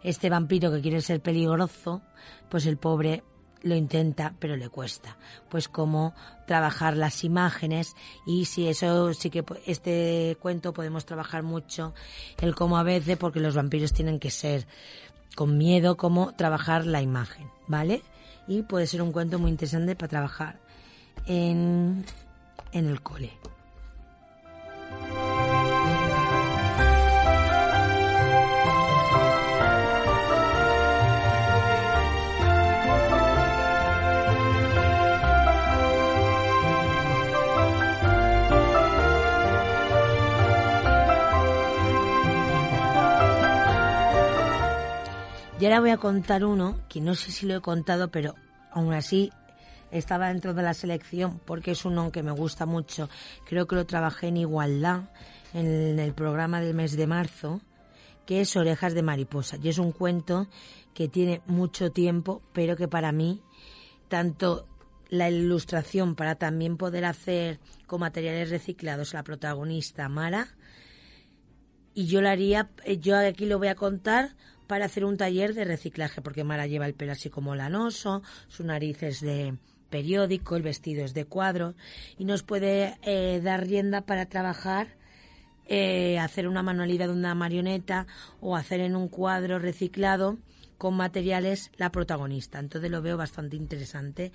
Este 0.04 0.30
vampiro 0.30 0.70
que 0.70 0.82
quiere 0.82 1.00
ser 1.00 1.20
peligroso, 1.20 2.00
pues 2.48 2.64
el 2.66 2.76
pobre 2.76 3.24
lo 3.66 3.74
intenta, 3.74 4.34
pero 4.38 4.56
le 4.56 4.68
cuesta. 4.68 5.16
Pues 5.48 5.68
cómo 5.68 6.14
trabajar 6.46 6.96
las 6.96 7.24
imágenes 7.24 7.94
y 8.26 8.46
si 8.46 8.68
eso 8.68 9.12
sí 9.12 9.30
que 9.30 9.44
este 9.66 10.36
cuento 10.40 10.72
podemos 10.72 11.04
trabajar 11.04 11.42
mucho 11.42 11.92
el 12.40 12.54
cómo 12.54 12.78
a 12.78 12.82
veces, 12.82 13.16
porque 13.16 13.40
los 13.40 13.54
vampiros 13.54 13.92
tienen 13.92 14.18
que 14.18 14.30
ser 14.30 14.66
con 15.34 15.58
miedo, 15.58 15.96
cómo 15.96 16.34
trabajar 16.34 16.86
la 16.86 17.02
imagen, 17.02 17.50
¿vale? 17.66 18.02
Y 18.48 18.62
puede 18.62 18.86
ser 18.86 19.02
un 19.02 19.12
cuento 19.12 19.38
muy 19.38 19.50
interesante 19.50 19.96
para 19.96 20.08
trabajar 20.08 20.60
en, 21.26 22.04
en 22.72 22.86
el 22.86 23.02
cole. 23.02 23.32
Y 45.58 45.64
ahora 45.64 45.80
voy 45.80 45.90
a 45.90 45.96
contar 45.96 46.44
uno 46.44 46.78
que 46.86 47.00
no 47.00 47.14
sé 47.14 47.32
si 47.32 47.46
lo 47.46 47.56
he 47.56 47.60
contado, 47.62 48.10
pero 48.10 48.34
aún 48.72 48.92
así 48.92 49.32
estaba 49.90 50.28
dentro 50.28 50.52
de 50.52 50.62
la 50.62 50.74
selección 50.74 51.40
porque 51.46 51.70
es 51.70 51.86
uno 51.86 52.12
que 52.12 52.22
me 52.22 52.30
gusta 52.30 52.66
mucho. 52.66 53.08
Creo 53.46 53.66
que 53.66 53.76
lo 53.76 53.86
trabajé 53.86 54.28
en 54.28 54.36
igualdad 54.36 55.04
en 55.54 55.98
el 55.98 56.12
programa 56.12 56.60
del 56.60 56.74
mes 56.74 56.94
de 56.94 57.06
marzo, 57.06 57.62
que 58.26 58.42
es 58.42 58.54
Orejas 58.54 58.92
de 58.92 59.02
Mariposa. 59.02 59.56
Y 59.62 59.70
es 59.70 59.78
un 59.78 59.92
cuento 59.92 60.46
que 60.92 61.08
tiene 61.08 61.40
mucho 61.46 61.90
tiempo, 61.90 62.42
pero 62.52 62.76
que 62.76 62.86
para 62.86 63.10
mí, 63.10 63.40
tanto 64.08 64.68
la 65.08 65.30
ilustración 65.30 66.16
para 66.16 66.34
también 66.34 66.76
poder 66.76 67.06
hacer 67.06 67.60
con 67.86 68.00
materiales 68.00 68.50
reciclados 68.50 69.14
la 69.14 69.22
protagonista 69.22 70.10
Mara, 70.10 70.48
y 71.94 72.08
yo 72.08 72.20
lo 72.20 72.28
haría, 72.28 72.68
eh, 72.84 72.98
yo 72.98 73.16
aquí 73.16 73.46
lo 73.46 73.58
voy 73.58 73.68
a 73.68 73.74
contar 73.74 74.36
para 74.66 74.86
hacer 74.86 75.04
un 75.04 75.16
taller 75.16 75.54
de 75.54 75.64
reciclaje, 75.64 76.22
porque 76.22 76.44
Mara 76.44 76.66
lleva 76.66 76.86
el 76.86 76.94
pelo 76.94 77.12
así 77.12 77.30
como 77.30 77.54
lanoso, 77.54 78.22
su 78.48 78.64
nariz 78.64 79.02
es 79.02 79.20
de 79.20 79.54
periódico, 79.90 80.56
el 80.56 80.62
vestido 80.62 81.04
es 81.04 81.14
de 81.14 81.24
cuadro, 81.24 81.74
y 82.18 82.24
nos 82.24 82.42
puede 82.42 82.98
eh, 83.02 83.40
dar 83.42 83.66
rienda 83.66 84.02
para 84.02 84.26
trabajar, 84.26 84.96
eh, 85.68 86.18
hacer 86.18 86.48
una 86.48 86.62
manualidad 86.62 87.06
de 87.06 87.14
una 87.14 87.34
marioneta 87.34 88.06
o 88.40 88.56
hacer 88.56 88.80
en 88.80 88.96
un 88.96 89.08
cuadro 89.08 89.58
reciclado 89.58 90.38
con 90.78 90.94
materiales 90.94 91.70
la 91.76 91.90
protagonista. 91.90 92.58
Entonces 92.58 92.90
lo 92.90 93.02
veo 93.02 93.16
bastante 93.16 93.56
interesante 93.56 94.32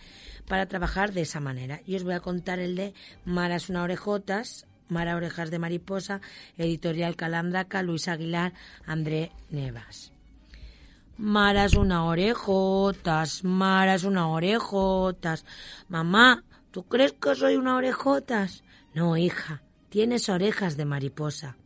para 0.48 0.66
trabajar 0.66 1.14
de 1.14 1.22
esa 1.22 1.40
manera. 1.40 1.82
Y 1.86 1.96
os 1.96 2.04
voy 2.04 2.14
a 2.14 2.20
contar 2.20 2.60
el 2.60 2.76
de 2.76 2.94
Mara 3.26 3.58
es 3.58 3.70
una 3.70 3.84
orejotas, 3.84 4.68
Mara 4.90 5.16
Orejas 5.16 5.52
de 5.52 5.60
Mariposa, 5.60 6.20
editorial 6.58 7.16
Calandraca, 7.16 7.82
Luis 7.82 8.08
Aguilar, 8.08 8.54
André 8.86 9.32
Nevas. 9.50 10.11
Mara 11.18 11.66
es 11.66 11.76
una 11.76 12.06
orejotas, 12.06 13.44
Mara 13.44 13.96
es 13.96 14.04
una 14.04 14.28
orejotas. 14.28 15.46
Mamá, 15.88 16.44
¿tú 16.72 16.84
crees 16.84 17.14
que 17.14 17.36
soy 17.36 17.56
una 17.58 17.76
orejotas? 17.76 18.64
No, 18.94 19.18
hija, 19.18 19.62
tienes 19.90 20.30
orejas 20.30 20.78
de 20.78 20.86
mariposa. 20.86 21.58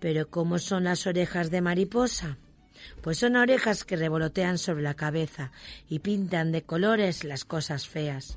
Pero 0.00 0.30
¿cómo 0.30 0.58
son 0.58 0.84
las 0.84 1.06
orejas 1.06 1.50
de 1.50 1.60
mariposa? 1.60 2.38
Pues 3.02 3.18
son 3.18 3.36
orejas 3.36 3.84
que 3.84 3.96
revolotean 3.96 4.58
sobre 4.58 4.82
la 4.82 4.94
cabeza 4.94 5.52
y 5.88 5.98
pintan 5.98 6.52
de 6.52 6.62
colores 6.62 7.24
las 7.24 7.44
cosas 7.44 7.88
feas. 7.88 8.36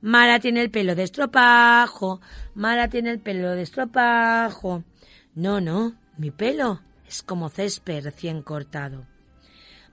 Mara 0.00 0.40
tiene 0.40 0.62
el 0.62 0.70
pelo 0.70 0.94
de 0.94 1.04
estropajo, 1.04 2.20
Mara 2.54 2.88
tiene 2.88 3.10
el 3.10 3.20
pelo 3.20 3.50
de 3.50 3.62
estropajo. 3.62 4.84
No, 5.34 5.60
no, 5.60 5.94
mi 6.16 6.30
pelo 6.30 6.80
es 7.06 7.22
como 7.22 7.48
césped 7.48 8.04
recién 8.04 8.42
cortado. 8.42 9.06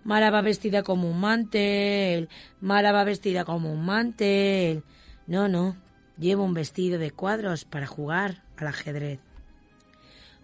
Mara 0.08 0.32
va 0.32 0.42
vestida 0.42 0.84
como 0.84 1.12
un 1.12 1.20
mantel, 1.20 2.30
Mara 2.62 2.94
va 2.94 3.04
vestida 3.04 3.44
como 3.44 3.74
un 3.74 3.86
mantel. 3.86 4.86
No, 5.28 5.50
no, 5.50 5.76
llevo 6.18 6.46
un 6.46 6.54
vestido 6.54 6.98
de 6.98 7.12
cuadros 7.12 7.66
para 7.66 7.88
jugar 7.88 8.42
al 8.56 8.68
ajedrez. 8.68 9.20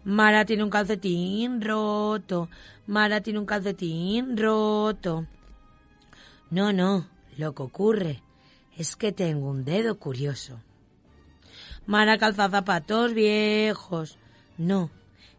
Mara 0.03 0.43
tiene 0.43 0.65
un 0.65 0.69
calcetín 0.69 1.61
roto, 1.61 2.49
Mara 2.87 3.21
tiene 3.21 3.39
un 3.39 3.45
calcetín 3.45 4.35
roto. 4.35 5.27
No, 6.49 6.73
no, 6.73 7.07
lo 7.37 7.55
que 7.55 7.63
ocurre 7.63 8.21
es 8.77 8.97
que 8.97 9.13
tengo 9.13 9.49
un 9.49 9.63
dedo 9.63 9.97
curioso. 9.97 10.59
Mara 11.85 12.17
calza 12.17 12.49
zapatos 12.49 13.13
viejos. 13.13 14.17
No, 14.57 14.89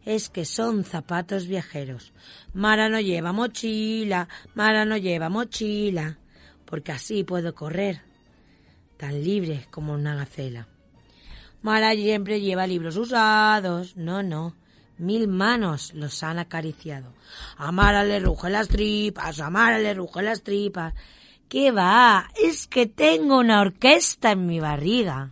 es 0.04 0.28
que 0.28 0.44
son 0.44 0.84
zapatos 0.84 1.46
viajeros. 1.46 2.12
Mara 2.52 2.88
no 2.88 3.00
lleva 3.00 3.32
mochila, 3.32 4.28
Mara 4.54 4.84
no 4.84 4.96
lleva 4.96 5.28
mochila, 5.28 6.18
porque 6.64 6.92
así 6.92 7.24
puedo 7.24 7.54
correr, 7.54 8.02
tan 8.96 9.22
libre 9.22 9.66
como 9.70 9.94
una 9.94 10.14
gacela. 10.14 10.68
Mara 11.64 11.94
siempre 11.94 12.42
lleva 12.42 12.66
libros 12.66 12.98
usados. 12.98 13.96
No, 13.96 14.22
no. 14.22 14.54
Mil 14.98 15.28
manos 15.28 15.94
los 15.94 16.22
han 16.22 16.38
acariciado. 16.38 17.14
A 17.56 17.72
Mara 17.72 18.04
le 18.04 18.20
rugen 18.20 18.52
las 18.52 18.68
tripas, 18.68 19.40
a 19.40 19.48
Mara 19.48 19.78
le 19.78 19.94
rugen 19.94 20.26
las 20.26 20.42
tripas. 20.42 20.92
¿Qué 21.48 21.72
va? 21.72 22.28
Es 22.36 22.66
que 22.66 22.86
tengo 22.86 23.38
una 23.38 23.62
orquesta 23.62 24.32
en 24.32 24.44
mi 24.44 24.60
barriga. 24.60 25.30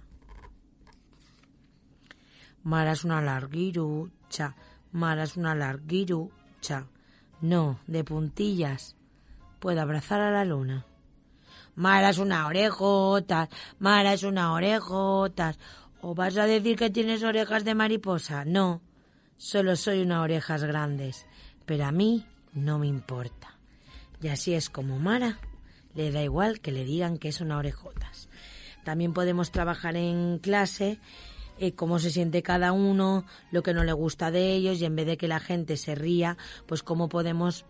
Mara 2.63 2.93
es 2.93 3.05
una 3.05 3.21
larguirucha, 3.21 4.15
Mara 4.93 5.25
es 5.25 5.37
una 5.37 5.55
larguirucha. 5.55 6.87
No, 7.41 7.81
de 7.87 8.05
puntillas. 8.05 8.97
Puedo 9.59 9.81
abrazar 9.81 10.21
a 10.21 10.31
la 10.31 10.45
luna. 10.45 10.87
Mara 11.75 12.11
es 12.11 12.19
una 12.19 12.47
orejota, 12.47 13.49
Mara 13.79 14.13
es 14.13 14.23
una 14.23 14.53
orejota. 14.53 15.55
¿O 16.01 16.15
vas 16.15 16.37
a 16.37 16.47
decir 16.47 16.77
que 16.77 16.91
tienes 16.91 17.23
orejas 17.23 17.65
de 17.65 17.75
mariposa? 17.75 18.45
No, 18.45 18.83
solo 19.37 19.77
soy 19.77 20.03
una 20.03 20.23
orejas 20.23 20.65
grandes, 20.65 21.27
pero 21.65 21.87
a 21.87 21.93
mí 21.93 22.27
no 22.53 22.79
me 22.79 22.89
importa. 22.89 23.57
Y 24.21 24.29
así 24.29 24.55
es 24.55 24.69
como 24.69 24.99
Mara 24.99 25.39
le 25.95 26.11
da 26.11 26.23
igual 26.23 26.61
que 26.61 26.73
le 26.73 26.85
digan 26.85 27.19
que 27.19 27.29
es 27.29 27.41
una 27.41 27.59
orejotas. 27.59 28.29
También 28.85 29.13
podemos 29.13 29.51
trabajar 29.53 29.97
en 29.97 30.39
clase 30.39 30.99
eh, 31.59 31.73
cómo 31.73 31.99
se 31.99 32.11
siente 32.11 32.43
cada 32.43 32.73
uno, 32.73 33.25
lo 33.51 33.63
que 33.63 33.75
no 33.75 33.85
le 33.85 33.93
gusta 33.93 34.31
de 34.31 34.53
ellos 34.53 34.81
y 34.81 34.85
en 34.85 34.97
vez 34.97 35.07
de 35.07 35.17
que 35.17 35.29
la 35.29 35.41
gente 35.41 35.77
se 35.77 35.95
ría, 35.95 36.37
pues 36.67 36.83
cómo 36.83 37.09
podemos 37.09 37.65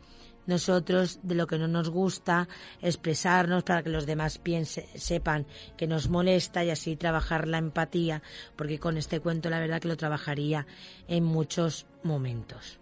nosotros 0.46 1.20
de 1.22 1.34
lo 1.34 1.46
que 1.46 1.58
no 1.58 1.68
nos 1.68 1.88
gusta 1.88 2.48
expresarnos 2.80 3.62
para 3.62 3.82
que 3.82 3.90
los 3.90 4.06
demás 4.06 4.38
piense, 4.38 4.88
sepan 4.94 5.46
que 5.76 5.86
nos 5.86 6.08
molesta 6.08 6.64
y 6.64 6.70
así 6.70 6.96
trabajar 6.96 7.46
la 7.46 7.58
empatía, 7.58 8.22
porque 8.56 8.78
con 8.78 8.96
este 8.96 9.20
cuento 9.20 9.50
la 9.50 9.60
verdad 9.60 9.80
que 9.80 9.88
lo 9.88 9.96
trabajaría 9.96 10.66
en 11.08 11.24
muchos 11.24 11.86
momentos. 12.02 12.81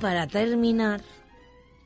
Para 0.00 0.26
terminar, 0.26 1.00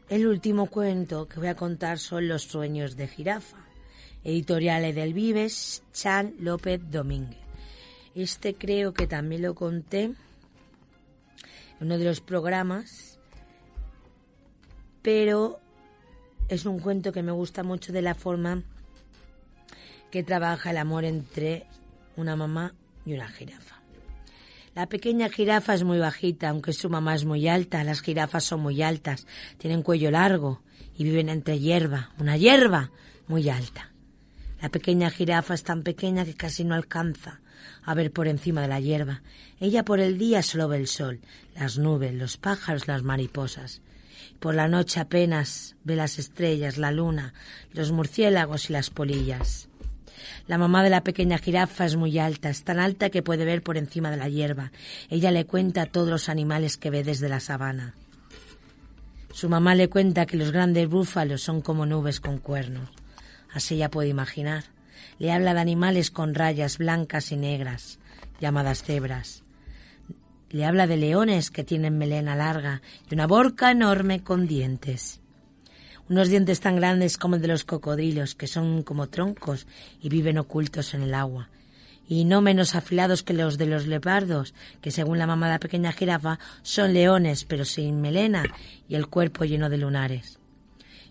el 0.08 0.26
último 0.26 0.66
cuento 0.66 1.26
que 1.26 1.38
voy 1.38 1.48
a 1.48 1.56
contar 1.56 1.98
son 1.98 2.28
Los 2.28 2.42
sueños 2.42 2.96
de 2.96 3.08
jirafa, 3.08 3.56
editorial 4.24 4.84
Edelvives, 4.84 5.82
Chan 5.92 6.34
López 6.38 6.80
Domínguez. 6.90 7.38
Este 8.14 8.54
creo 8.54 8.92
que 8.92 9.06
también 9.06 9.42
lo 9.42 9.54
conté 9.54 10.04
en 10.04 10.16
uno 11.80 11.96
de 11.96 12.04
los 12.04 12.20
programas, 12.20 13.18
pero 15.00 15.58
es 16.48 16.66
un 16.66 16.80
cuento 16.80 17.12
que 17.12 17.22
me 17.22 17.32
gusta 17.32 17.62
mucho 17.62 17.92
de 17.92 18.02
la 18.02 18.14
forma 18.14 18.62
que 20.10 20.22
trabaja 20.22 20.70
el 20.70 20.76
amor 20.76 21.04
entre 21.04 21.66
una 22.16 22.36
mamá 22.36 22.74
y 23.06 23.14
una 23.14 23.28
jirafa. 23.28 23.82
La 24.75 24.87
pequeña 24.87 25.29
jirafa 25.29 25.75
es 25.75 25.85
muy 25.85 25.99
bajita, 25.99 26.49
aunque 26.49 26.73
su 26.73 26.89
mamá 26.89 27.14
es 27.14 27.27
muy 27.27 27.47
alta. 27.47 27.85
Las 27.85 28.01
jirafas 28.01 28.45
son 28.45 28.61
muy 28.61 28.83
altas, 28.83 29.27
tienen 29.59 29.83
cuello 29.83 30.11
largo 30.11 30.62
y 30.97 31.05
viven 31.05 31.29
entre 31.29 31.59
hierba, 31.59 32.11
una 32.18 32.39
hierba 32.39 32.91
muy 33.29 33.51
alta. 33.51 33.91
La 34.62 34.70
pequeña 34.70 35.11
jirafa 35.11 35.55
es 35.55 35.62
tan 35.62 35.83
pequeña 35.83 36.25
que 36.25 36.35
casi 36.35 36.64
no 36.64 36.75
alcanza 36.75 37.41
a 37.85 37.95
ver 37.95 38.12
por 38.12 38.29
encima 38.29 38.62
de 38.62 38.68
la 38.68 38.81
hierba. 38.81 39.23
Ella 39.61 39.85
por 39.85 40.01
el 40.01 40.16
día 40.16 40.43
solo 40.43 40.68
ve 40.68 40.79
el 40.79 40.87
sol, 40.87 41.20
las 41.55 41.79
nubes, 41.79 42.14
los 42.14 42.39
pájaros, 42.39 42.89
las 42.89 43.03
mariposas. 43.03 43.83
Por 44.41 44.55
la 44.55 44.68
noche 44.68 45.01
apenas 45.01 45.77
ve 45.85 45.97
las 45.97 46.18
estrellas, 46.18 46.79
la 46.79 46.93
luna, 46.93 47.35
los 47.73 47.93
murciélagos 47.93 48.70
y 48.70 48.73
las 48.73 48.89
polillas. 48.89 49.68
La 50.47 50.59
mamá 50.59 50.83
de 50.83 50.91
la 50.91 51.05
pequeña 51.05 51.39
jirafa 51.39 51.87
es 51.87 51.97
muy 51.97 52.18
alta, 52.18 52.51
es 52.51 52.64
tan 52.64 52.79
alta 52.79 53.11
que 53.11 53.23
puede 53.23 53.45
ver 53.45 53.62
por 53.62 53.77
encima 53.77 54.11
de 54.11 54.16
la 54.16 54.29
hierba. 54.29 54.73
Ella 55.09 55.31
le 55.31 55.47
cuenta 55.47 55.87
todos 55.87 56.09
los 56.09 56.29
animales 56.29 56.77
que 56.77 56.91
ve 56.91 57.05
desde 57.05 57.29
la 57.29 57.41
sabana. 57.41 57.95
Su 59.33 59.49
mamá 59.49 59.75
le 59.75 59.89
cuenta 59.89 60.27
que 60.27 60.37
los 60.37 60.53
grandes 60.53 60.89
búfalos 60.89 61.43
son 61.43 61.62
como 61.62 61.87
nubes 61.87 62.20
con 62.20 62.39
cuernos. 62.39 62.91
Así 63.53 63.75
ella 63.75 63.91
puede 63.91 64.09
imaginar. 64.09 64.64
Le 65.18 65.33
habla 65.33 65.55
de 65.55 65.61
animales 65.61 66.11
con 66.11 66.35
rayas 66.35 66.79
blancas 66.79 67.33
y 67.33 67.37
negras, 67.37 67.99
llamadas 68.41 68.83
cebras. 68.83 69.43
Le 70.51 70.66
habla 70.66 70.87
de 70.87 70.99
leones 70.99 71.51
que 71.51 71.64
tienen 71.64 71.97
melena 71.97 72.37
larga 72.37 72.83
y 73.11 73.14
una 73.14 73.27
boca 73.27 73.70
enorme 73.70 74.23
con 74.23 74.47
dientes. 74.47 75.22
Unos 76.09 76.28
dientes 76.28 76.61
tan 76.61 76.76
grandes 76.76 77.16
como 77.16 77.36
el 77.36 77.42
de 77.42 77.48
los 77.48 77.64
cocodrilos, 77.64 78.34
que 78.34 78.46
son 78.46 78.82
como 78.82 79.09
troncos 79.09 79.66
y 80.00 80.09
viven 80.09 80.38
ocultos 80.38 80.94
en 80.94 81.03
el 81.03 81.14
agua. 81.14 81.48
Y 82.09 82.24
no 82.24 82.40
menos 82.40 82.74
afilados 82.74 83.22
que 83.22 83.32
los 83.32 83.57
de 83.59 83.66
los 83.66 83.86
leopardos, 83.86 84.55
que 84.80 84.90
según 84.90 85.18
la 85.18 85.26
mamá 85.26 85.46
de 85.46 85.53
la 85.53 85.61
pequeña 85.61 85.92
jirafa 85.92 86.38
son 86.62 86.92
leones, 86.92 87.44
pero 87.44 87.64
sin 87.64 88.00
melena 88.00 88.44
y 88.88 88.96
el 88.96 89.07
cuerpo 89.07 89.44
lleno 89.44 89.70
de 89.70 89.78
lunares 89.78 90.38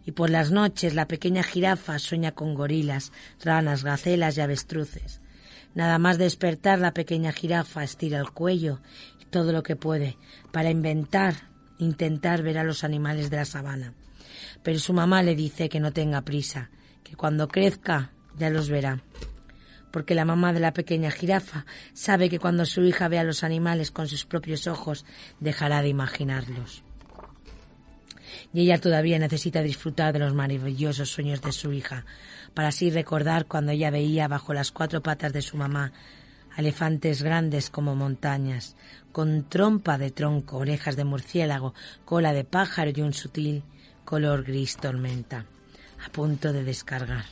y 0.06 0.12
por 0.12 0.30
las 0.30 0.52
noches 0.52 0.94
la 0.94 1.08
pequeña 1.08 1.44
jirafa 1.44 2.00
sueña 2.00 2.32
con 2.32 2.56
gorilas, 2.56 3.12
ranas, 3.44 3.84
gacelas 3.84 4.38
y 4.38 4.42
avestruces. 4.42 5.22
Nada 5.74 6.00
más 6.00 6.18
despertar 6.18 6.80
la 6.80 6.94
pequeña 6.94 7.32
jirafa 7.32 7.84
estira 7.84 8.20
el 8.20 8.32
cuello 8.32 8.80
y 9.22 9.26
todo 9.26 9.52
lo 9.52 9.64
que 9.64 9.76
puede 9.76 10.18
para 10.52 10.70
inventar, 10.70 11.36
intentar 11.78 12.44
ver 12.44 12.58
a 12.58 12.64
los 12.64 12.84
animales 12.84 13.30
de 13.30 13.38
la 13.38 13.46
sabana. 13.46 13.94
Pero 14.64 14.80
su 14.80 14.94
mamá 14.94 15.24
le 15.24 15.36
dice 15.36 15.70
que 15.70 15.80
no 15.80 15.92
tenga 15.92 16.22
prisa, 16.22 16.70
que 17.04 17.16
cuando 17.16 17.48
crezca 17.48 18.12
ya 18.38 18.50
los 18.50 18.70
verá. 18.70 19.02
Porque 19.92 20.16
la 20.16 20.26
mamá 20.26 20.54
de 20.54 20.60
la 20.60 20.74
pequeña 20.74 21.12
jirafa 21.12 21.66
sabe 21.94 22.30
que 22.30 22.40
cuando 22.40 22.66
su 22.66 22.84
hija 22.84 23.08
vea 23.08 23.24
los 23.24 23.44
animales 23.44 23.92
con 23.92 24.08
sus 24.08 24.26
propios 24.26 24.68
ojos 24.68 25.06
dejará 25.40 25.82
de 25.82 25.90
imaginarlos 25.90 26.84
y 28.54 28.62
ella 28.62 28.80
todavía 28.80 29.20
necesita 29.20 29.62
disfrutar 29.62 30.14
de 30.14 30.20
los 30.20 30.34
maravillosos 30.34 31.10
sueños 31.10 31.42
de 31.42 31.52
su 31.52 31.72
hija, 31.72 32.06
para 32.54 32.70
así 32.70 32.90
recordar 32.90 33.46
cuando 33.46 33.72
ella 33.72 33.92
veía 33.92 34.28
bajo 34.28 34.54
las 34.54 34.72
cuatro 34.72 35.02
patas 35.02 35.34
de 35.34 35.42
su 35.42 35.58
mamá 35.58 35.92
elefantes 36.58 37.24
grandes 37.24 37.70
como 37.70 37.96
montañas, 37.96 38.76
con 39.14 39.48
trompa 39.48 39.98
de 39.98 40.12
tronco, 40.12 40.58
orejas 40.58 40.98
de 40.98 41.06
murciélago, 41.06 41.74
cola 42.04 42.34
de 42.34 42.44
pájaro 42.44 42.92
y 42.94 43.02
un 43.02 43.14
sutil 43.14 43.64
color 44.06 44.44
gris 44.44 44.78
tormenta, 44.78 45.46
a 46.06 46.12
punto 46.12 46.54
de 46.54 46.64
descargar. 46.64 47.26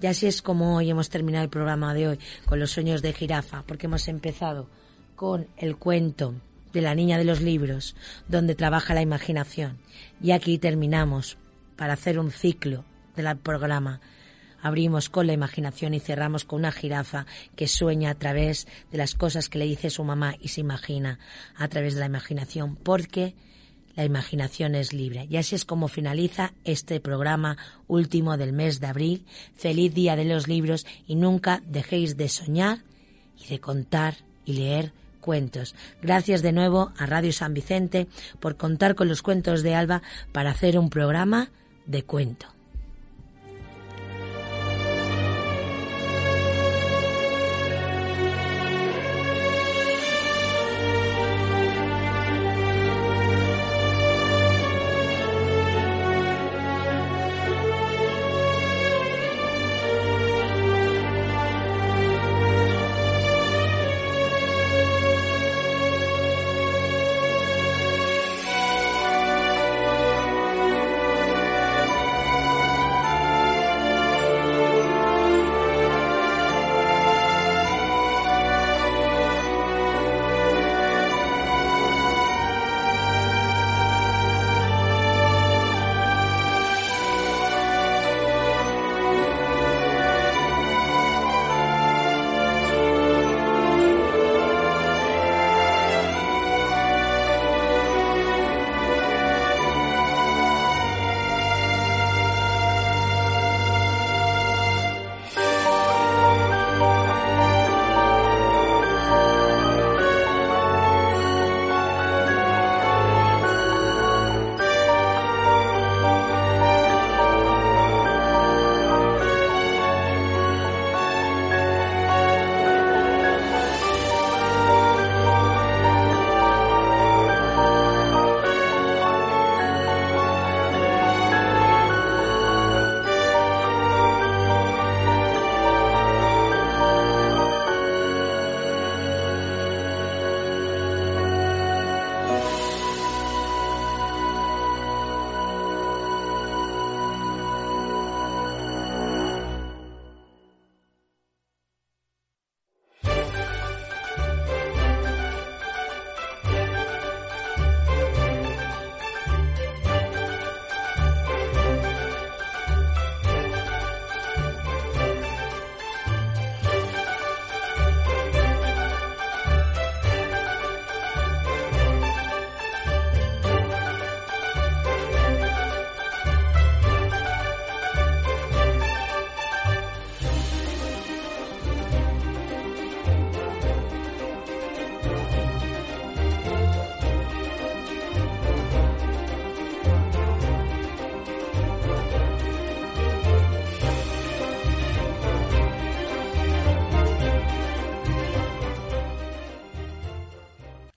Y 0.00 0.06
así 0.06 0.26
es 0.26 0.40
como 0.40 0.76
hoy 0.76 0.90
hemos 0.90 1.10
terminado 1.10 1.44
el 1.44 1.50
programa 1.50 1.92
de 1.92 2.08
hoy 2.08 2.18
con 2.46 2.58
los 2.58 2.70
sueños 2.70 3.02
de 3.02 3.12
jirafa, 3.12 3.64
porque 3.66 3.86
hemos 3.86 4.08
empezado 4.08 4.68
con 5.14 5.46
el 5.58 5.76
cuento 5.76 6.34
de 6.72 6.80
la 6.80 6.94
niña 6.94 7.18
de 7.18 7.24
los 7.24 7.40
libros, 7.40 7.94
donde 8.28 8.54
trabaja 8.54 8.94
la 8.94 9.02
imaginación. 9.02 9.78
Y 10.22 10.30
aquí 10.30 10.58
terminamos 10.58 11.36
para 11.76 11.94
hacer 11.94 12.18
un 12.18 12.30
ciclo 12.30 12.84
del 13.16 13.36
programa. 13.36 14.00
Abrimos 14.62 15.08
con 15.08 15.26
la 15.26 15.32
imaginación 15.32 15.94
y 15.94 16.00
cerramos 16.00 16.44
con 16.44 16.60
una 16.60 16.72
jirafa 16.72 17.26
que 17.56 17.66
sueña 17.66 18.10
a 18.10 18.14
través 18.14 18.66
de 18.90 18.98
las 18.98 19.14
cosas 19.14 19.48
que 19.48 19.58
le 19.58 19.64
dice 19.64 19.90
su 19.90 20.04
mamá 20.04 20.34
y 20.40 20.48
se 20.48 20.60
imagina 20.60 21.18
a 21.56 21.68
través 21.68 21.94
de 21.94 22.00
la 22.00 22.06
imaginación, 22.06 22.76
porque 22.76 23.34
la 23.96 24.04
imaginación 24.04 24.74
es 24.74 24.92
libre. 24.92 25.26
Y 25.28 25.36
así 25.36 25.54
es 25.54 25.64
como 25.64 25.88
finaliza 25.88 26.52
este 26.64 27.00
programa 27.00 27.56
último 27.86 28.36
del 28.36 28.52
mes 28.52 28.80
de 28.80 28.86
abril. 28.86 29.24
Feliz 29.54 29.94
día 29.94 30.16
de 30.16 30.24
los 30.24 30.48
libros 30.48 30.86
y 31.06 31.16
nunca 31.16 31.62
dejéis 31.66 32.16
de 32.16 32.28
soñar 32.28 32.82
y 33.38 33.48
de 33.48 33.60
contar 33.60 34.16
y 34.44 34.54
leer 34.54 34.92
cuentos. 35.20 35.74
Gracias 36.02 36.42
de 36.42 36.52
nuevo 36.52 36.92
a 36.96 37.06
Radio 37.06 37.32
San 37.32 37.54
Vicente 37.54 38.06
por 38.40 38.56
contar 38.56 38.94
con 38.94 39.08
los 39.08 39.22
cuentos 39.22 39.62
de 39.62 39.74
Alba 39.74 40.02
para 40.32 40.50
hacer 40.50 40.78
un 40.78 40.90
programa 40.90 41.50
de 41.86 42.02
cuento. 42.04 42.59